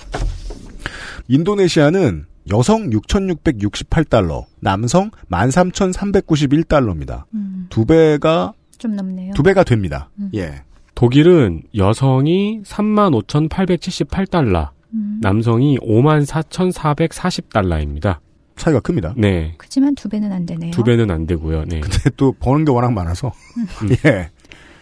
[1.29, 7.25] 인도네시아는 여성 6,668달러, 남성 13,391달러입니다.
[7.35, 7.67] 음.
[7.71, 9.33] 두 배가 좀 넘네요.
[9.35, 10.11] 두 배가 됩니다.
[10.19, 10.31] 음.
[10.35, 10.63] 예.
[10.95, 15.19] 독일은 여성이 35,878달러, 음.
[15.23, 18.19] 남성이 54,440달러입니다.
[18.57, 19.14] 차이가 큽니다.
[19.16, 19.55] 네.
[19.59, 20.70] 그지만 두 배는 안 되네요.
[20.72, 21.64] 두 배는 안 되고요.
[21.64, 21.80] 네.
[21.80, 23.32] 근데 또 버는 게 워낙 많아서.
[24.07, 24.30] 예.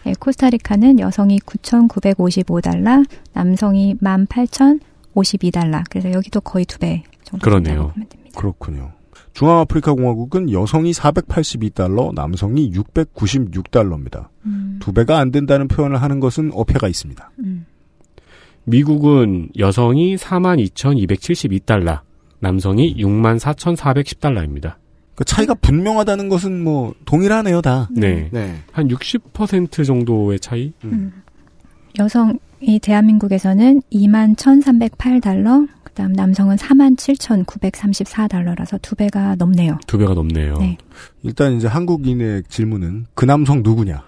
[0.03, 5.83] 네, 코스타리카는 여성이 9,955달러, 남성이 18,052달러.
[5.89, 7.43] 그래서 여기도 거의 두 배 정도.
[7.43, 7.93] 그러네요.
[8.35, 8.91] 그렇군요.
[9.33, 14.27] 중앙아프리카 공화국은 여성이 482달러, 남성이 696달러입니다.
[14.45, 14.77] 음.
[14.81, 17.31] 두 배가 안 된다는 표현을 하는 것은 어폐가 있습니다.
[17.39, 17.65] 음.
[18.65, 22.01] 미국은 여성이 42,272달러,
[22.41, 24.75] 남성이 64,410달러입니다.
[25.15, 27.87] 그 차이가 분명하다는 것은 뭐 동일하네요, 다.
[27.91, 28.29] 네.
[28.31, 28.55] 네.
[28.71, 30.73] 한 60% 정도의 차이?
[30.83, 31.21] 음.
[31.99, 39.77] 여성이 대한민국에서는 21,308달러, 그 다음 남성은 47,934달러라서 두 배가 넘네요.
[39.85, 40.57] 두 배가 넘네요.
[40.57, 40.77] 네.
[41.21, 44.01] 일단 이제 한국인의 질문은 그 남성 누구냐?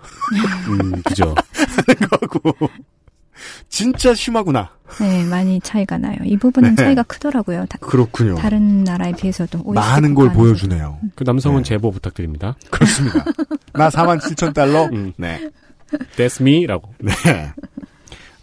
[0.69, 1.35] 음, 그죠.
[1.53, 2.51] 하는 거고.
[3.69, 4.71] 진짜 심하구나.
[4.99, 6.15] 네, 많이 차이가 나요.
[6.23, 6.83] 이 부분은 네.
[6.83, 7.65] 차이가 크더라고요.
[7.67, 8.35] 다, 그렇군요.
[8.35, 9.71] 다른 나라에 비해서도.
[9.71, 10.31] 많은 걸.
[10.33, 10.99] 보여주네요.
[11.15, 12.55] 그 남성은 제보 부탁드립니다.
[12.71, 13.23] 그렇습니다.
[13.73, 14.89] 나 4만 7천 달러?
[15.17, 15.49] 네.
[16.15, 16.93] That's me라고.
[16.99, 17.11] 네.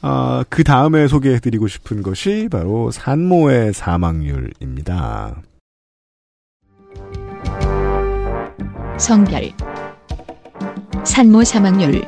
[0.02, 5.42] 아, 그 다음에 소개해드리고 싶은 것이 바로 산모의 사망률입니다.
[8.98, 9.50] 성별
[11.04, 12.02] 산모 사망률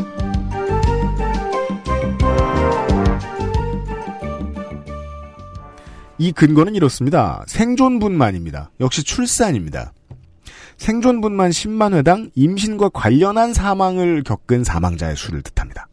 [6.19, 7.43] 이 근거는 이렇습니다.
[7.47, 8.71] 생존분만입니다.
[8.81, 9.93] 역시 출산입니다.
[10.77, 15.89] 생존분만 10만 회당 임신과 관련한 사망을 겪은 사망자의 수를 뜻합니다.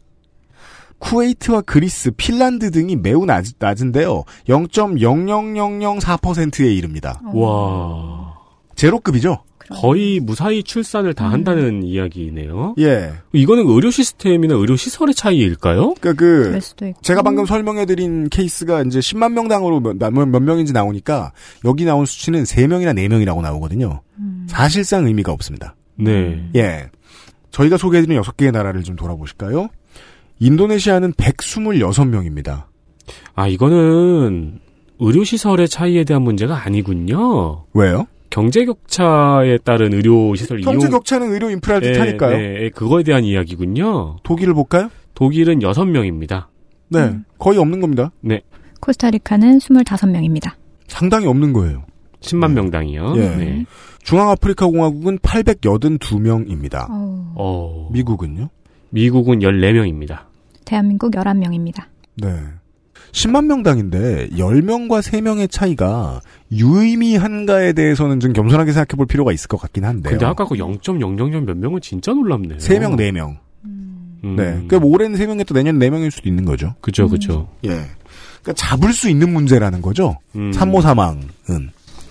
[0.98, 4.24] 쿠웨이트와 그리스, 핀란드 등이 매우 낮, 낮은데요.
[4.48, 7.20] 0.00004%에 이릅니다.
[7.32, 8.34] 와.
[8.76, 9.42] 제로급이죠?
[9.70, 12.74] 거의 무사히 출산을 다 한다는 이야기네요.
[12.78, 13.12] 예.
[13.32, 15.94] 이거는 의료 시스템이나 의료 시설의 차이일까요?
[16.00, 16.58] 그러니까 그.
[17.02, 21.32] 제가 방금 설명해드린 케이스가 이제 10만 명당으로 몇, 몇, 몇 명인지 나오니까
[21.64, 24.02] 여기 나온 수치는 3명이나 4명이라고 나오거든요.
[24.46, 25.76] 사실상 의미가 없습니다.
[25.96, 26.48] 네.
[26.56, 26.90] 예.
[27.50, 29.68] 저희가 소개해드린 6개의 나라를 좀 돌아보실까요?
[30.38, 32.64] 인도네시아는 126명입니다.
[33.34, 34.60] 아, 이거는
[34.98, 37.64] 의료 시설의 차이에 대한 문제가 아니군요.
[37.74, 38.06] 왜요?
[38.30, 42.36] 경제 격차에 따른 의료 시설 경제 이용 격차는 의료 인프라를 네, 뜻하니까요.
[42.36, 44.16] 네, 그거에 대한 이야기군요.
[44.22, 44.88] 독일을 볼까요?
[45.14, 46.46] 독일은 6명입니다.
[46.88, 47.18] 네.
[47.38, 48.12] 거의 없는 겁니다.
[48.20, 48.40] 네.
[48.80, 50.52] 코스타리카는 25명입니다.
[50.86, 51.84] 상당히 없는 거예요.
[52.20, 53.14] 10만 명당이요.
[53.16, 53.20] 예.
[53.36, 53.66] 네.
[54.02, 56.86] 중앙아프리카 공화국은 882명입니다.
[56.90, 57.88] 어.
[57.92, 58.48] 미국은요?
[58.90, 60.20] 미국은 14명입니다.
[60.64, 61.84] 대한민국 11명입니다.
[62.16, 62.28] 네.
[63.12, 66.20] 10만 명당인데 10명과 3명의 차이가
[66.52, 70.12] 유의미한가에 대해서는 좀 겸손하게 생각해 볼 필요가 있을 것 같긴 한데요.
[70.12, 72.58] 근데 아까 그 0.000 몇 명은 진짜 놀랍네요.
[72.58, 73.36] 3명, 4명.
[73.64, 74.36] 음.
[74.36, 74.44] 네.
[74.44, 76.74] 그러니까 뭐 올해는 3명이었다 내년에 4명일 수도 있는 거죠.
[76.80, 77.48] 그죠, 그죠.
[77.64, 77.70] 예.
[78.42, 80.18] 그러니까 잡을 수 있는 문제라는 거죠.
[80.34, 80.52] 음.
[80.52, 81.28] 산모 사망은.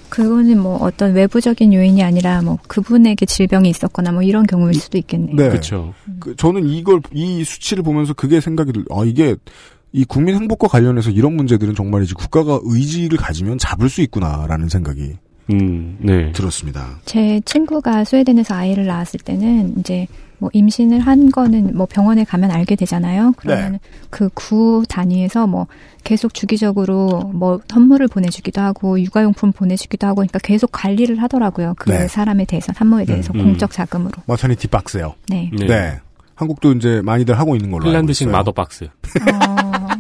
[0.10, 5.36] 그거는 뭐 어떤 외부적인 요인이 아니라 뭐 그분에게 질병이 있었거나 뭐 이런 경우일 수도 있겠네요.
[5.36, 5.50] 네.
[5.50, 5.94] 그렇죠.
[6.20, 8.86] 그 저는 이걸 이 수치를 보면서 그게 생각이 들.
[8.92, 9.36] 아 이게
[9.92, 15.14] 이 국민 행복과 관련해서 이런 문제들은 정말이지 국가가 의지를 가지면 잡을 수 있구나라는 생각이
[15.52, 16.32] 음, 네.
[16.32, 17.00] 들었습니다.
[17.06, 20.08] 제 친구가 스웨덴에서 아이를 낳았을 때는 이제
[20.38, 23.34] 뭐 임신을 한 거는 뭐 병원에 가면 알게 되잖아요.
[23.36, 23.80] 그러면 네.
[24.10, 25.68] 그구 단위에서 뭐
[26.04, 31.74] 계속 주기적으로 뭐 선물을 보내주기도 하고 육아용품 보내주기도 하고 그러니까 계속 관리를 하더라고요.
[31.78, 32.08] 그 네.
[32.08, 33.44] 사람에 대해서 산모에 대해서 음.
[33.44, 34.12] 공적 자금으로.
[34.28, 35.16] 머터니티 박스요.
[35.28, 35.52] 네.
[35.52, 36.00] 네.
[36.36, 38.38] 한국도 이제 많이들 하고 있는 걸로 알고 핀란드식 있어요.
[38.38, 38.88] 마더 박스.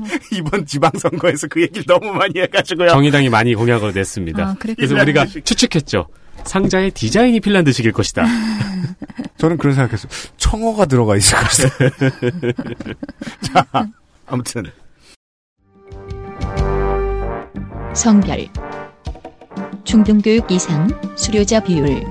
[0.31, 2.89] 이번 지방선거에서 그 얘기를 너무 많이 해가지고요.
[2.89, 4.43] 정의당이 많이 공약을 냈습니다.
[4.43, 4.55] 아.
[4.59, 6.07] 그래서 우리가 추측했죠.
[6.45, 8.25] 상자의 디자인이 핀란드식일 것이다.
[9.37, 10.11] 저는 그런 생각했어요.
[10.37, 11.69] 청어가 들어가 있을 것이다.
[13.53, 13.65] 자,
[14.25, 14.63] 아무튼
[17.93, 18.47] 성별
[19.83, 22.05] 중등교육 이상 수료자 비율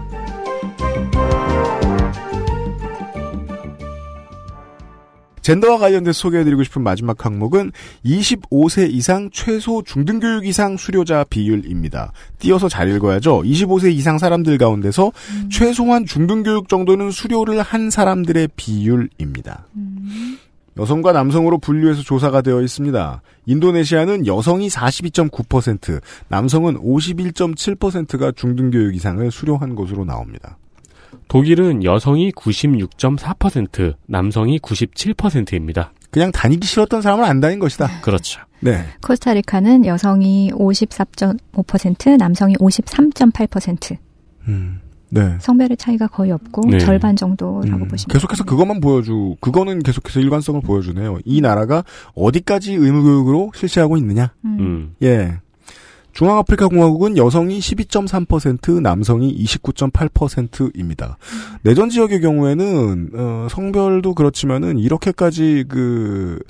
[5.49, 7.73] 젠더와 관련돼서 소개해드리고 싶은 마지막 항목은
[8.05, 12.13] 25세 이상 최소 중등교육 이상 수료자 비율입니다.
[12.39, 13.41] 띄어서 잘 읽어야죠.
[13.45, 15.11] 25세 이상 사람들 가운데서
[15.51, 19.65] 최소한 중등교육 정도는 수료를 한 사람들의 비율입니다.
[20.79, 23.23] 여성과 남성으로 분류해서 조사가 되어 있습니다.
[23.47, 30.59] 인도네시아는 여성이 42.9%, 남성은 51.7%가 중등교육 이상을 수료한 것으로 나옵니다.
[31.29, 35.93] 독일은 여성이 96.4%, 남성이 97%입니다.
[36.11, 38.01] 그냥 다니기 싫었던 사람은 안 다닌 것이다.
[38.01, 38.41] 그렇죠.
[38.61, 38.85] 네.
[39.03, 43.97] 코스타리카는 여성이 54.5%, 남성이 53.8%.
[44.49, 44.81] 음.
[45.11, 45.37] 네.
[45.41, 46.79] 성별의 차이가 거의 없고 네.
[46.79, 51.19] 절반 정도라고 음, 보시면 계속해서 그것만 보여주, 그거는 계속해서 일관성을 보여주네요.
[51.25, 51.83] 이 나라가
[52.15, 54.35] 어디까지 의무교육으로 실시하고 있느냐.
[54.45, 54.95] 음.
[55.03, 55.39] 예.
[56.19, 61.17] 중앙아프리카 공화국은 여성이 12.3%, 남성이 29.8%입니다.
[61.63, 66.41] 내전 지역의 경우에는 어, 성별도 그렇지만은 이렇게까지 그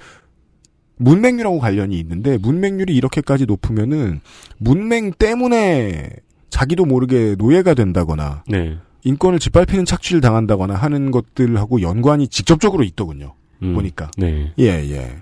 [0.97, 4.23] 문맹률하고 관련이 있는데 문맹률이 이렇게까지 높으면은
[4.57, 6.13] 문맹 때문에
[6.49, 8.79] 자기도 모르게 노예가 된다거나 네.
[9.05, 13.35] 인권을 짓밟히는 착취를 당한다거나 하는 것들하고 연관이 직접적으로 있더군요.
[13.63, 13.75] 음.
[13.75, 14.11] 보니까.
[14.17, 14.51] 네.
[14.59, 15.17] 예, 예.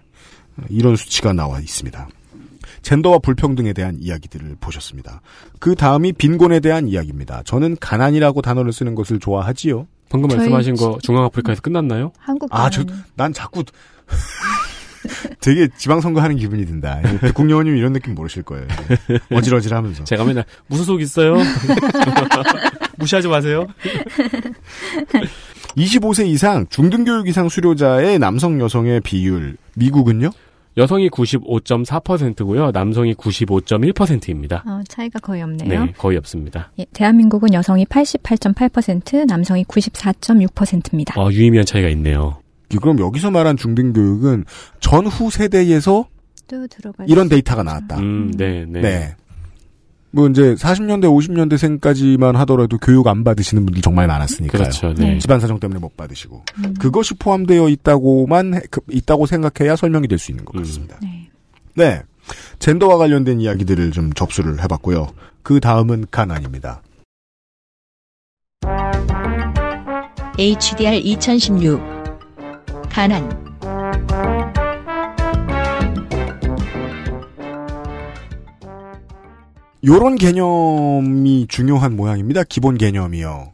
[0.68, 2.09] 이런 수치가 나와 있습니다.
[2.87, 5.21] 젠더와 불평등에 대한 이야기들을 보셨습니다.
[5.59, 7.43] 그 다음이 빈곤에 대한 이야기입니다.
[7.45, 9.89] 저는 가난이라고 단어를 쓰는 것을 좋아하지요.
[10.09, 12.13] 방금 말씀하신 지- 거 중앙아프리카에서 끝났나요?
[12.17, 12.85] 한국 아, 저,
[13.17, 13.65] 난 자꾸
[15.41, 17.01] 되게 지방선거 하는 기분이 든다.
[17.35, 18.69] 국녀님 이런 느낌 모르실 거예요.
[19.33, 20.05] 어질어질 하면서.
[20.05, 21.35] 제가 맨날 무슨 속 있어요?
[22.99, 23.67] 무시하지 마세요.
[25.77, 30.31] 25세 이상 중등교육 이상 수료자의 남성 여성의 비율 미국은요?
[30.77, 32.70] 여성이 95.4%고요.
[32.70, 34.62] 남성이 95.1%입니다.
[34.66, 35.85] 어, 차이가 거의 없네요.
[35.86, 36.70] 네, 거의 없습니다.
[36.78, 41.19] 예, 대한민국은 여성이 88.8%, 남성이 94.6%입니다.
[41.19, 42.40] 어, 유의미한 차이가 있네요.
[42.81, 44.44] 그럼 여기서 말한 중등교육은
[44.81, 46.09] 전후 세대에서
[46.48, 47.98] 또 들어갈 이런 데이터가 나왔다.
[47.98, 49.15] 음, 네, 네.
[50.12, 54.62] 뭐 이제 40년대, 50년대 생까지만 하더라도 교육 안 받으시는 분들 정말 많았으니까요.
[54.62, 55.19] 그렇죠, 네.
[55.19, 56.74] 집안 사정 때문에 못 받으시고 음.
[56.78, 60.97] 그것이 포함되어 있다고만 해- 그- 있다고 생각해야 설명이 될 수 있는 것 같습니다.
[61.03, 61.28] 네.
[61.74, 62.03] 네,
[62.59, 65.09] 젠더와 관련된 이야기들을 좀 접수를 해봤고요.
[65.43, 66.81] 그 다음은 가난입니다.
[70.39, 71.81] HDR 2016
[72.91, 73.45] 가난
[79.87, 82.43] 요런 개념이 중요한 모양입니다.
[82.45, 83.53] 기본 개념이요.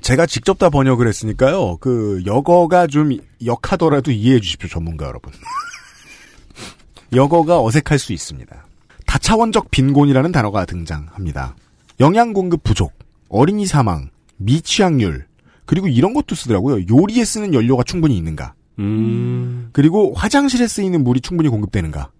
[0.00, 1.76] 제가 직접 다 번역을 했으니까요.
[1.76, 3.10] 그 역어가 좀
[3.44, 5.32] 역하더라도 이해해 주십시오, 전문가 여러분.
[7.14, 8.66] 역어가 어색할 수 있습니다.
[9.06, 11.54] 다차원적 빈곤이라는 단어가 등장합니다.
[12.00, 12.92] 영양 공급 부족,
[13.28, 15.26] 어린이 사망, 미취학률,
[15.66, 16.86] 그리고 이런 것도 쓰더라고요.
[16.90, 18.54] 요리에 쓰는 연료가 충분히 있는가.
[18.78, 22.10] 음, 그리고 화장실에 쓰이는 물이 충분히 공급되는가.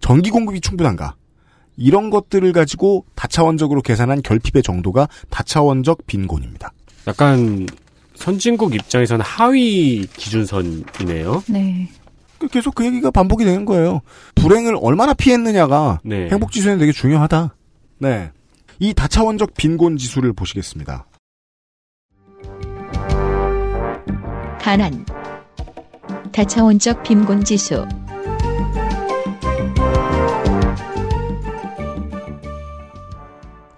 [0.00, 1.16] 전기 공급이 충분한가.
[1.76, 6.72] 이런 것들을 가지고 다차원적으로 계산한 결핍의 정도가 다차원적 빈곤입니다.
[7.06, 7.66] 약간
[8.14, 11.42] 선진국 입장에서는 하위 기준선이네요.
[11.48, 11.88] 네.
[12.50, 14.00] 계속 그 얘기가 반복이 되는 거예요.
[14.34, 16.28] 불행을 얼마나 피했느냐가 네.
[16.30, 17.54] 행복 지수에는 되게 중요하다.
[17.98, 18.30] 네.
[18.78, 21.06] 이 다차원적 빈곤 지수를 보시겠습니다.
[24.60, 25.04] 가난
[26.32, 27.86] 다차원적 빈곤 지수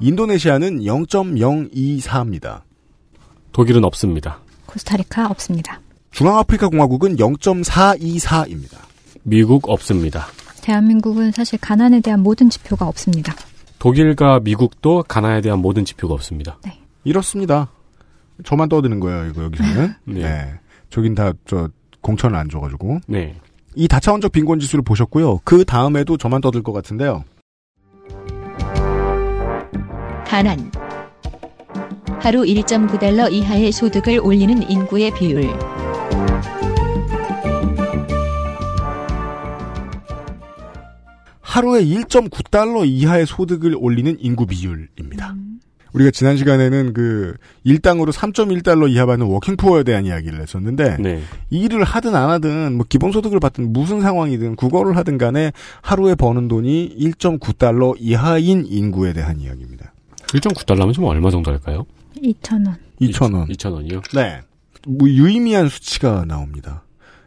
[0.00, 2.62] 인도네시아는 0.024입니다.
[3.52, 4.40] 독일은 없습니다.
[4.66, 5.80] 코스타리카 없습니다.
[6.10, 8.76] 중앙아프리카 공화국은 0.424입니다.
[9.22, 10.26] 미국 없습니다.
[10.62, 13.34] 대한민국은 사실 가난에 대한 모든 지표가 없습니다.
[13.78, 16.58] 독일과 미국도 가나에 대한 모든 지표가 없습니다.
[17.04, 17.70] 이렇습니다.
[18.44, 19.94] 저만 떠드는 거예요, 이거 여기서는.
[20.04, 20.20] 네.
[20.20, 20.54] 네.
[20.90, 21.68] 저긴 다, 저,
[22.00, 23.00] 공천을 안 줘가지고.
[23.06, 23.36] 네.
[23.74, 25.40] 이 다차원적 빈곤 지수를 보셨고요.
[25.44, 27.24] 그 다음에도 저만 떠들 것 같은데요.
[30.26, 30.72] 가난
[32.18, 35.44] 하루 1.9달러 이하의 소득을 올리는 인구의 비율
[41.40, 45.34] 하루에 1.9달러 이하의 소득을 올리는 인구 비율입니다.
[45.94, 47.34] 우리가 지난 시간에는 그
[47.64, 51.22] 일당으로 3.1달러 이하 받는 워킹푸어에 대한 이야기를 했었는데 네.
[51.48, 56.96] 일을 하든 안 하든 뭐 기본소득을 받든 무슨 상황이든 국어를 하든 간에 하루에 버는 돈이
[57.00, 59.94] 1.9달러 이하인 인구에 대한 이야기입니다.
[60.28, 61.86] 1.9달러면 좀 얼마 정도 할까요?
[62.22, 62.76] 2,000원.
[63.00, 63.48] 2,000원.
[63.50, 64.02] 2,000원이요?
[64.14, 64.40] 네.
[64.88, 66.84] 뭐 유의미한 수치가 나옵니다.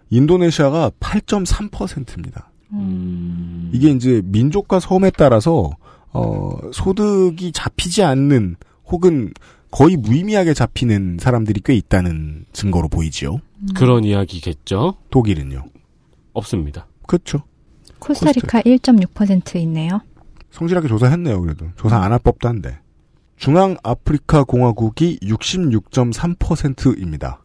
[0.10, 2.50] 인도네시아가 8.3%입니다.
[2.74, 3.70] 음.
[3.74, 5.72] 이게 이제 민족과 섬에 따라서
[6.12, 8.56] 어, 소득이 잡히지 않는
[8.88, 9.32] 혹은
[9.72, 13.40] 거의 무의미하게 잡히는 사람들이 꽤 있다는 증거로 보이지요.
[13.76, 14.96] 그런 이야기겠죠?
[15.12, 15.64] 독일은요.
[16.34, 16.88] 없습니다.
[17.06, 17.44] 그렇죠.
[18.00, 20.02] 코스타리카 1.6% 있네요.
[20.52, 21.40] 성실하게 조사했네요.
[21.42, 22.80] 그래도 조사 안 할 법도 한데.
[23.40, 27.42] 중앙 아프리카 공화국이 66.3%입니다.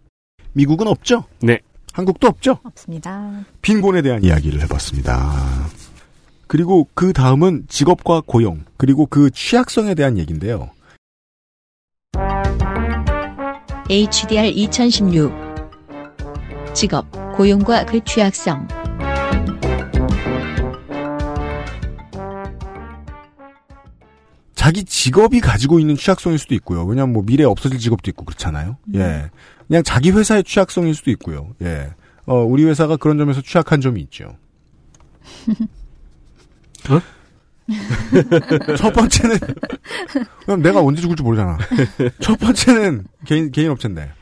[0.53, 1.25] 미국은 없죠?
[1.41, 1.61] 네.
[1.93, 2.59] 한국도 없죠?
[2.65, 3.45] 없습니다.
[3.63, 5.33] 빈곤에 대한 이야기를 해봤습니다.
[6.49, 10.71] 그리고 그 다음은 직업과 고용, 그리고 그 취약성에 대한 얘기인데요.
[13.89, 15.33] HDR 2016
[16.75, 17.07] 직업,
[17.37, 18.84] 고용과 그 취약성
[24.65, 26.87] 자기 직업이 가지고 있는 취약성일 수도 있고요.
[26.87, 28.79] 왜냐하면 뭐 미래에 없어질 직업도 있고 그렇잖아요.
[28.95, 29.31] 예.
[29.69, 31.51] 그냥 자기 회사의 취약성일 수도 있고요.
[31.61, 31.91] 예.
[32.25, 34.39] 어, 우리 회사가 그런 점에서 취약한 점이 있죠.
[36.89, 36.99] 어?
[38.79, 39.39] 첫 번째는
[40.47, 41.59] 그럼 내가 언제 죽을지 모르잖아.
[42.21, 44.13] 첫 번째는 개인 개인 업체인데.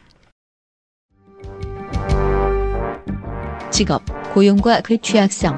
[3.70, 4.02] 직업,
[4.34, 5.54] 고용과 그 취약성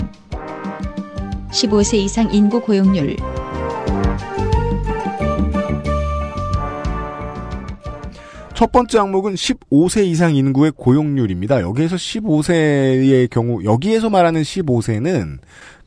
[1.53, 3.17] 15세 이상 인구 고용률
[8.55, 11.61] 첫 번째 항목은 15세 이상 인구의 고용률입니다.
[11.61, 15.39] 여기에서 15세의 경우, 여기에서 말하는 15세는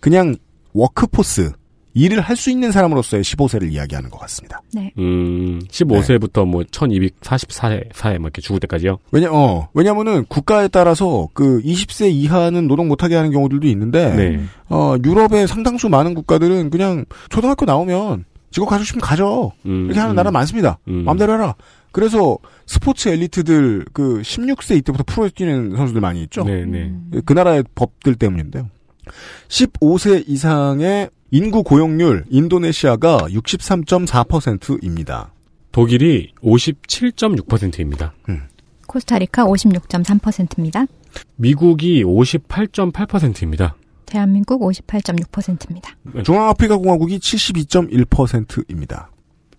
[0.02, 0.36] 그냥
[0.74, 1.54] 워크포스,
[1.94, 4.62] 일을 할 수 있는 사람으로서의 15세를 이야기하는 것 같습니다.
[4.72, 4.92] 네.
[5.00, 9.00] 음, 15세부터 뭐 1244세, 사에 뭐 이렇게 죽을 때까지요?
[9.12, 14.40] 왜냐, 어, 왜냐면은 국가에 따라서 그 20세 이하는 노동 못하게 하는 경우들도 있는데, 네.
[14.70, 19.52] 어, 유럽의 상당수 많은 국가들은 그냥 초등학교 나오면 직업 가지고 싶으면 가져.
[19.66, 20.16] 음, 이렇게 하는 음.
[20.16, 20.78] 나라 많습니다.
[20.88, 21.04] 음.
[21.06, 21.56] 마음대로 해라.
[21.92, 26.44] 그래서 스포츠 엘리트들 그 16세 이때부터 프로에 뛰는 선수들 많이 있죠.
[26.44, 26.94] 네, 네.
[27.26, 28.70] 그 나라의 법들 때문인데요.
[29.48, 35.32] 15세 이상의 인구 고용률 인도네시아가 63.4%입니다.
[35.72, 38.14] 독일이 57.6%입니다.
[38.88, 40.86] 코스타리카 56.3%입니다.
[41.36, 43.76] 미국이 58.8%입니다.
[44.06, 45.96] 대한민국 58.6%입니다.
[46.24, 49.12] 중앙아프리카 공화국이 72.1%입니다.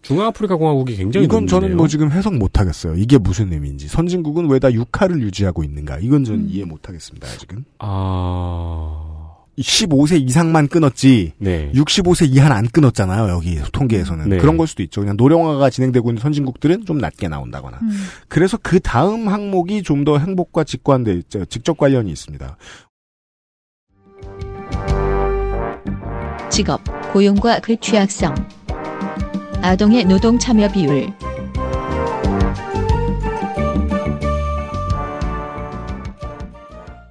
[0.02, 1.76] 중앙아프리카 공화국이 굉장히 이건 저는 높네요.
[1.76, 2.94] 뭐 지금 해석 못 하겠어요.
[2.96, 3.88] 이게 무슨 의미인지.
[3.88, 5.98] 선진국은 왜 다 육하를 유지하고 있는가?
[5.98, 6.48] 이건 저는 음.
[6.50, 7.26] 이해 못 하겠습니다.
[7.28, 7.64] 아직은.
[7.80, 9.04] 아...
[9.58, 11.32] 15세 이상만 끊었지.
[11.38, 11.72] 네.
[11.74, 13.28] 65세 이하는 안 끊었잖아요.
[13.28, 14.28] 여기 통계에서는.
[14.28, 14.38] 네.
[14.38, 15.00] 그런 걸 수도 있죠.
[15.00, 17.78] 그냥 노령화가 진행되고 있는 선진국들은 좀 낮게 나온다거나.
[18.28, 22.56] 그래서 그 다음 항목이 좀 더 행복과 직관돼 저, 직접 관련이 있습니다.
[26.50, 26.80] 직업,
[27.12, 28.34] 고용과 그 취약성
[29.62, 31.12] 아동의 노동 참여 비율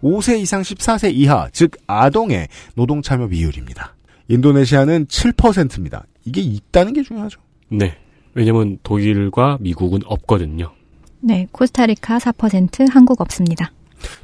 [0.02, 3.96] 오세 이상 14세 이하, 즉 아동의 노동 참여 비율입니다.
[4.30, 6.06] 인도네시아는 7%입니다.
[6.24, 7.42] 이게 있다는 게 중요하죠.
[7.70, 7.98] 네.
[8.34, 10.72] 왜냐면 독일과 미국은 없거든요.
[11.20, 13.74] 네, 코스타리카 4%, 한국 없습니다.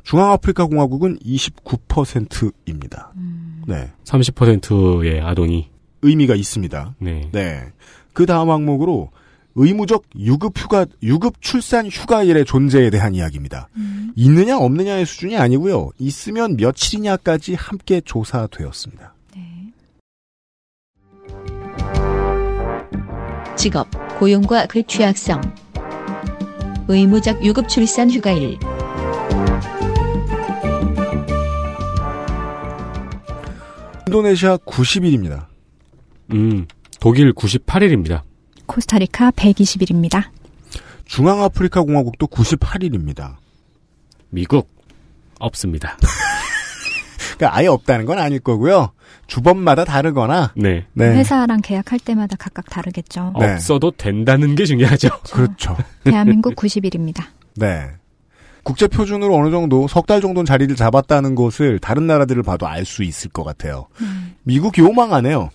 [0.03, 3.11] 중앙아프리카 공화국은 29%입니다.
[3.67, 3.91] 네.
[4.05, 5.69] 30%의 아동이
[6.03, 6.95] 의미가 있습니다.
[6.99, 7.29] 네.
[7.31, 7.63] 네.
[8.13, 9.09] 그 다음 항목으로
[9.55, 13.69] 의무적 유급 휴가, 유급 출산 휴가일의 존재에 대한 이야기입니다.
[14.15, 15.91] 있느냐 없느냐의 수준이 아니고요.
[15.99, 19.13] 있으면 며칠이냐까지 함께 조사되었습니다.
[23.55, 23.87] 직업,
[24.19, 25.41] 고용과 그 취약성
[26.87, 28.57] 의무적 유급 출산 휴가일
[34.13, 35.47] 인도네시아 90일입니다.
[36.33, 36.67] 음,
[37.03, 38.21] 독일 98일입니다.
[38.65, 40.23] 코스타리카 120일입니다.
[41.03, 43.35] 중앙아프리카 공화국도 98일입니다.
[44.29, 44.69] 미국
[45.37, 45.97] 없습니다.
[47.35, 48.93] 그러니까 아예 없다는 건 아닐 거고요.
[49.27, 50.85] 주범마다 다르거나 네.
[50.97, 53.33] 회사랑 계약할 때마다 각각 다르겠죠.
[53.37, 53.51] 네.
[53.51, 55.09] 없어도 된다는 게 중요하죠.
[55.29, 55.75] 그렇죠.
[56.05, 57.25] 대한민국 90일입니다.
[57.57, 57.89] 네.
[58.63, 63.03] 국제 표준으로 어느 정도 석 달 정도는 자리를 잡았다는 것을 다른 나라들을 봐도 알 수
[63.03, 63.87] 있을 것 같아요.
[64.43, 65.49] 미국 요망하네요.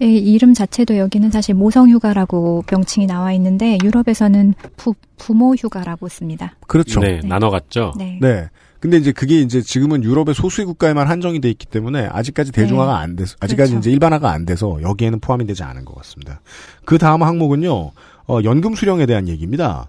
[0.00, 6.54] 이 이름 자체도 여기는 사실 모성 휴가라고 명칭이 나와 있는데 유럽에서는 부, 부모 휴가라고 씁니다.
[6.66, 7.00] 그렇죠.
[7.00, 7.92] 네, 나눠 갔죠.
[7.98, 8.18] 네.
[8.20, 8.48] 네.
[8.80, 12.98] 근데 이제 그게 이제 지금은 유럽의 소수의 국가에만 한정이 돼 있기 때문에 아직까지 대중화가 네.
[12.98, 13.78] 안 돼서 아직까지 그렇죠.
[13.78, 16.40] 이제 일반화가 안 돼서 여기에는 포함이 되지 않은 것 같습니다.
[16.86, 17.90] 그 다음 항목은요.
[18.28, 19.88] 어, 연금 수령에 대한 얘기입니다.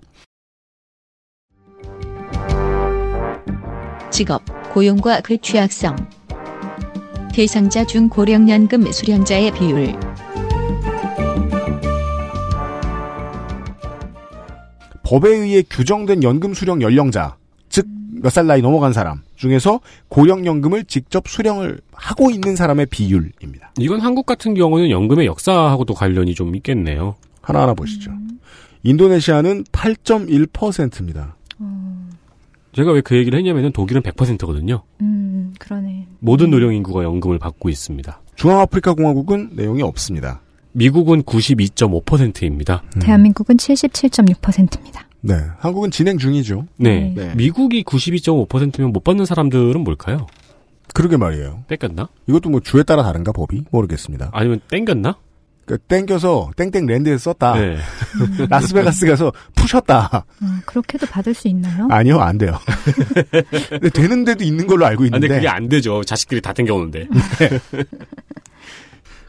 [4.09, 4.41] 직업,
[4.73, 5.95] 고용과 그 취약성
[7.34, 9.94] 대상자 중 고령연금 수령자의 비율
[15.03, 17.36] 법에 의해 규정된 연금 수령 연령자,
[17.70, 17.86] 즉
[18.24, 19.80] 몇 살 나이 넘어간 사람 중에서
[20.10, 23.74] 고령연금을 직접 수령을 하고 있는 사람의 비율입니다.
[23.80, 27.16] 이건 한국 같은 경우는 연금의 역사하고도 관련이 좀 있겠네요.
[27.41, 28.12] 하나하나 보시죠.
[28.84, 31.36] 인도네시아는 8.1%입니다.
[32.73, 34.84] 제가 왜 그 얘기를 했냐면은 독일은 100%거든요.
[35.02, 36.07] 음, 그러네.
[36.19, 38.22] 모든 노령 인구가 연금을 받고 있습니다.
[38.35, 40.41] 중앙아프리카 공화국은 내용이 없습니다.
[40.73, 42.84] 미국은 92.5%입니다.
[43.02, 45.07] 대한민국은 77.6%입니다.
[45.22, 45.35] 네.
[45.60, 46.65] 한국은 진행 중이죠.
[46.77, 47.14] 네.
[47.35, 50.27] 미국이 92.5%면 못 받는 사람들은 뭘까요?
[50.93, 51.64] 그러게 말이에요.
[51.68, 52.07] 뺏겼나?
[52.27, 54.30] 이것도 뭐 주에 따라 다른가 법이 모르겠습니다.
[54.34, 55.18] 아니면 땡겼나?
[55.72, 57.53] 그러니까 땡겨서 땡땡 랜드에서 썼다.
[57.56, 57.77] 네.
[58.49, 60.26] 라스베가스 가서 푸셨다.
[60.41, 61.88] 음, 그렇게도 받을 수 있나요?
[61.89, 62.60] 아니요, 안 돼요.
[63.69, 65.27] 근데 되는 데도 있는 걸로 알고 아, 있는데.
[65.27, 66.03] 근데 그게 안 되죠.
[66.03, 67.07] 자식들이 다 땡겨오는데.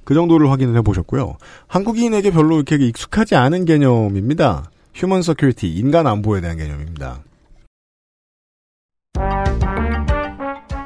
[0.05, 1.37] 그 정도를 확인을 해보셨고요.
[1.69, 4.71] 한국인에게 별로 이렇게 익숙하지 않은 개념입니다.
[4.95, 7.21] human security, 인간 안보에 대한 개념입니다.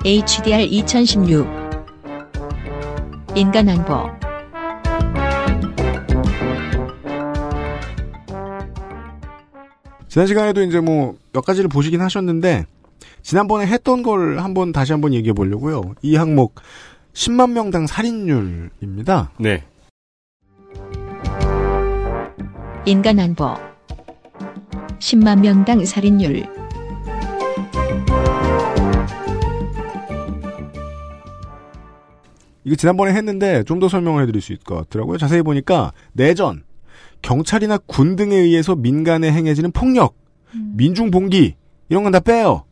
[0.05, 1.47] HDR 2016
[3.35, 4.07] 인간 안보
[10.17, 12.65] 지난 시간에도 이제 뭐 몇 가지를 보시긴 하셨는데
[13.21, 15.93] 지난번에 했던 걸 한번 다시 한번 얘기해 보려고요.
[16.01, 16.55] 이 항목
[17.13, 19.33] 10만 명당 살인율입니다.
[19.39, 19.63] 네.
[22.87, 23.55] 인간 안보
[24.99, 26.47] 10만 명당 살인율
[32.65, 35.19] 이거 지난번에 했는데 좀 더 설명을 해드릴 수 있을 것 같더라고요.
[35.19, 36.65] 자세히 보니까 내전,
[37.23, 40.15] 경찰이나 군 등에 의해서 민간에 행해지는 폭력,
[40.75, 41.55] 민중 봉기
[41.89, 42.65] 이런 건 다 빼요.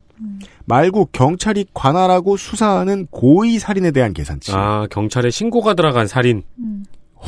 [0.66, 4.52] 말고 경찰이 관할하고 수사하는 고의 살인에 대한 계산치.
[4.54, 6.42] 아, 경찰에 신고가 들어간 살인.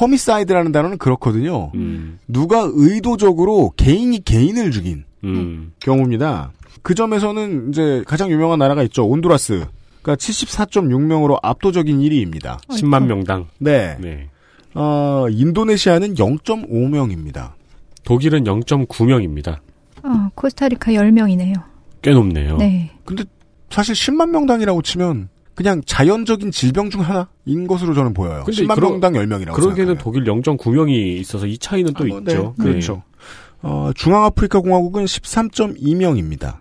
[0.01, 1.71] homicide라는 단어는 그렇거든요.
[1.75, 2.19] 음.
[2.29, 5.73] 누가 의도적으로 개인이 개인을 죽인 음.
[5.81, 6.53] 경우입니다.
[6.83, 9.07] 그 점에서는 이제 가장 유명한 나라가 있죠.
[9.07, 9.67] 온두라스.
[10.03, 12.59] 그러니까 74.6명으로 압도적인 1위입니다.
[12.69, 13.47] 10만 명당.
[13.59, 13.97] 네.
[14.01, 14.29] 네.
[14.77, 17.53] 어, 인도네시아는 0.5명입니다.
[18.05, 19.59] 독일은 0.9명입니다.
[20.03, 21.55] 어, 코스타리카 10명이네요.
[22.03, 22.57] 꽤 높네요.
[22.59, 22.91] 네.
[23.05, 23.25] 근데
[23.71, 28.45] 사실 10만 명당이라고 치면 그냥 자연적인 질병 중 하나인 것으로 저는 보여요.
[28.47, 32.55] 10만 그러- 명당 10명이라고 그러기에는 독일 0.9명이 있어서 이 차이는 또 뭐, 네, 있죠.
[32.59, 33.03] 그렇죠.
[33.63, 36.59] 어, 중앙아프리카 공화국은 13.2명입니다.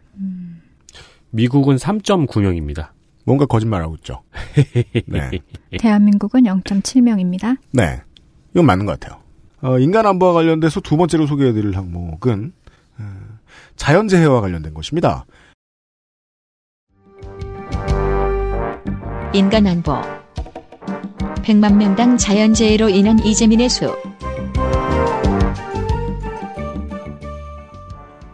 [1.32, 2.88] 미국은 3.9명입니다.
[3.26, 4.22] 뭔가 거짓말하고 있죠.
[5.08, 5.30] 네.
[5.80, 7.58] 대한민국은 0.7명입니다.
[7.72, 8.02] 네.
[8.56, 9.22] 이건 맞는 것 같아요.
[9.62, 12.54] 어, 인간 안보와 관련돼서 두 번째로 소개해드릴 항목은
[13.00, 13.04] 어,
[13.76, 15.26] 자연재해와 관련된 것입니다.
[19.34, 19.94] 인간 안보
[21.44, 23.94] 100만 명당 자연재해로 인한 이재민의 수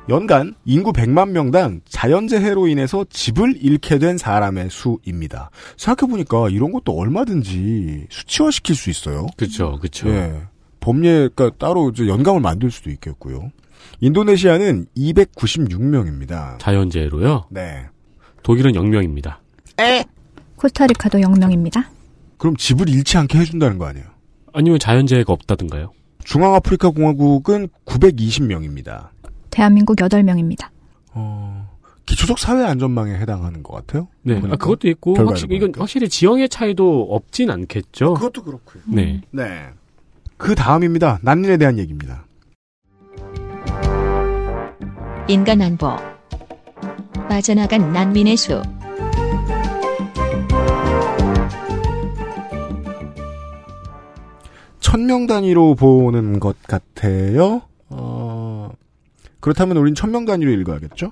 [0.10, 5.52] 연간 인구 100만 명당 자연재해로 인해서 집을 잃게 된 사람의 수입니다.
[5.78, 9.28] 생각해보니까 이런 것도 얼마든지 수치화시킬 수 있어요.
[9.38, 9.78] 그렇죠.
[9.78, 10.10] 그렇죠.
[10.10, 10.42] 예.
[10.80, 13.52] 법례, 그러니까 따로 이제 연감을 만들 수도 있겠고요.
[14.00, 16.58] 인도네시아는 296명입니다.
[16.60, 17.46] 자연재해로요?
[17.50, 17.86] 네.
[18.44, 19.38] 독일은 0명입니다.
[20.56, 21.86] 코스타리카도 0명입니다.
[22.38, 24.06] 그럼 집을 잃지 않게 해준다는 거 아니에요?
[24.54, 25.92] 아니면 자연재해가 없다든가요?
[26.24, 29.10] 중앙아프리카 공화국은 920명입니다.
[29.52, 30.70] 대한민국 8명입니다.
[32.06, 34.08] 기초적 사회 안전망에 해당하는 것 같아요.
[34.24, 34.38] 네.
[34.38, 38.16] 아, 그것도 있고, 확실히, 이건 확실히 지형의 차이도 없진 않겠죠?
[38.16, 38.84] 그것도 그렇고요.
[38.88, 39.22] 네.
[39.32, 39.70] 네.
[40.38, 41.20] 그 다음입니다.
[41.22, 42.26] 난민에 대한 얘기입니다.
[45.28, 45.96] 인간 안보
[47.30, 48.62] 빠져나간 난민의 수
[54.80, 57.62] 천명 단위로 보는 것 같아요.
[57.90, 58.31] 어,
[59.42, 61.12] 그렇다면 우린 천명 단위로 읽어야겠죠?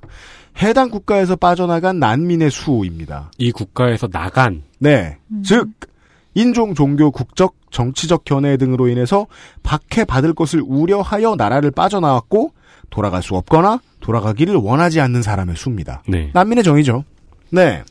[0.61, 3.31] 해당 국가에서 빠져나간 난민의 수입니다.
[3.37, 4.63] 이 국가에서 나간.
[4.79, 5.17] 네.
[5.43, 5.69] 즉,
[6.35, 9.27] 인종, 종교, 국적, 정치적 견해 등으로 인해서
[9.63, 12.53] 박해받을 것을 우려하여 나라를 빠져나왔고,
[12.89, 16.03] 돌아갈 수 없거나 돌아가기를 원하지 않는 사람의 수입니다.
[16.07, 16.31] 네.
[16.33, 17.03] 난민의 정의죠.
[17.51, 17.83] 네.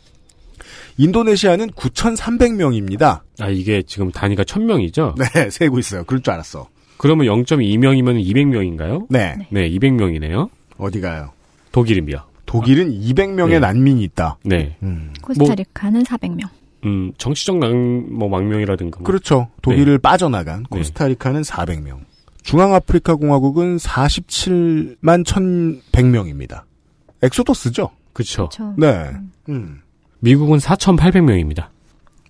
[0.97, 3.21] 인도네시아는 9,300명입니다.
[3.39, 5.15] 아, 이게 지금 단위가 1000명이죠?
[5.17, 6.05] 네, 세고 있어요.
[6.05, 6.69] 그럴 줄 알았어.
[6.99, 9.07] 그러면 0.2명이면 200명인가요?
[9.09, 9.37] 네.
[9.51, 10.51] 네, 200명이네요.
[10.77, 11.31] 어디가요?
[11.73, 12.23] 독일이요.
[12.47, 13.59] 독일은 200명의 네.
[13.61, 14.39] 난민이 있다.
[14.45, 14.77] 네.
[15.23, 16.49] 코스타리카는 400명.
[16.85, 19.01] 음, 정치적 낭, 뭐, 망명이라든가.
[19.01, 19.07] 뭐.
[19.07, 19.49] 그렇죠.
[19.63, 22.01] 독일을 빠져나간 코스타리카는 400명.
[22.43, 26.63] 중앙아프리카 공화국은 47만 1,100명입니다.
[27.23, 27.91] 엑소더스죠?
[28.13, 28.49] 그쵸.
[28.77, 29.11] 네.
[29.49, 29.83] 음.
[30.21, 31.67] 미국은 4,800명입니다.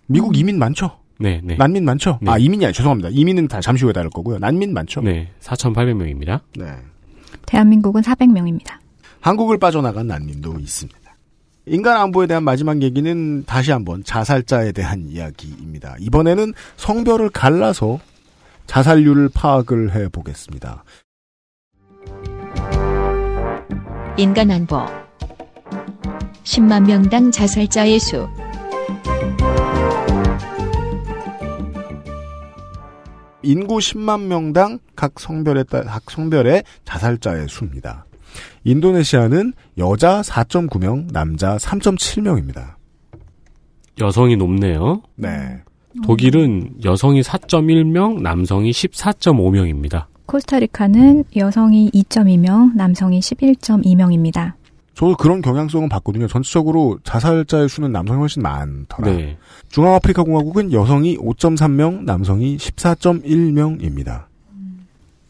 [0.07, 0.99] 미국 이민 많죠?
[1.19, 1.57] 네, 네.
[1.57, 2.19] 난민 많죠?
[2.23, 2.31] 네.
[2.31, 3.11] 아, 이민이 아니 죄송합니다.
[3.13, 4.39] 이민은 다 잠시 후에 다룰 거고요.
[4.39, 5.01] 난민 많죠?
[5.03, 6.41] 네, 4,800명입니다.
[6.57, 6.67] 네.
[7.47, 8.79] 대한민국은 400명입니다.
[9.21, 10.99] 한국을 빠져나간 난민도 있습니다.
[11.67, 15.97] 인간 안보에 대한 마지막 얘기는 다시 한번 자살자에 대한 이야기입니다.
[16.01, 17.99] 이번에는 성별을 갈라서
[18.67, 20.85] 자살률을 파악을 해 보겠습니다.
[24.17, 24.79] 인간 안보
[26.45, 28.29] 10만 명당 자살자의 수
[33.43, 38.05] 인구 10만 명당 각 성별에 따, 각 성별의 자살자의 수입니다.
[38.65, 42.75] 인도네시아는 여자 4.9명, 남자 3.7명입니다.
[44.01, 45.03] 여성이 높네요.
[45.17, 45.63] 네.
[46.05, 50.07] 독일은 여성이 4.1명, 남성이 14.5명입니다.
[50.27, 54.58] 코스타리카는 여성이 2.2명, 남성이 11.2명입니다.
[54.99, 56.27] 저도 그런 경향성은 봤거든요.
[56.27, 59.13] 전체적으로 자살자의 수는 남성이 훨씬 많더라.
[59.13, 59.39] 네.
[59.69, 64.25] 중앙아프리카 공화국은 여성이 5.3명, 남성이 14.1명입니다.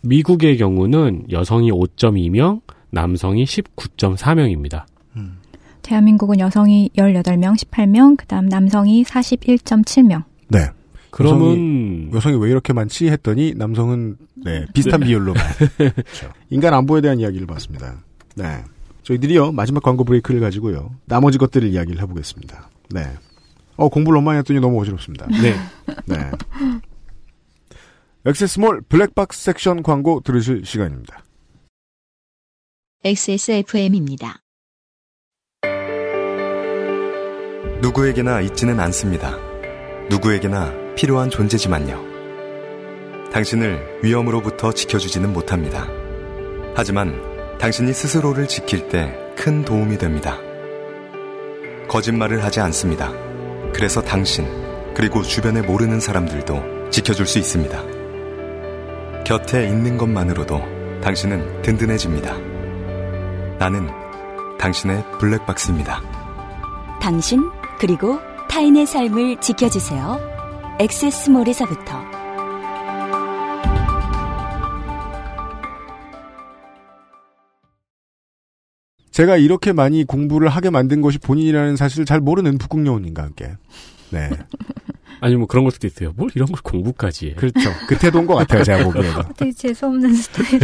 [0.01, 4.85] 미국의 경우는 여성이 5.2명, 남성이 19.4명입니다.
[5.82, 10.24] 대한민국은 여성이 18명, 18명, 그 다음 남성이 41.7명.
[10.49, 10.61] 네.
[11.11, 14.16] 그러면 여성이, 여성이 왜 이렇게 많지 했더니 남성은
[14.47, 15.07] 네, 비슷한 네.
[15.09, 15.43] 비율로만.
[15.77, 16.31] 그렇죠.
[16.49, 17.97] 인간 안보에 대한 이야기를 봤습니다.
[18.35, 18.62] 네.
[19.09, 22.69] 저희들이요 마지막 광고 브레이크를 가지고요 나머지 것들을 이야기를 해보겠습니다.
[22.91, 23.17] 네.
[23.77, 25.27] 어 공부를 너무 많이 했더니 너무 어지럽습니다.
[25.43, 25.55] 네.
[26.05, 26.31] 네.
[28.27, 31.25] 액세스몰 블랙박스 섹션 광고 들으실 시간입니다.
[33.05, 34.41] XSFM입니다.
[37.81, 39.39] 누구에게나 있지는 않습니다.
[40.11, 42.09] 누구에게나 필요한 존재지만요.
[43.33, 45.87] 당신을 위험으로부터 지켜주지는 못합니다.
[46.75, 47.28] 하지만
[47.59, 50.37] 당신이 스스로를 지킬 때 큰 도움이 됩니다.
[51.89, 53.13] 거짓말을 하지 않습니다.
[53.73, 54.45] 그래서 당신,
[54.95, 57.81] 그리고 주변에 모르는 사람들도 지켜줄 수 있습니다.
[59.25, 62.37] 곁에 있는 것만으로도 당신은 든든해집니다.
[63.59, 63.89] 나는
[64.59, 66.03] 당신의 블랙박스입니다.
[67.01, 67.49] 당신
[67.79, 68.19] 그리고
[68.51, 70.77] 타인의 삶을 지켜주세요.
[70.81, 72.08] 엑세스몰에서부터
[79.19, 83.51] 제가 이렇게 많이 공부를 하게 만든 것이 본인이라는 사실을 잘 모르는 북극여우님과 함께.
[84.11, 84.31] 네.
[85.20, 86.12] 아니 뭐 그런 걸 수도 있어요.
[86.15, 87.35] 뭘 이런 걸 공부까지 해.
[87.35, 87.59] 그렇죠.
[87.89, 88.62] 그 태도인 것 같아요.
[88.62, 89.24] 제가 보기에도.
[89.36, 90.61] 되게 재수없는 스타일.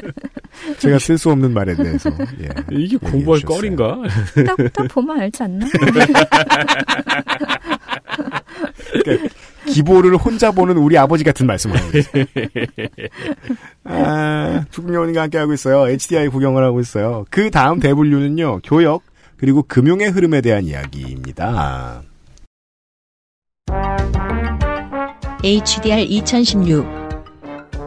[0.80, 2.08] 제가 쓸 수 없는 말에 대해서.
[2.40, 3.42] 예, 이게 공부할.
[3.42, 3.98] 거리인가?
[4.46, 5.66] 딱, 딱 보면 알지 않나?
[9.04, 9.28] 그러니까
[9.66, 12.24] 기보를 혼자 보는 우리 아버지 같은 말씀을 있어요.
[13.84, 15.88] 아, 북극여우님과 함께 하고 있어요.
[15.88, 17.24] HDI 구경을 하고 있어요.
[17.30, 18.60] 그 다음 대분류는요.
[18.64, 19.02] 교역
[19.36, 22.02] 그리고 금융의 흐름에 대한 이야기입니다.
[25.42, 26.86] HDR 2016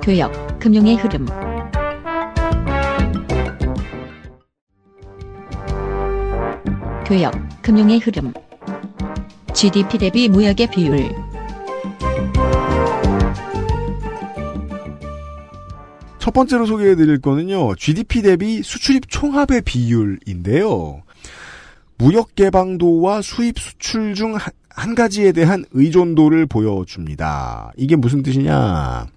[0.04, 1.26] 교역, 금융의 흐름
[7.06, 8.34] 교역, 금융의 흐름
[9.54, 11.27] GDP 대비 무역의 비율
[16.28, 21.02] 첫 번째로 소개해드릴 거는요, GDP 대비 수출입 총합의 비율인데요.
[21.98, 24.36] 무역 개방도와 수입 수출 중
[24.78, 27.72] 한 가지에 대한 의존도를 보여줍니다.
[27.78, 29.08] 이게 무슨 뜻이냐?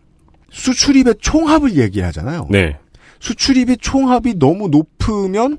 [0.50, 2.46] 수출입의 총합을 얘기하잖아요.
[2.48, 2.78] 네.
[3.18, 5.58] 수출입의 총합이 너무 높으면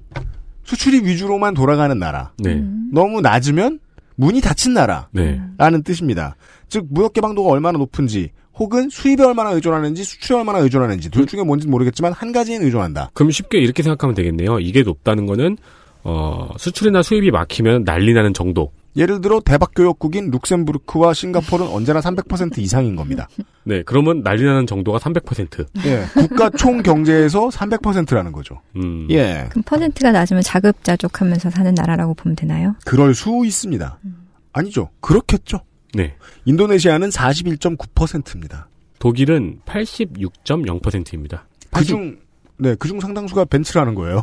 [0.63, 2.31] 수출입 위주로만 돌아가는 나라.
[2.37, 2.63] 네.
[2.93, 3.79] 너무 낮으면
[4.15, 5.09] 문이 닫힌 나라.
[5.11, 5.41] 네.
[5.57, 6.37] 라는 뜻입니다.
[6.69, 11.71] 즉 무역 개방도가 얼마나 높은지 혹은 수입에 얼마나 의존하는지 수출에 얼마나 의존하는지 둘 중에 뭔지는
[11.71, 13.11] 모르겠지만 한 가지는 의존한다.
[13.13, 14.59] 그럼 쉽게 이렇게 생각하면 되겠네요.
[14.59, 15.57] 이게 높다는 거는
[16.03, 18.71] 어, 수출이나 수입이 막히면 난리 나는 정도.
[18.97, 23.29] 예를 들어 대박 교역국인 룩셈부르크와 싱가포르는 언제나 300% 이상인 겁니다.
[23.63, 25.65] 네, 그러면 난리 나는 정도가 300%.
[25.85, 28.59] 예, 국가 총 경제에서 300%라는 거죠.
[28.75, 29.07] 음.
[29.09, 32.75] 예, 그럼 퍼센트가 낮으면 자급자족하면서 사는 나라라고 보면 되나요?
[32.85, 33.97] 그럴 수 있습니다.
[34.51, 34.89] 아니죠.
[34.99, 35.61] 그렇겠죠.
[35.93, 36.15] 네.
[36.45, 38.67] 인도네시아는 41.9%입니다.
[38.99, 41.47] 독일은 86.0%입니다.
[41.71, 42.17] 그중
[42.57, 44.21] 네, 그중 상당수가 벤츠라는 거예요.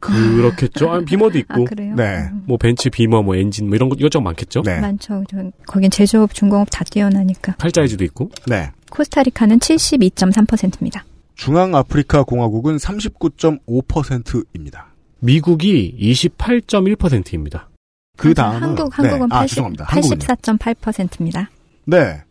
[0.00, 0.90] 그렇겠죠.
[0.90, 1.54] 아, 비머도 있고.
[1.54, 1.94] 아, 그래요?
[1.96, 2.28] 네.
[2.46, 4.62] 뭐 벤츠, 비머, 뭐 엔진 뭐 이런 것 이것저것 많겠죠.
[4.62, 4.78] 네.
[4.80, 5.24] 많죠.
[5.30, 7.54] 저- 거긴 제조업, 중공업 다 뛰어나니까.
[7.56, 8.30] 칼자이즈도 있고.
[8.46, 8.70] 네.
[8.90, 11.06] 코스타리카는 72.3%입니다.
[11.36, 14.92] 중앙아프리카 공화국은 39.5%입니다.
[15.20, 17.70] 미국이 28.1%입니다.
[18.16, 19.34] 그 다음은 한국, 한국은 네.
[19.34, 19.84] 아, 80, 죄송합니다.
[19.84, 20.18] 한국은요.
[20.20, 21.50] 84.8%입니다.
[21.84, 22.22] 네.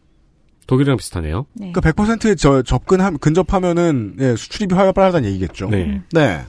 [0.66, 1.46] 독일이랑 비슷하네요.
[1.54, 1.72] 네.
[1.74, 5.70] 그 100%에 저, 접근함, 근접하면은, 예, 수출입이 활발하다는 얘기겠죠.
[5.70, 6.02] 네.
[6.12, 6.46] 네.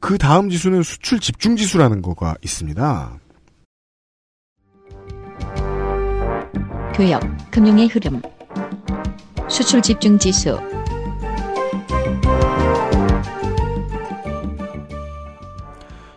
[0.00, 3.18] 그 다음 지수는 수출 집중 지수라는 거가 있습니다.
[6.94, 8.22] 교역, 금융의 흐름
[9.48, 10.58] 수출 집중 지수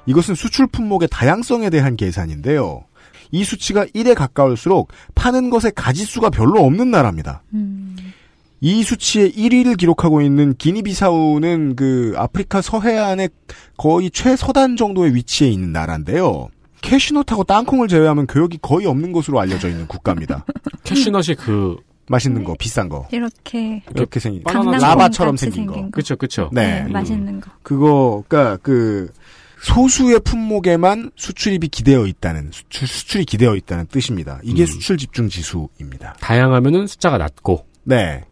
[0.05, 2.85] 이것은 수출 품목의 다양성에 대한 계산인데요.
[3.31, 7.43] 이 수치가 1에 가까울수록 파는 것의 가짓수가 별로 없는 나라입니다.
[8.59, 13.29] 이 수치의 1위를 기록하고 있는 기니비사우는 그 아프리카 서해안의
[13.77, 16.49] 거의 최서단 정도의 위치에 있는 나라인데요.
[16.81, 20.45] 캐슈넛하고 땅콩을 제외하면 교역이 거의 없는 것으로 알려져 있는 국가입니다.
[20.83, 23.07] 캐슈넛이 그 맛있는 거, 비싼 거.
[23.11, 25.89] 이렇게 이렇게 생긴 라바처럼 생긴 거.
[25.91, 26.49] 그쵸, 그쵸.
[26.51, 26.83] 네.
[26.83, 27.51] 네, 맛있는 거.
[27.63, 29.11] 그거, 그니까, 그,
[29.61, 34.39] 소수의 품목에만 수출입이 기대어 있다는, 수출, 수출이 기대어 있다는 뜻입니다.
[34.43, 34.65] 이게 음.
[34.65, 36.15] 수출 집중 지수입니다.
[36.19, 37.65] 다양하면은 숫자가 낮고.
[37.83, 38.23] 네.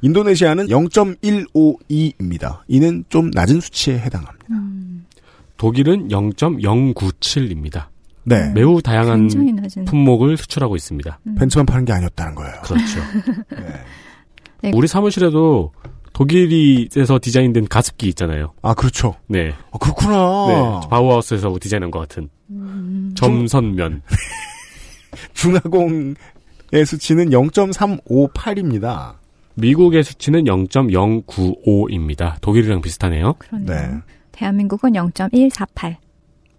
[0.00, 2.60] 인도네시아는 0.152입니다.
[2.68, 4.46] 이는 좀 낮은 수치에 해당합니다.
[5.56, 7.86] 독일은 0.097입니다.
[8.22, 8.52] 네.
[8.52, 9.28] 매우 다양한.
[9.86, 11.18] 품목을 수출하고 있습니다.
[11.38, 12.54] 벤츠만 파는 게 아니었다는 거예요.
[12.62, 13.00] 그렇죠.
[14.62, 14.70] 네.
[14.72, 15.72] 우리 사무실에도
[16.18, 18.52] 독일에서 디자인된 가습기 있잖아요.
[18.60, 19.14] 아, 그렇죠.
[19.28, 19.54] 네.
[19.70, 20.10] 아, 그렇구나.
[20.48, 20.88] 네.
[20.90, 22.28] 바우하우스에서 디자인한 것 같은.
[23.14, 24.02] 점선면.
[25.34, 26.16] 중화공의
[26.84, 29.14] 수치는 0.358입니다.
[29.54, 32.40] 미국의 수치는 0.095입니다.
[32.40, 33.34] 독일이랑 비슷하네요.
[33.60, 33.88] 네.
[34.32, 35.94] 대한민국은 0.148.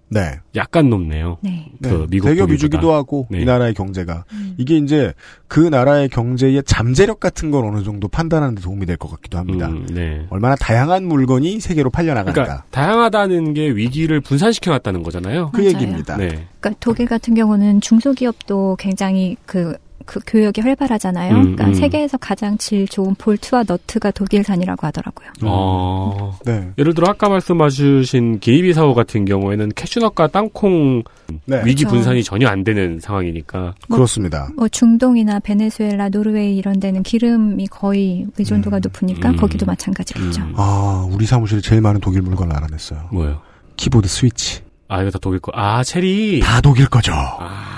[0.09, 0.39] 네.
[0.55, 1.37] 약간 높네요.
[1.41, 1.71] 네.
[1.83, 2.05] 그 네.
[2.09, 2.49] 미국 대기업.
[2.49, 3.41] 위주기도 하고 네.
[3.41, 4.25] 이 나라의 경제가
[4.57, 5.13] 이게 이제
[5.47, 9.67] 그 나라의 경제의 잠재력 같은 걸 어느 정도 판단하는 데 도움이 될 것 같기도 합니다.
[9.69, 10.25] 음, 네.
[10.29, 12.33] 얼마나 다양한 물건이 세계로 팔려 나간다.
[12.33, 15.51] 그러니까 다양하다는 게 위기를 분산시켜 놨다는 거잖아요.
[15.51, 15.69] 그 맞아요.
[15.73, 16.17] 얘기입니다.
[16.17, 16.27] 네.
[16.59, 19.77] 그러니까 독일 같은 경우는 중소기업도 굉장히 그,
[20.09, 21.35] 그 교역이 활발하잖아요.
[21.35, 21.73] 음, 그러니까 음.
[21.75, 25.29] 세계에서 가장 질 좋은 볼트와 너트가 독일산이라고 하더라고요.
[25.43, 26.35] 어.
[26.45, 26.71] 네.
[26.79, 31.03] 예를 들어 아까 말씀하신 기이비사오 같은 경우에는 캐슈넛과 땅콩
[31.45, 31.61] 네.
[31.63, 31.89] 위기 그렇죠.
[31.89, 33.75] 분산이 전혀 안 되는 상황이니까.
[33.87, 34.49] 그렇습니다.
[34.57, 39.35] 뭐 중동이나 베네수엘라, 노르웨이 이런 데는 기름이 거의 의존도가 높으니까 음.
[39.35, 40.41] 거기도 마찬가지겠죠.
[40.55, 43.09] 아, 우리 사무실에 제일 많은 독일 물건을 알아냈어요.
[43.11, 43.41] 뭐요?
[43.77, 44.63] 키보드 스위치.
[44.87, 45.51] 아 이거 다 독일 거.
[45.53, 46.39] 아 체리.
[46.39, 47.13] 다 독일 거죠.
[47.13, 47.68] 아.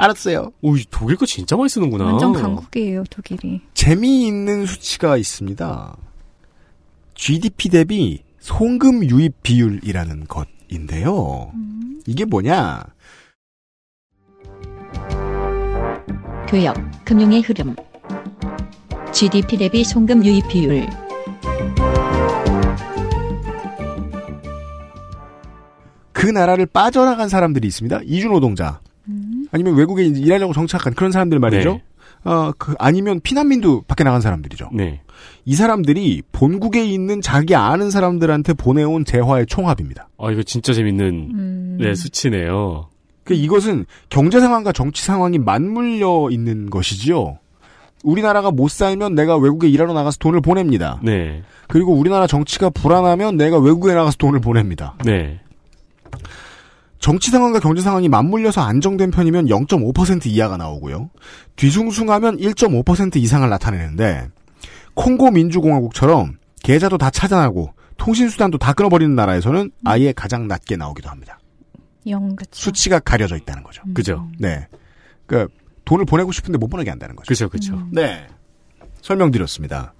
[0.00, 0.02] 음.
[0.02, 0.52] 알았어요.
[0.62, 2.04] 오, 이 독일 거 진짜 많이 쓰는구나.
[2.04, 3.60] 완전 강국이에요, 독일이.
[3.74, 5.96] 재미있는 수치가 있습니다.
[7.14, 11.52] GDP 대비 송금 유입 비율이라는 것인데요.
[12.06, 12.84] 이게 뭐냐?
[16.48, 17.76] 교역, 금융의 흐름.
[19.12, 20.88] GDP 대비 송금 유입 비율.
[26.12, 28.00] 그 나라를 빠져나간 사람들이 있습니다.
[28.04, 28.80] 이주노동자.
[29.52, 31.72] 아니면 외국에 이제 일하려고 정착한 그런 사람들 말이죠.
[31.72, 31.82] 네.
[32.24, 34.70] 어, 그, 아니면 피난민도 밖에 나간 사람들이죠.
[34.72, 35.00] 네.
[35.44, 40.08] 이 사람들이 본국에 있는 자기 아는 사람들한테 보내온 재화의 총합입니다.
[40.18, 41.78] 아 이거 진짜 재밌는 음.
[41.80, 42.88] 네 수치네요.
[43.24, 47.38] 그 이것은 경제 상황과 정치 상황이 맞물려 있는 것이지요.
[48.02, 51.00] 우리나라가 못 살면 내가 외국에 일하러 나가서 돈을 보냅니다.
[51.02, 51.42] 네.
[51.68, 54.94] 그리고 우리나라 정치가 불안하면 내가 외국에 나가서 돈을 보냅니다.
[55.04, 55.40] 네.
[57.00, 61.10] 정치 상황과 경제 상황이 맞물려서 안정된 편이면 0.5% 이하가 나오고요.
[61.56, 64.28] 뒤숭숭하면 1.5% 이상을 나타내는데
[64.94, 71.38] 콩고 민주공화국처럼 계좌도 다 차단하고 통신수단도 다 끊어버리는 나라에서는 아예 가장 낮게 나오기도 합니다.
[72.06, 72.50] 영, 그쵸.
[72.52, 73.82] 수치가 가려져 있다는 거죠.
[73.94, 74.28] 그죠.
[74.38, 74.68] 네.
[75.26, 75.48] 그
[75.86, 77.28] 돈을 보내고 싶은데 못 보내게 한다는 거죠.
[77.28, 77.82] 그죠, 그죠.
[77.90, 78.26] 네.
[79.00, 79.94] 설명드렸습니다.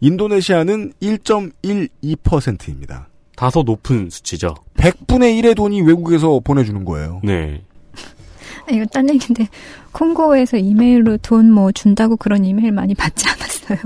[0.00, 3.08] 인도네시아는 1.12%입니다.
[3.38, 4.52] 다소 높은 수치죠.
[4.78, 7.20] 100분의 1의 돈이 외국에서 보내주는 거예요.
[7.22, 7.62] 네.
[8.66, 9.46] 아, 이거 딴 얘기인데,
[9.92, 13.78] 콩고에서 이메일로 돈 뭐 준다고 그런 이메일 많이 받지 않았어요?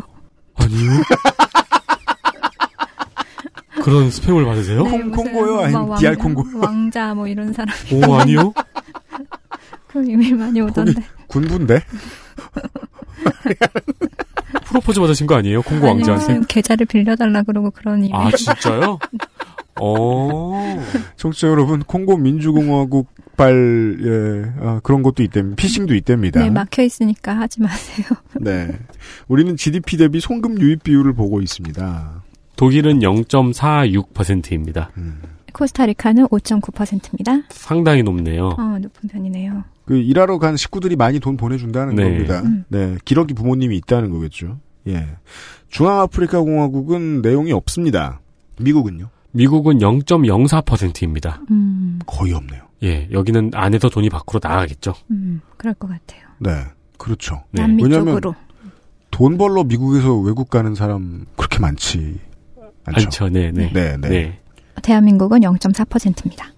[0.54, 0.90] 아니요.
[3.84, 4.84] 그런 스팸을 받으세요?
[4.84, 5.52] 콩- 무슨 콩고요?
[5.52, 6.44] 뭐 아니면 왕- DR 콩고?
[6.58, 7.76] 왕자 뭐 이런 사람.
[7.92, 8.54] 오 아니요.
[9.88, 10.94] 그 이메일 많이 오던데.
[11.26, 11.82] 군부인데?
[14.72, 15.62] 프로포즈 받으신 거 아니에요?
[15.62, 16.46] 콩고 아니, 왕자한테?
[16.48, 18.14] 계좌를 빌려달라 그러고 그런 이메일.
[18.14, 18.98] 아 진짜요?
[19.80, 20.82] 어.
[21.16, 25.56] 청취자 여러분, 콩고 민주공화국 발, 예, 아, 그런 것도 있답니다.
[25.56, 26.40] 피싱도 있답니다.
[26.40, 28.06] 네, 막혀 있으니까 하지 마세요.
[28.40, 28.68] 네.
[29.28, 32.22] 우리는 GDP 대비 송금 유입 비율을 보고 있습니다.
[32.56, 34.90] 독일은 0.46%입니다.
[35.54, 37.42] 코스타리카는 5.9%입니다.
[37.50, 38.48] 상당히 높네요.
[38.58, 39.64] 어, 높은 편이네요.
[39.84, 42.04] 그, 일하러 간 식구들이 많이 돈 보내준다는 네.
[42.04, 42.40] 겁니다.
[42.42, 42.64] 음.
[42.68, 42.96] 네.
[43.04, 44.58] 기러기 부모님이 있다는 거겠죠.
[44.88, 45.16] 예.
[45.68, 48.20] 중앙아프리카 공화국은 내용이 없습니다.
[48.60, 49.08] 미국은요?
[49.32, 51.40] 미국은 0.04%입니다.
[51.50, 52.62] 음, 거의 없네요.
[52.82, 54.92] 예, 여기는 안에서 돈이 밖으로 나가겠죠.
[55.10, 56.22] 음, 그럴 것 같아요.
[56.38, 56.50] 네.
[56.98, 57.42] 그렇죠.
[57.50, 57.62] 네.
[57.62, 58.34] 남미 왜냐면 쪽으로.
[59.10, 62.18] 돈 벌러 미국에서 외국 가는 사람 그렇게 많지
[62.84, 63.06] 않죠.
[63.06, 63.70] 않죠, 네, 네.
[63.72, 64.08] 네, 네.
[64.08, 64.40] 네.
[64.82, 66.52] 대한민국은 0.4%입니다.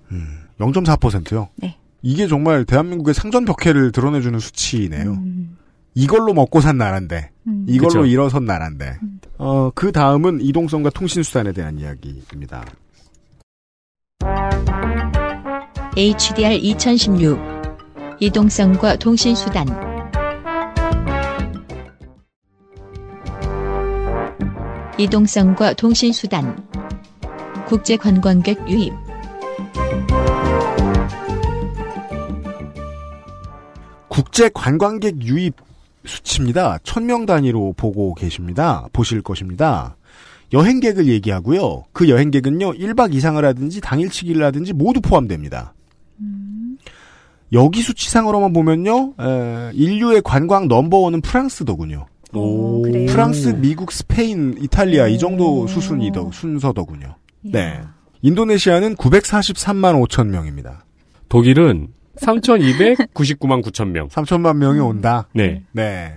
[0.59, 1.49] 0.4%요.
[1.57, 1.77] 네.
[2.05, 5.13] 이게 정말 대한민국의 상전 벽해를 드러내주는 수치네요.
[5.13, 5.57] 음,
[5.95, 7.65] 이걸로 먹고 산 나라인데, 음.
[7.67, 8.05] 이걸로 그쵸.
[8.05, 8.99] 일어선 나라인데.
[9.39, 12.63] 어, 그 다음은 이동성과 통신수단에 대한 이야기입니다.
[15.97, 17.39] HDR 2016
[18.21, 19.67] 이동성과 통신수단
[24.99, 26.69] 이동성과 통신수단
[27.67, 28.93] 국제 관광객 유입
[34.15, 35.57] 국제 관광객 유입
[36.05, 36.79] 수치입니다.
[36.85, 38.87] 천 명 단위로 보고 계십니다.
[38.93, 39.97] 보실 것입니다.
[40.53, 41.83] 여행객을 얘기하고요.
[41.93, 45.75] 그 여행객은요, 1박 이상을 하든지 당일치기를 하든지 모두 포함됩니다.
[47.53, 52.07] 여기 수치상으로만 보면요, 에, 인류의 관광 넘버원은 프랑스더군요.
[52.35, 57.17] 오, 프랑스, 미국, 스페인, 이탈리아 이 정도 수순이 더 순서더군요.
[57.43, 57.81] 네.
[58.23, 60.85] 인도네시아는 943만 5천 명입니다.
[61.29, 64.09] 독일은 3,299만 9천 명.
[64.09, 65.27] 3천만 명이 온다.
[65.33, 65.63] 네.
[65.73, 66.15] 네.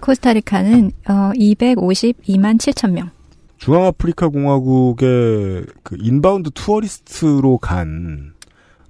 [0.00, 3.10] 코스타리카는 어, 252만 7천 명.
[3.58, 8.33] 중앙아프리카 공화국의 그 inbound tourist로 간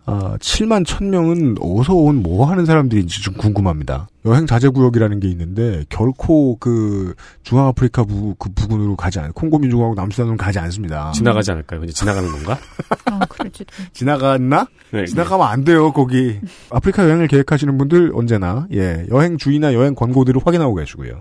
[0.06, 4.08] 아, 7만 1000명은 어디서 온 뭐 하는 사람들인지 좀 궁금합니다.
[4.26, 9.96] 여행 자제 구역이라는 게 있는데 결코 그 중앙아프리카 부, 그 부근으로 가지 않, 콩고 민주공화국
[9.96, 11.10] 남수단으로 가지 않습니다.
[11.12, 11.80] 지나가지 않을까요?
[11.80, 12.58] 근데 지나가는 건가?
[13.12, 13.66] 어, 그럴지도.
[13.92, 14.66] 지나갔나?
[14.92, 15.04] 네.
[15.06, 16.38] 지나가면 안 돼요, 거기.
[16.70, 21.20] 아프리카 여행을 계획하시는 분들 언제나 예, 여행 주의나 여행 권고들을 확인하고 계시고요.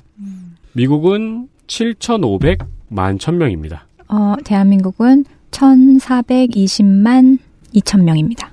[0.73, 3.80] 미국은 7,500만 1000명입니다.
[4.10, 7.39] 어, 대한민국은 1,420만
[7.76, 8.51] 2천 명입니다.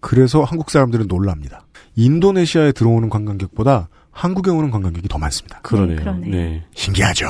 [0.00, 1.66] 그래서 한국 사람들은 놀랍니다.
[1.96, 5.60] 인도네시아에 들어오는 관광객보다 한국에 오는 관광객이 더 많습니다.
[5.62, 5.98] 그러네요.
[5.98, 6.30] 그러네요.
[6.30, 6.64] 네.
[6.74, 7.28] 신기하죠.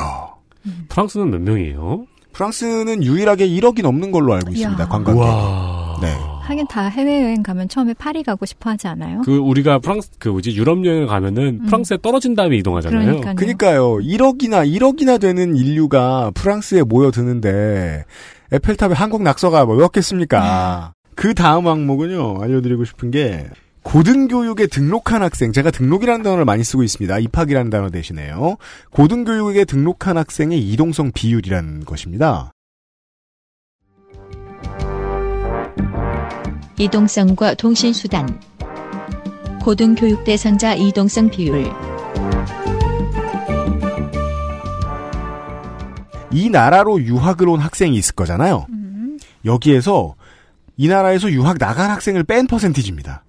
[0.88, 2.06] 프랑스는 몇 명이에요?
[2.32, 4.88] 프랑스는 유일하게 1억이 넘는 걸로 알고 있습니다.
[4.88, 5.20] 관광객.
[5.20, 5.98] 와.
[6.00, 6.16] 네.
[6.42, 9.20] 하긴 다 해외여행 가면 처음에 파리 가고 싶어 하지 않아요?
[9.24, 11.66] 그 우리가 프랑스 그 뭐지 유럽 여행 가면은 음.
[11.66, 13.00] 프랑스에 떨어진 다음에 이동하잖아요.
[13.00, 13.34] 그러니까요.
[13.36, 13.96] 그러니까요.
[13.98, 18.04] 1억이나 1억이나 되는 인류가 프랑스에 모여드는데
[18.52, 20.94] 에펠탑에 한국 낙서가 뭐였겠습니까?
[21.20, 22.40] 그 다음 항목은요.
[22.40, 23.46] 알려드리고 싶은 게
[23.82, 27.18] 고등교육에 등록한 학생, 제가 등록이라는 단어를 많이 쓰고 있습니다.
[27.18, 28.56] 입학이라는 단어 대신에요.
[28.90, 32.52] 고등교육에 등록한 학생의 이동성 비율이라는 것입니다.
[36.78, 38.40] 이동성과 통신수단
[39.60, 41.70] 고등교육 대상자 이동성 비율
[46.30, 48.66] 이 나라로 유학을 온 학생이 있을 거잖아요.
[49.44, 50.14] 여기에서
[50.80, 53.22] 이 나라에서 유학 나간 학생을 뺀 퍼센티지입니다.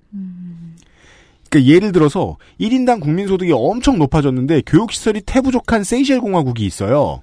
[1.49, 7.21] 그러니까 예를 들어서 1인당 국민소득이 엄청 높아졌는데 교육시설이 태부족한 세이셸 공화국이 있어요.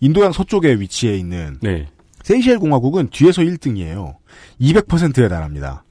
[0.00, 1.86] 인도양 서쪽에 위치해 있는 네.
[2.24, 4.16] 세이셸 공화국은 뒤에서 1등이에요.
[4.60, 5.84] 200%에 달합니다.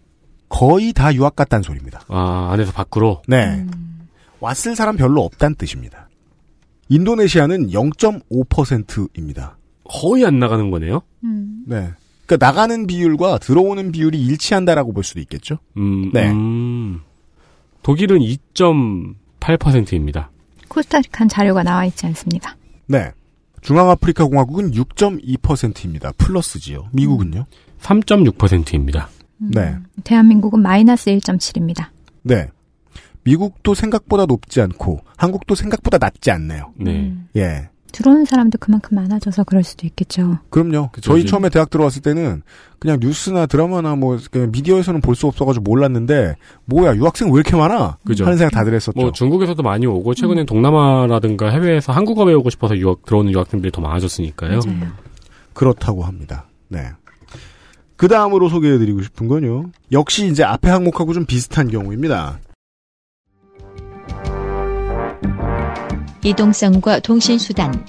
[0.50, 2.02] 거의 다 유학 갔다는 소리입니다.
[2.10, 3.22] 아, 안에서 밖으로?
[3.30, 3.66] 네.
[4.42, 6.10] 왔을 사람 별로 없다는 뜻입니다.
[6.90, 9.58] 인도네시아는 0.5%입니다.
[9.86, 11.02] 거의 안 나가는 거네요?
[11.66, 11.94] 네.
[12.30, 15.58] 그러니까 나가는 비율과 들어오는 비율이 일치한다라고 볼 수도 있겠죠.
[15.78, 16.30] 음, 네.
[16.30, 17.02] 음.
[17.82, 20.30] 독일은 2.8%입니다.
[20.68, 22.56] 코스타리칸 자료가 나와 있지 않습니다.
[22.86, 23.12] 네.
[23.62, 26.12] 중앙아프리카 공화국은 6.2%입니다.
[26.20, 26.90] 플러스지요.
[26.94, 27.48] 미국은요?
[27.82, 29.10] 3.6%입니다.
[29.38, 29.76] 네.
[30.04, 31.88] 대한민국은 마이너스 1.7입니다.
[32.22, 32.50] 네.
[33.24, 36.74] 미국도 생각보다 높지 않고 한국도 생각보다 낮지 않네요.
[36.78, 37.12] 네.
[37.38, 37.70] 예.
[37.92, 40.40] 들어오는 사람도 그만큼 많아져서 그럴 수도 있겠죠.
[40.50, 40.90] 그럼요.
[40.92, 42.42] 그쵸, 저희 이제- 처음에 대학 들어왔을 때는
[42.80, 46.36] 그냥 뉴스나 드라마나 뭐 그냥 미디어에서는 볼 수 없어가지고 몰랐는데
[46.66, 47.98] 뭐야 유학생 왜 이렇게 많아?
[48.06, 48.26] 그죠.
[48.26, 49.00] 하는 생각 다들 했었죠.
[49.00, 54.60] 뭐 중국에서도 많이 오고 최근엔 동남아라든가 해외에서 한국어 배우고 싶어서 유학 들어오는 유학생들이 더 많아졌으니까요.
[55.54, 56.46] 그렇다고 합니다.
[56.70, 56.90] 네.
[57.98, 59.66] 그 다음으로 소개해드리고 싶은 건요.
[59.92, 62.40] 역시 이제 앞에 항목하고 좀 비슷한 경우입니다.
[66.24, 67.86] 이동성과 통신수단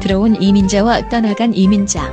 [0.00, 2.12] 들어온 이민자와 떠나간 이민자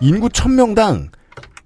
[0.00, 1.08] 인구 1000명당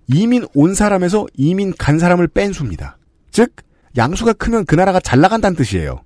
[0.09, 2.99] 이민 온 사람에서 이민 간 사람을 뺀 수입니다.
[3.31, 3.53] 즉
[3.97, 6.01] 양수가 크면 그 나라가 잘 나간다는 뜻이에요.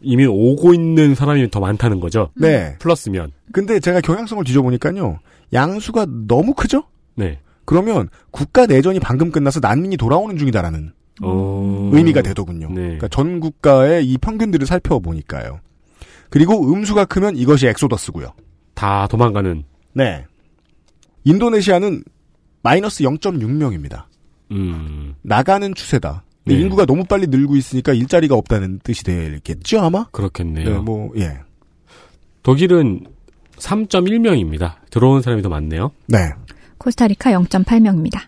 [0.00, 2.30] 이미 오고 있는 사람이 더 많다는 거죠.
[2.34, 2.76] 네.
[2.78, 3.32] 플러스면.
[3.52, 5.18] 근데 제가 경향성을 뒤져보니까요.
[5.52, 6.84] 양수가 너무 크죠?
[7.14, 7.40] 네.
[7.64, 10.92] 그러면 국가 내전이 방금 끝나서 난민이 돌아오는 중이다라는
[11.22, 11.90] 어...
[11.92, 12.68] 의미가 되더군요.
[12.70, 12.80] 네.
[12.82, 15.60] 그러니까 전 국가의 이 평균들을 살펴보니까요.
[16.30, 18.32] 그리고 음수가 크면 이것이 엑소더스고요.
[18.74, 19.64] 다 도망가는.
[19.92, 20.26] 네.
[21.24, 22.02] 인도네시아는
[22.62, 24.04] 마이너스 0.6명입니다.
[24.50, 25.14] 음.
[25.22, 26.24] 나가는 추세다.
[26.46, 26.54] 네.
[26.54, 30.04] 인구가 너무 빨리 늘고 있으니까 일자리가 없다는 뜻이 되겠죠, 아마?
[30.10, 30.68] 그렇겠네요.
[30.68, 31.38] 네, 뭐, 예.
[32.42, 33.06] 독일은
[33.56, 34.74] 3.1명입니다.
[34.90, 35.92] 들어온 사람이 더 많네요.
[36.06, 36.18] 네.
[36.78, 38.20] 코스타리카 0.8명입니다.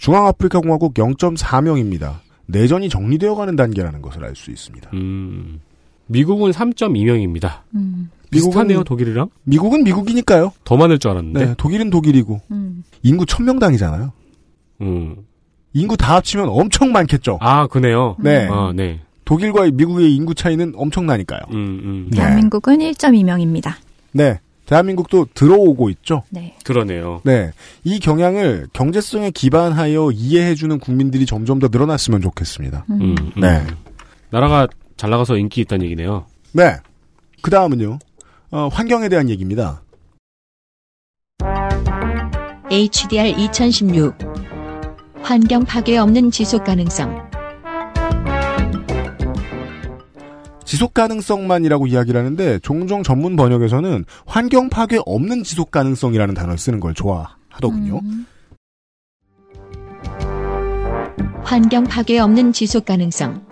[0.00, 2.14] 중앙아프리카 공화국 0.4명입니다.
[2.46, 4.90] 내전이 정리되어 가는 단계라는 것을 알 수 있습니다.
[4.94, 5.60] 음.
[6.06, 7.60] 미국은 3.2명입니다.
[7.74, 8.10] 음.
[8.30, 9.28] 비슷하네요, 독일이랑?
[9.44, 10.52] 미국은 미국이니까요.
[10.64, 11.44] 더 많을 줄 알았는데.
[11.44, 12.40] 네, 독일은 독일이고.
[12.50, 12.82] 음.
[13.02, 14.10] 인구 1000명당이잖아요.
[14.80, 15.16] 음.
[15.74, 17.38] 인구 다 합치면 엄청 많겠죠.
[17.40, 18.16] 아, 그네요.
[18.20, 18.48] 네.
[18.50, 19.00] 아, 네.
[19.24, 21.40] 독일과 미국의 인구 차이는 엄청나니까요.
[21.50, 22.08] 음, 음.
[22.10, 22.16] 네.
[22.16, 23.74] 대한민국은 1.2명입니다.
[24.12, 24.40] 네.
[24.70, 26.22] 대한민국도 들어오고 있죠.
[26.30, 26.54] 네.
[26.64, 27.20] 그러네요.
[27.24, 27.50] 네.
[27.82, 32.86] 이 경향을 경제성에 기반하여 이해해주는 국민들이 점점 더 늘어났으면 좋겠습니다.
[32.90, 33.40] 음, 음.
[33.40, 33.66] 네.
[34.30, 36.26] 나라가 잘 나가서 인기 있다는 얘기네요.
[36.52, 36.76] 네.
[37.42, 37.98] 그 다음은요.
[38.52, 39.82] 어, 환경에 대한 얘기입니다.
[42.70, 44.14] HDR 2016
[45.22, 47.29] 환경 파괴 없는 지속 가능성
[50.70, 56.94] 지속 가능성만이라고 이야기를 하는데 종종 전문 번역에서는 환경 파괴 없는 지속 가능성이라는 단어를 쓰는 걸
[56.94, 58.00] 좋아하더군요.
[61.42, 63.44] 환경 파괴 없는 지속 가능성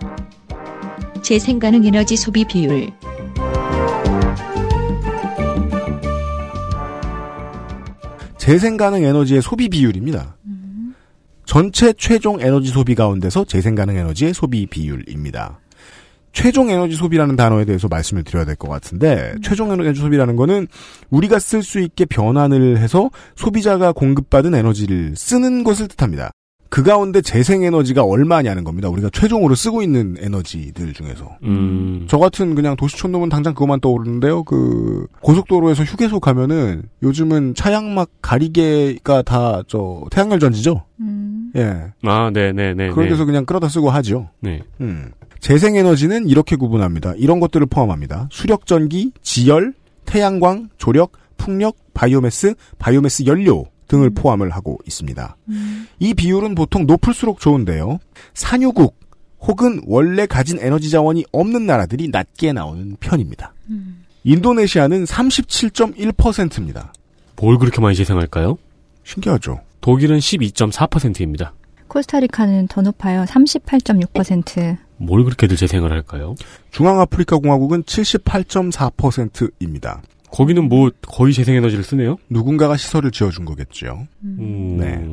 [1.21, 2.89] 재생 가능 에너지 소비 비율
[8.37, 10.37] 재생 가능 에너지의 소비 비율입니다.
[11.45, 15.59] 전체 최종 에너지 소비 가운데서 재생 가능 에너지의 소비 비율입니다.
[16.31, 20.67] 최종 에너지 소비라는 단어에 대해서 말씀을 드려야 될 것 같은데 최종 에너지 소비라는 거는
[21.09, 26.31] 우리가 쓸 수 있게 변환을 해서 소비자가 공급받은 에너지를 쓰는 것을 뜻합니다.
[26.71, 28.89] 그 가운데 재생 에너지가 얼마냐는 겁니다.
[28.89, 31.37] 우리가 최종으로 쓰고 있는 에너지들 중에서.
[31.41, 32.05] 음.
[32.07, 34.43] 저 같은 그냥 도시촌 놈은 당장 그것만 떠오르는데요.
[34.43, 40.83] 그 고속도로에서 휴게소 가면은 요즘은 차량막 가리개가 다 저 태양열 전지죠.
[41.55, 41.85] 예.
[42.03, 42.89] 아, 네 네 네.
[42.91, 44.29] 그런 데서 그냥 끌어다 쓰고 하죠.
[44.39, 44.61] 네.
[44.79, 45.09] 음.
[45.39, 47.13] 재생에너지는 이렇게 구분합니다.
[47.17, 48.29] 이런 것들을 포함합니다.
[48.31, 49.73] 수력전기, 지열,
[50.05, 55.37] 태양광, 조력, 풍력, 바이오매스, 바이오매스 연료 등을 포함을 하고 있습니다.
[55.99, 57.99] 이 비율은 보통 높을수록 좋은데요.
[58.33, 58.97] 산유국
[59.41, 63.53] 혹은 원래 가진 에너지 자원이 없는 나라들이 낮게 나오는 편입니다.
[64.23, 66.93] 인도네시아는 37.1%입니다.
[67.37, 68.57] 뭘 그렇게 많이 재생할까요?
[69.03, 69.61] 신기하죠.
[69.81, 71.53] 독일은 12.4%입니다.
[71.89, 73.25] 코스타리카는 더 높아요.
[73.25, 74.77] 38.6%.
[74.97, 76.35] 뭘 그렇게들 재생을 할까요?
[76.71, 80.01] 중앙아프리카 공화국은 78.4%입니다.
[80.31, 82.17] 거기는 뭐 거의 재생에너지를 쓰네요.
[82.29, 84.07] 누군가가 시설을 지어준 거겠죠.
[84.23, 85.05] 음, 네.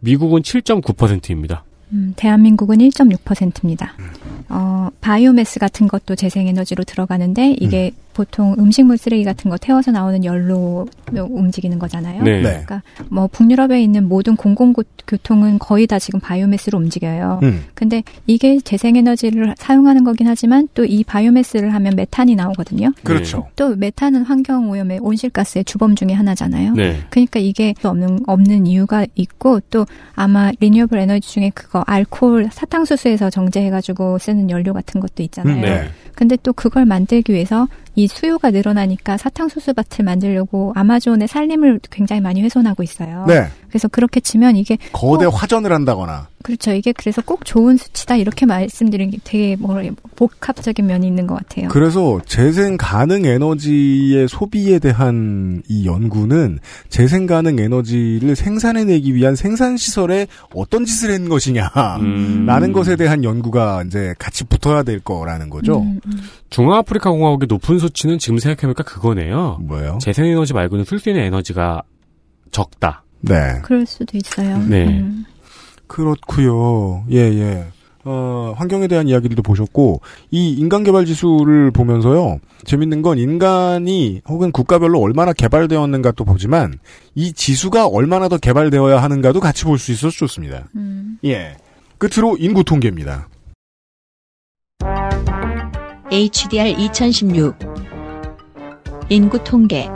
[0.00, 1.64] 미국은 7.9%입니다.
[1.92, 3.94] 음, 대한민국은 1.6%입니다.
[4.48, 10.86] 어, 바이오매스 같은 것도 재생에너지로 들어가는데 이게 보통 음식물 쓰레기 같은 거 태워서 나오는 열로
[11.12, 12.22] 움직이는 거잖아요.
[12.22, 12.42] 네.
[12.42, 17.40] 그러니까 뭐 북유럽에 있는 모든 공공교통은 거의 다 지금 바이오매스로 움직여요.
[17.42, 17.64] 음.
[17.74, 22.92] 근데 이게 재생에너지를 사용하는 거긴 하지만 또 이 바이오매스를 하면 메탄이 나오거든요.
[23.02, 23.48] 그렇죠.
[23.56, 26.74] 또 메탄은 환경 오염의 온실가스의 주범 중에 하나잖아요.
[26.74, 27.00] 네.
[27.08, 33.30] 그러니까 이게 또 없는 없는 이유가 있고 또 아마 리뉴얼블 에너지 중에 그거 알코올 사탕수수에서
[33.30, 35.56] 정제해 가지고 쓰는 연료 같은 것도 있잖아요.
[35.56, 35.88] 음, 네.
[36.14, 42.42] 근데 또 그걸 만들기 위해서 이 수요가 늘어나니까 사탕수수 밭을 만들려고 아마존의 산림을 굉장히 많이
[42.42, 43.24] 훼손하고 있어요.
[43.28, 43.48] 네.
[43.68, 46.72] 그래서 그렇게 치면 이게 거대 꼭- 화전을 한다거나 그렇죠.
[46.72, 51.68] 이게 그래서 꼭 좋은 수치다 이렇게 말씀드리는 게 되게 뭐라 복합적인 면이 있는 것 같아요.
[51.68, 56.58] 그래서 재생 가능 에너지의 소비에 대한 이 연구는
[56.88, 62.72] 재생 가능 에너지를 생산해내기 위한 생산 시설에 어떤 짓을 한 것이냐라는 음.
[62.72, 65.80] 것에 대한 연구가 이제 같이 붙어야 될 거라는 거죠.
[65.82, 66.00] 음,
[66.50, 69.58] 중앙아프리카 공화국의 높은 수치는 지금 생각해보니까 그거네요.
[69.62, 69.98] 뭐예요?
[70.00, 71.82] 재생 에너지 말고는 쓸 수 있는 에너지가
[72.50, 73.04] 적다.
[73.20, 73.60] 네.
[73.62, 74.58] 그럴 수도 있어요.
[74.58, 74.86] 네.
[74.86, 75.24] 음.
[75.92, 77.04] 그렇고요.
[77.10, 77.66] 예, 예.
[78.04, 80.00] 어, 환경에 대한 이야기들도 보셨고
[80.30, 82.38] 이 인간 개발 지수를 보면서요.
[82.64, 86.78] 재밌는 건 인간이 혹은 국가별로 얼마나 개발되었는가 또 보지만
[87.14, 90.64] 이 지수가 얼마나 더 개발되어야 하는가도 같이 볼 수 있어서 좋습니다.
[90.74, 91.18] 음.
[91.24, 91.56] 예.
[91.98, 93.28] 끝으로 인구 통계입니다.
[96.10, 97.54] HDR 2016
[99.10, 99.88] 인구 통계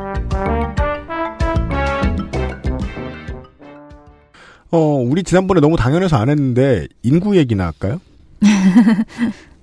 [4.70, 8.00] 어, 우리 지난번에 너무 당연해서 안 했는데 인구 얘기나 할까요?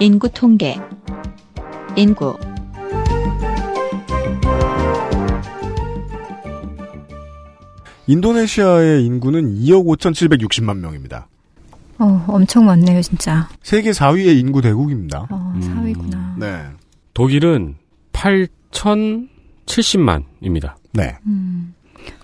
[0.00, 0.76] 인구 통계
[1.96, 2.38] 인구
[8.06, 11.26] 인도네시아의 인구는 2억 5,760만 명입니다.
[11.98, 13.46] 어, 엄청 많네요, 진짜.
[13.62, 15.26] 세계 4위의 인구 대국입니다.
[15.30, 16.36] 어, 사위구나.
[16.38, 16.64] 네.
[17.12, 17.74] 독일은
[18.12, 20.77] 8,070만입니다.
[20.92, 21.16] 네.
[21.26, 21.74] 음.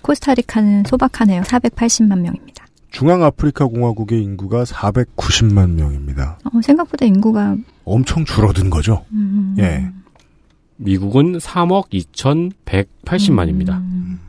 [0.02, 1.42] 코스타리카는 소박하네요.
[1.42, 2.64] 480만 명입니다.
[2.90, 6.38] 중앙아프리카 공화국의 인구가 490만 명입니다.
[6.44, 9.04] 어, 생각보다 인구가 엄청 줄어든 거죠.
[9.12, 9.90] 음, 예.
[10.76, 13.78] 미국은 3억 2,180만입니다.
[13.78, 14.20] 음.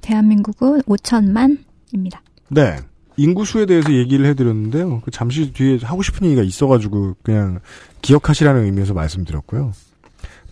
[0.00, 2.18] 대한민국은 5천만입니다.
[2.48, 2.76] 네.
[3.16, 5.00] 인구수에 대해서 얘기를 해드렸는데요.
[5.04, 7.60] 그 잠시 뒤에 하고 싶은 얘기가 있어가지고 그냥
[8.02, 9.72] 기억하시라는 의미에서 말씀드렸고요.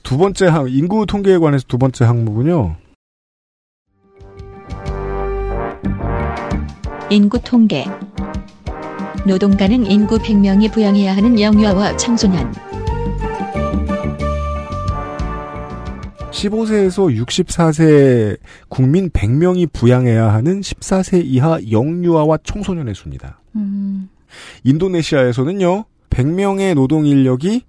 [0.03, 2.77] 두 번째 항, 인구 통계에 관해서 두 번째 항목은요.
[7.09, 7.85] 인구 통계
[9.27, 12.53] 노동 가능 인구 100명이 부양해야 하는 영유아와 청소년
[16.33, 18.37] 15세에서 64세
[18.69, 23.41] 국민 100명이 부양해야 하는 14세 이하 영유아와 청소년의 수입니다.
[23.55, 24.11] 음.
[24.65, 27.63] 인도네시아에서는요, 100명의 노동 인력이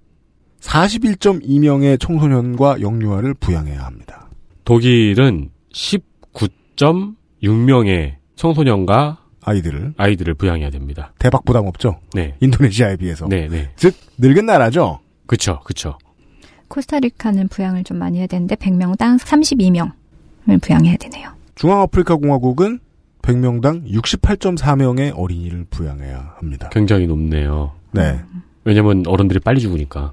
[0.60, 4.28] 41.2명의 청소년과 영유아를 부양해야 합니다.
[4.64, 11.12] 독일은 19.6명의 청소년과 아이들을 아이들을 부양해야 됩니다.
[11.18, 12.00] 대박 부담 없죠?
[12.12, 12.34] 네.
[12.40, 13.26] 인도네시아에 비해서.
[13.28, 13.70] 네, 네.
[13.76, 15.00] 즉 늙은 나라죠.
[15.26, 15.98] 그쵸, 그쵸.
[16.68, 21.30] 코스타리카는 부양을 좀 많이 해야 되는데 100명당 32명을 부양해야 되네요.
[21.54, 22.80] 중앙아프리카 공화국은
[23.22, 26.68] 100명당 68.4명의 어린이를 부양해야 합니다.
[26.70, 27.72] 굉장히 높네요.
[27.92, 28.20] 네.
[28.64, 30.12] 왜냐면 어른들이 빨리 죽으니까.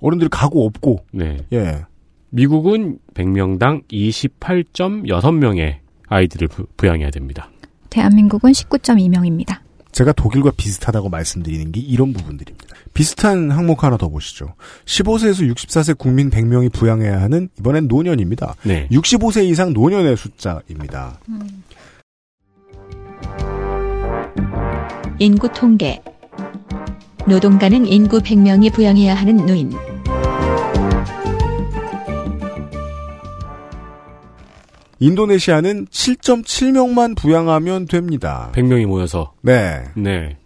[0.00, 1.04] 어른들 가구 없고.
[1.12, 1.38] 네.
[1.52, 1.84] 예.
[2.30, 5.78] 미국은 100명당 28.6명의
[6.08, 7.48] 아이들을 부, 부양해야 됩니다.
[7.92, 9.58] 대한민국은 19.2명입니다.
[9.92, 12.66] 제가 독일과 비슷하다고 말씀드리는 게 이런 부분들입니다.
[12.94, 14.54] 비슷한 항목 하나 더 보시죠.
[14.86, 18.56] 15세에서 64세 국민 100명이 부양해야 하는 이번엔 노년입니다.
[18.64, 18.88] 네.
[18.90, 21.20] 65세 이상 노년의 숫자입니다.
[25.18, 26.02] 인구 통계.
[27.28, 29.70] 노동가는 인구 100명이 부양해야 하는 노인.
[35.02, 38.52] 인도네시아는 7.7명만 부양하면 됩니다.
[38.54, 39.32] 100명이 모여서.
[39.42, 39.82] 네.
[39.96, 40.36] 네.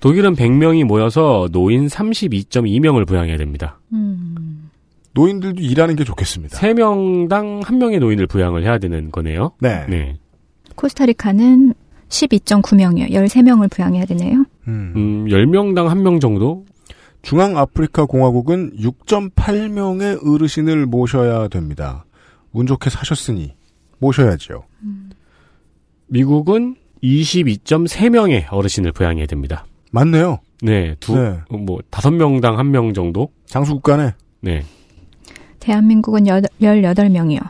[0.00, 3.78] 독일은 100명이 모여서 노인 32.2명을 부양해야 됩니다.
[3.92, 4.70] 음.
[5.12, 6.56] 노인들도 일하는 게 좋겠습니다.
[6.56, 9.52] 3명당 1명의 노인을 부양을 해야 되는 거네요.
[9.60, 9.84] 네.
[9.88, 10.16] 네.
[10.74, 11.74] 코스타리카는
[12.08, 13.10] 12.9명이요.
[13.10, 14.44] 13명을 부양해야 되네요.
[14.68, 14.92] 음.
[14.96, 16.64] 음, 10명당 1명 정도?
[17.20, 22.06] 중앙아프리카 공화국은 6.8명의 어르신을 모셔야 됩니다.
[22.52, 23.57] 운 좋게 사셨으니
[23.98, 24.64] 모셔야죠.
[26.08, 29.66] 미국은 22.3명의 어르신을 부양해야 됩니다.
[29.92, 30.38] 맞네요.
[30.62, 31.38] 네, 두, 네.
[31.50, 33.30] 뭐, 다섯 명당 한 명 정도?
[33.46, 34.14] 장수국 간에.
[34.40, 34.62] 네.
[35.60, 37.40] 대한민국은 18명이요.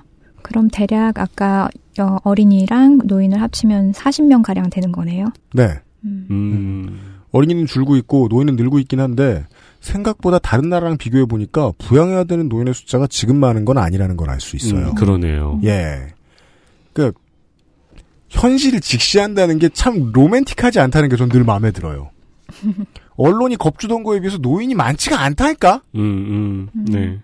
[0.42, 1.68] 그럼 대략 아까
[1.98, 5.26] 어, 어린이랑 노인을 합치면 40명 가량 되는 거네요.
[5.54, 5.80] 네.
[6.04, 7.00] 음.
[7.32, 9.44] 어린이는 줄고 있고 노인은 늘고 있긴 한데
[9.80, 14.40] 생각보다 다른 나라랑 비교해 보니까 부양해야 되는 노인의 숫자가 지금 많은 건 아니라는 걸 알
[14.40, 14.88] 수 있어요.
[14.90, 15.60] 음, 그러네요.
[15.64, 16.08] 예.
[16.98, 17.12] 그
[18.28, 22.10] 현실을 직시한다는 게 참 로맨틱하지 않다는 게 전 늘 마음에 들어요.
[23.16, 25.82] 언론이 겁주던 거에 비해서 노인이 많지가 않다니까?
[25.96, 27.18] 음, 음, 네.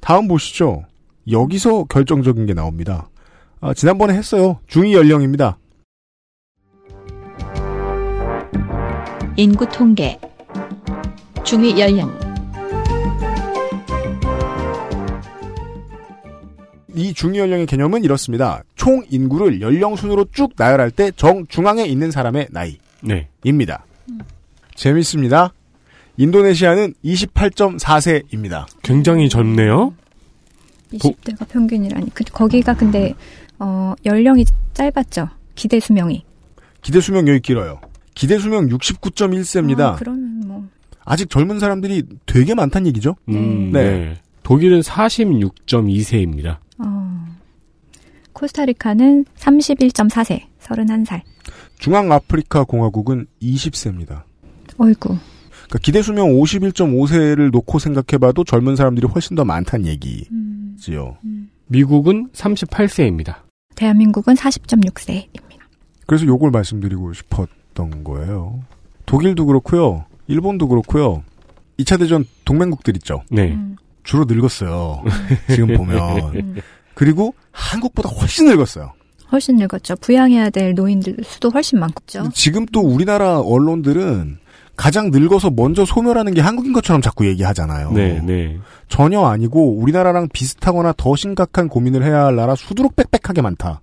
[0.00, 0.84] 다음 보시죠.
[1.30, 3.08] 여기서 결정적인 게 나옵니다.
[3.60, 4.58] 아, 지난번에 했어요.
[4.66, 5.58] 중위 연령입니다.
[9.36, 10.18] 인구 통계.
[11.44, 12.10] 중위 연령.
[16.94, 18.62] 이 중위 연령의 개념은 이렇습니다.
[18.76, 22.74] 총 인구를 연령 순으로 쭉 나열할 때 정 중앙에 있는 사람의 네.
[23.44, 23.84] 나이입니다.
[24.74, 25.52] 재밌습니다.
[26.16, 28.66] 인도네시아는 28.4세입니다.
[28.82, 29.94] 굉장히 젊네요.
[30.92, 32.10] 20대가 평균이라니.
[32.14, 33.14] 그, 거기가 근데
[33.58, 34.44] 어, 연령이
[34.74, 35.28] 짧았죠.
[35.54, 36.24] 기대 수명이.
[36.82, 37.80] 기대 수명 여기 길어요.
[38.14, 39.80] 기대 수명 69.1세입니다.
[39.80, 40.68] 아, 그러면 뭐
[41.04, 43.16] 아직 젊은 사람들이 되게 많다는 얘기죠?
[43.28, 43.82] 음, 네.
[43.98, 44.14] 네.
[44.42, 46.58] 독일은 46.2세입니다.
[48.32, 51.22] 어, 코스타리카는 31.4세, 31살.
[51.78, 54.22] 중앙아프리카 공화국은 20세입니다.
[54.78, 55.08] 어이구.
[55.08, 61.16] 그러니까 기대 수명 51.5세를 놓고 생각해봐도 젊은 사람들이 훨씬 더 많다는 얘기지요.
[61.66, 63.36] 미국은 38세입니다.
[63.74, 65.62] 대한민국은 40.6세입니다.
[66.06, 68.60] 그래서 요걸 말씀드리고 싶었던 거예요.
[69.06, 70.04] 독일도 그렇고요.
[70.26, 71.22] 일본도 그렇고요.
[71.78, 73.22] 2차 대전 동맹국들 있죠.
[73.30, 73.58] 네.
[74.04, 75.02] 주로 늙었어요.
[75.48, 76.60] 지금 보면.
[76.94, 78.92] 그리고 한국보다 훨씬 늙었어요.
[79.30, 79.96] 훨씬 늙었죠.
[79.96, 82.28] 부양해야 될 노인들 수도 훨씬 많죠.
[82.34, 84.38] 지금 또 우리나라 언론들은
[84.76, 87.92] 가장 늙어서 먼저 소멸하는 게 한국인 것처럼 자꾸 얘기하잖아요.
[87.92, 88.58] 네, 네.
[88.88, 93.80] 전혀 아니고 우리나라랑 비슷하거나 더 심각한 고민을 해야 할 나라 수두룩 빽빽하게 많다.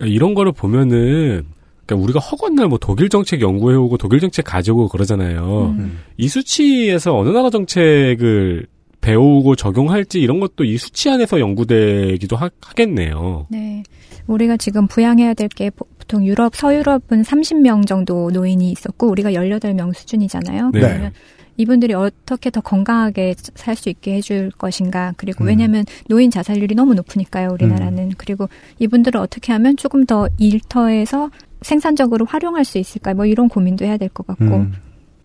[0.00, 1.46] 이런 거를 보면은
[1.84, 5.74] 그러니까 우리가 허건날 뭐 독일 정책 연구해오고 독일 정책 가져오고 그러잖아요.
[5.78, 6.00] 음.
[6.16, 8.66] 이 수치에서 어느 나라 정책을
[9.00, 13.46] 배우고 적용할지 이런 것도 이 수치 안에서 연구되기도 하, 하겠네요.
[13.50, 13.82] 네.
[14.26, 20.70] 우리가 지금 부양해야 될 게 보통 유럽, 서유럽은 30명 정도 노인이 있었고 우리가 18명 수준이잖아요.
[20.72, 20.80] 네.
[20.80, 21.12] 그러면
[21.56, 25.12] 이분들이 어떻게 더 건강하게 살 수 있게 해줄 것인가.
[25.16, 25.48] 그리고 음.
[25.48, 27.50] 왜냐하면 노인 자살률이 너무 높으니까요.
[27.52, 28.12] 우리나라는.
[28.16, 28.48] 그리고
[28.78, 31.30] 이분들을 어떻게 하면 조금 더 일터에서
[31.62, 33.12] 생산적으로 활용할 수 있을까.
[33.14, 34.44] 뭐 이런 고민도 해야 될 것 같고.
[34.44, 34.72] 음,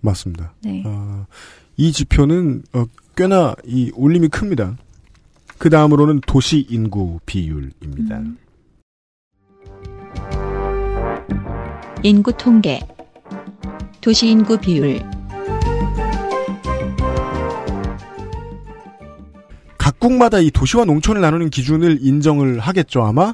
[0.01, 0.53] 맞습니다.
[0.63, 0.83] 네.
[0.85, 1.25] 아,
[1.77, 4.77] 이 지표는 어, 꽤나 이 울림이 큽니다.
[5.57, 8.17] 그 다음으로는 도시 인구 비율입니다.
[8.17, 8.37] 음.
[12.01, 12.81] 인구 통계.
[14.01, 14.99] 도시 인구 비율.
[19.77, 23.33] 각국마다 이 도시와 농촌을 나누는 기준을 인정을 하겠죠 아마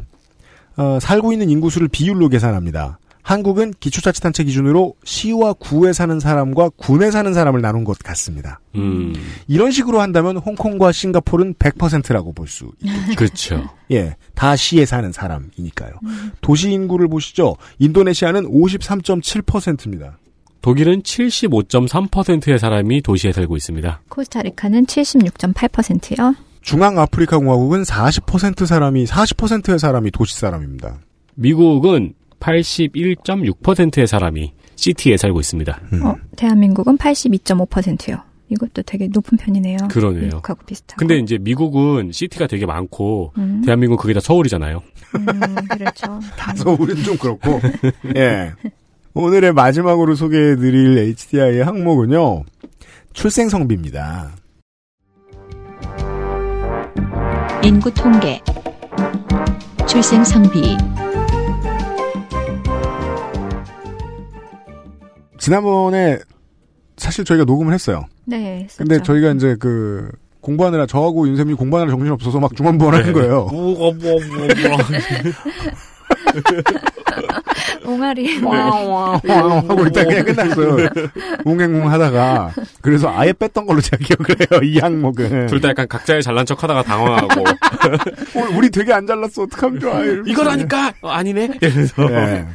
[0.78, 2.99] 어, 살고 있는 인구수를 비율로 계산합니다.
[3.22, 8.60] 한국은 기초자치단체 기준으로 시와 구에 사는 사람과 군에 사는 사람을 나눈 것 같습니다.
[8.76, 9.14] 음.
[9.48, 13.16] 이런 식으로 한다면 홍콩과 싱가포르는 100%라고 볼 수 있겠죠.
[13.16, 13.70] 그렇죠.
[13.92, 15.92] 예, 다 시에 사는 사람이니까요.
[16.42, 17.56] 도시 인구를 보시죠.
[17.78, 20.18] 인도네시아는 53.7%입니다.
[20.62, 24.02] 독일은 75.3%의 사람이 도시에 살고 있습니다.
[24.10, 26.36] 코스타리카는 76.8%요.
[26.62, 30.98] 중앙 아프리카 공화국은 40% 사람이 40%의 사람이 도시 사람입니다.
[31.36, 35.82] 미국은 81.6%의 사람이 시티에 살고 있습니다.
[36.04, 38.24] 어, 대한민국은 82.5%요.
[38.50, 39.78] 이것도 되게 높은 편이네요.
[39.92, 40.24] 그러네요.
[40.24, 40.98] 미국하고 비슷하고.
[40.98, 43.62] 근데 이제 미국은 시티가 되게 많고 음.
[43.64, 44.82] 대한민국 그게 다 서울이잖아요.
[45.16, 46.20] 음, 그렇죠.
[46.36, 47.60] 다 서울은 좀 그렇고.
[48.16, 48.54] 예.
[49.14, 52.44] 오늘의 마지막으로 소개해드릴 HDI의 항목은요.
[53.14, 54.32] 출생성비입니다.
[57.64, 58.42] 인구 통계,
[59.88, 60.78] 출생 성비,
[65.40, 66.20] 지난번에
[66.98, 68.06] 사실 저희가 녹음을 했어요.
[68.26, 68.68] 네.
[68.78, 70.10] 근데 저희가 이제 그
[70.42, 73.48] 공부하느라 저하고 윤쌤이 공부하느라 정신 없어서 막 중원부원 하는 거예요.
[77.86, 78.38] 옹알이.
[78.42, 80.90] 하고 있다 그냥 끝났어요.
[81.46, 84.62] 웅행웅 하다가 그래서 아예 뺐던 걸로 제가 기억을 해요.
[84.64, 85.48] 이 항목은.
[85.48, 89.44] 둘 다 약간 각자의 잘난 척 하다가 당황하고 어, 우리 되게 안 잘났어.
[89.44, 90.02] 어떡하면 좋아.
[90.26, 92.48] 이거라니까 어, 아니네 이러면서 네.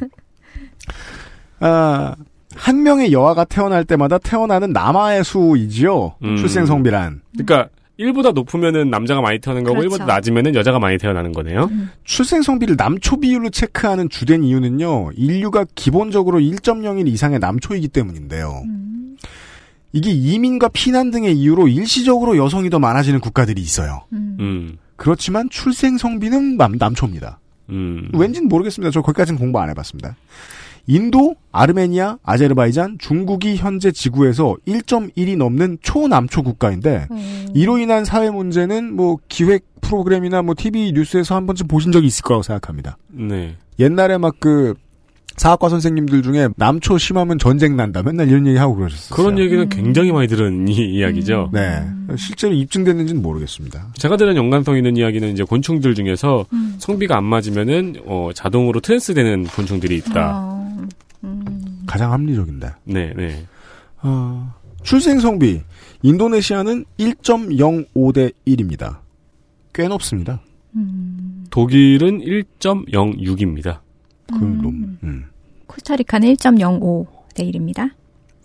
[1.59, 2.15] 아,
[2.55, 6.15] 한 명의 여아가 태어날 때마다 태어나는 남아의 수이지요.
[6.23, 6.37] 음.
[6.37, 7.21] 출생 성비란.
[7.37, 7.69] 그러니까
[7.99, 9.97] 1보다 높으면은 남자가 많이 태어나는 거고 그렇죠.
[9.97, 11.69] 1보다 낮으면은 여자가 많이 태어나는 거네요.
[12.03, 15.11] 출생 성비를 남초 비율로 체크하는 주된 이유는요.
[15.15, 18.63] 인류가 기본적으로 1.01 이상의 남초이기 때문인데요.
[19.93, 24.03] 이게 이민과 피난 등의 이유로 일시적으로 여성이 더 많아지는 국가들이 있어요.
[24.11, 24.77] 음.
[24.97, 27.39] 그렇지만 출생 성비는 남, 남초입니다.
[27.69, 28.09] 음.
[28.13, 28.91] 왠지는 모르겠습니다.
[28.91, 30.17] 저 거기까지는 공부 안 해봤습니다.
[30.87, 37.07] 인도, 아르메니아, 아제르바이잔, 중국이 현재 지구에서 1.1이 넘는 초남초 국가인데
[37.53, 42.23] 이로 인한 사회 문제는 뭐 기획 프로그램이나 뭐 TV 뉴스에서 한 번쯤 보신 적이 있을
[42.23, 42.97] 거라고 생각합니다.
[43.09, 43.55] 네.
[43.79, 44.75] 옛날에 막 그
[45.37, 49.15] 사학과 선생님들 중에 남초 심하면 전쟁 난다 맨날 이런 얘기 하고 그러셨어요.
[49.15, 51.49] 그런 얘기는 굉장히 많이 들은 이, 이야기죠.
[51.51, 51.83] 네.
[52.17, 53.87] 실제로 입증됐는지는 모르겠습니다.
[53.97, 56.45] 제가 들은 연관성 있는 이야기는 이제 곤충들 중에서
[56.79, 60.54] 성비가 안 맞으면은 어, 자동으로 트랜스되는 곤충들이 있다.
[61.25, 61.39] 어,
[61.85, 62.71] 가장 합리적인데.
[62.85, 63.45] 네, 네.
[64.01, 64.53] 어,
[64.83, 65.61] 출생 성비
[66.03, 68.99] 인도네시아는 1.05 대 1입니다.
[69.73, 70.41] 꽤 높습니다.
[71.49, 73.79] 독일은 1.06입니다.
[74.27, 74.97] 그 놈.
[75.03, 75.25] 음.
[75.67, 77.89] 코스타리카는 1.05 대 1입니다.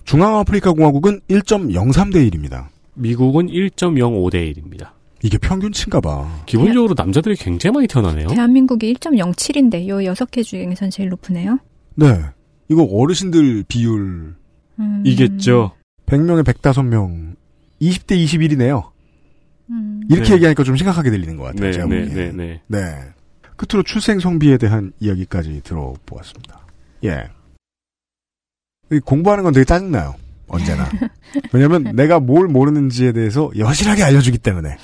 [0.05, 2.69] 중앙아프리카 공화국은 1.03 대 1입니다.
[2.95, 4.91] 미국은 1.05 대 1입니다.
[5.23, 6.43] 이게 평균치인가 봐.
[6.47, 8.29] 기본적으로 남자들이 굉장히 많이 태어나네요.
[8.29, 11.59] 대한민국이 1.07인데 요 6개 중에선 제일 높으네요.
[11.95, 12.07] 네.
[12.71, 14.35] 이거 어르신들 비율
[14.79, 15.03] 음.
[15.05, 15.73] 이겠죠.
[16.07, 17.35] 100명에 105명
[17.83, 18.91] 20대 21이네요.
[19.71, 20.03] 음.
[20.09, 20.35] 이렇게 네.
[20.37, 21.67] 얘기하니까 좀 심각하게 들리는 것 같아요.
[21.67, 22.37] 네, 제가 네, 보기에는.
[22.37, 22.81] 네, 네.
[22.81, 23.13] 네.
[23.57, 26.61] 끝으로 출생 성비에 대한 이야기까지 들어보았습니다.
[27.05, 27.29] 예.
[28.93, 30.15] 이 공부하는 건 되게 짜증나요.
[30.47, 30.89] 언제나.
[31.53, 34.77] 왜냐면 내가 뭘 모르는지에 대해서 여실하게 알려주기 때문에.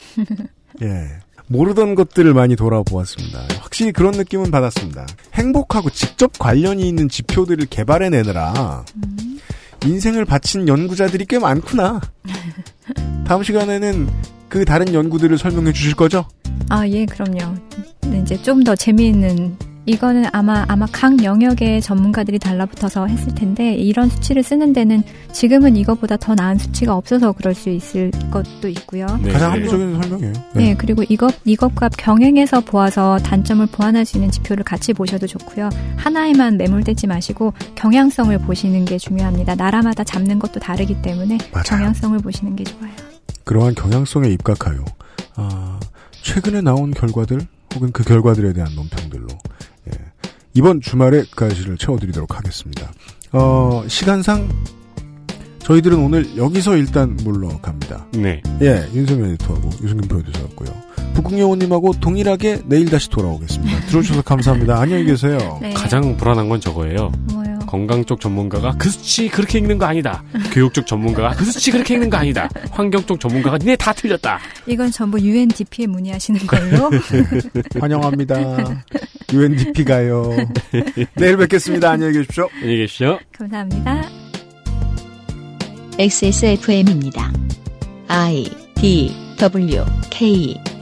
[0.83, 1.26] 예.
[1.48, 3.40] 모르던 것들을 많이 돌아보았습니다.
[3.60, 5.06] 확실히 그런 느낌은 받았습니다.
[5.35, 8.85] 행복하고 직접 관련이 있는 지표들을 개발해내느라
[9.85, 12.01] 인생을 바친 연구자들이 꽤 많구나.
[13.27, 14.09] 다음 시간에는
[14.48, 16.27] 그 다른 연구들을 설명해 주실 거죠?
[16.68, 17.55] 아, 예, 그럼요.
[18.01, 19.56] 근데 이제 좀 더 재미있는
[19.87, 25.03] 이거는 아마 아마 각 영역의 전문가들이 달라붙어서 했을 텐데 이런 수치를 쓰는 데는
[25.33, 29.07] 지금은 이거보다 더 나은 수치가 없어서 그럴 수 있을 것도 있고요.
[29.23, 29.59] 네, 가장 네.
[29.59, 30.33] 합리적인 설명이에요.
[30.55, 35.71] 네, 그리고 이것, 이것과 병행해서 보아서 단점을 보완할 수 있는 지표를 같이 보셔도 좋고요.
[35.97, 39.55] 하나에만 매몰되지 마시고 경향성을 보시는 게 중요합니다.
[39.55, 41.65] 나라마다 잡는 것도 다르기 때문에 맞아요.
[41.65, 42.93] 경향성을 보시는 게 좋아요.
[43.45, 44.85] 그러한 경향성에 입각하여
[45.37, 45.79] 아,
[46.23, 47.41] 최근에 나온 결과들
[47.75, 49.76] 혹은 그 결과들에 대한 논평들로 예,
[50.57, 52.91] 이번 주말에 가시를 채워드리도록 하겠습니다.
[53.33, 54.49] 어, 시간상
[55.59, 58.07] 저희들은 오늘 여기서 일단 물러갑니다.
[58.15, 58.41] 네.
[58.62, 60.70] 예, 윤세민 에디터하고 유승균 프로듀서였고요.
[61.12, 63.81] 북극여우님하고 동일하게 내일 다시 돌아오겠습니다.
[63.87, 64.81] 들어주셔서 감사합니다.
[64.81, 65.59] 안녕히 계세요.
[65.61, 65.74] 네.
[65.74, 67.12] 가장 불안한 건 저거예요.
[67.33, 67.56] 뭐요?
[67.67, 70.23] 건강 쪽 전문가가 그 수치 그렇게 읽는 거 아니다.
[70.53, 72.49] 교육 쪽 전문가가 그 수치 그렇게 읽는 거 아니다.
[72.71, 74.39] 환경 쪽 전문가가 니네 다 틀렸다.
[74.67, 76.91] 이건 전부 UNDP에 문의하시는 걸로.
[77.81, 78.37] 환영합니다.
[79.33, 80.31] UNDP가요.
[81.15, 81.91] 내일 뵙겠습니다.
[81.91, 82.49] 안녕히 계십시오.
[82.61, 83.19] 안녕히 계십시오.
[83.37, 84.09] 감사합니다.
[85.99, 87.33] XSFM입니다.
[88.09, 90.76] I D W K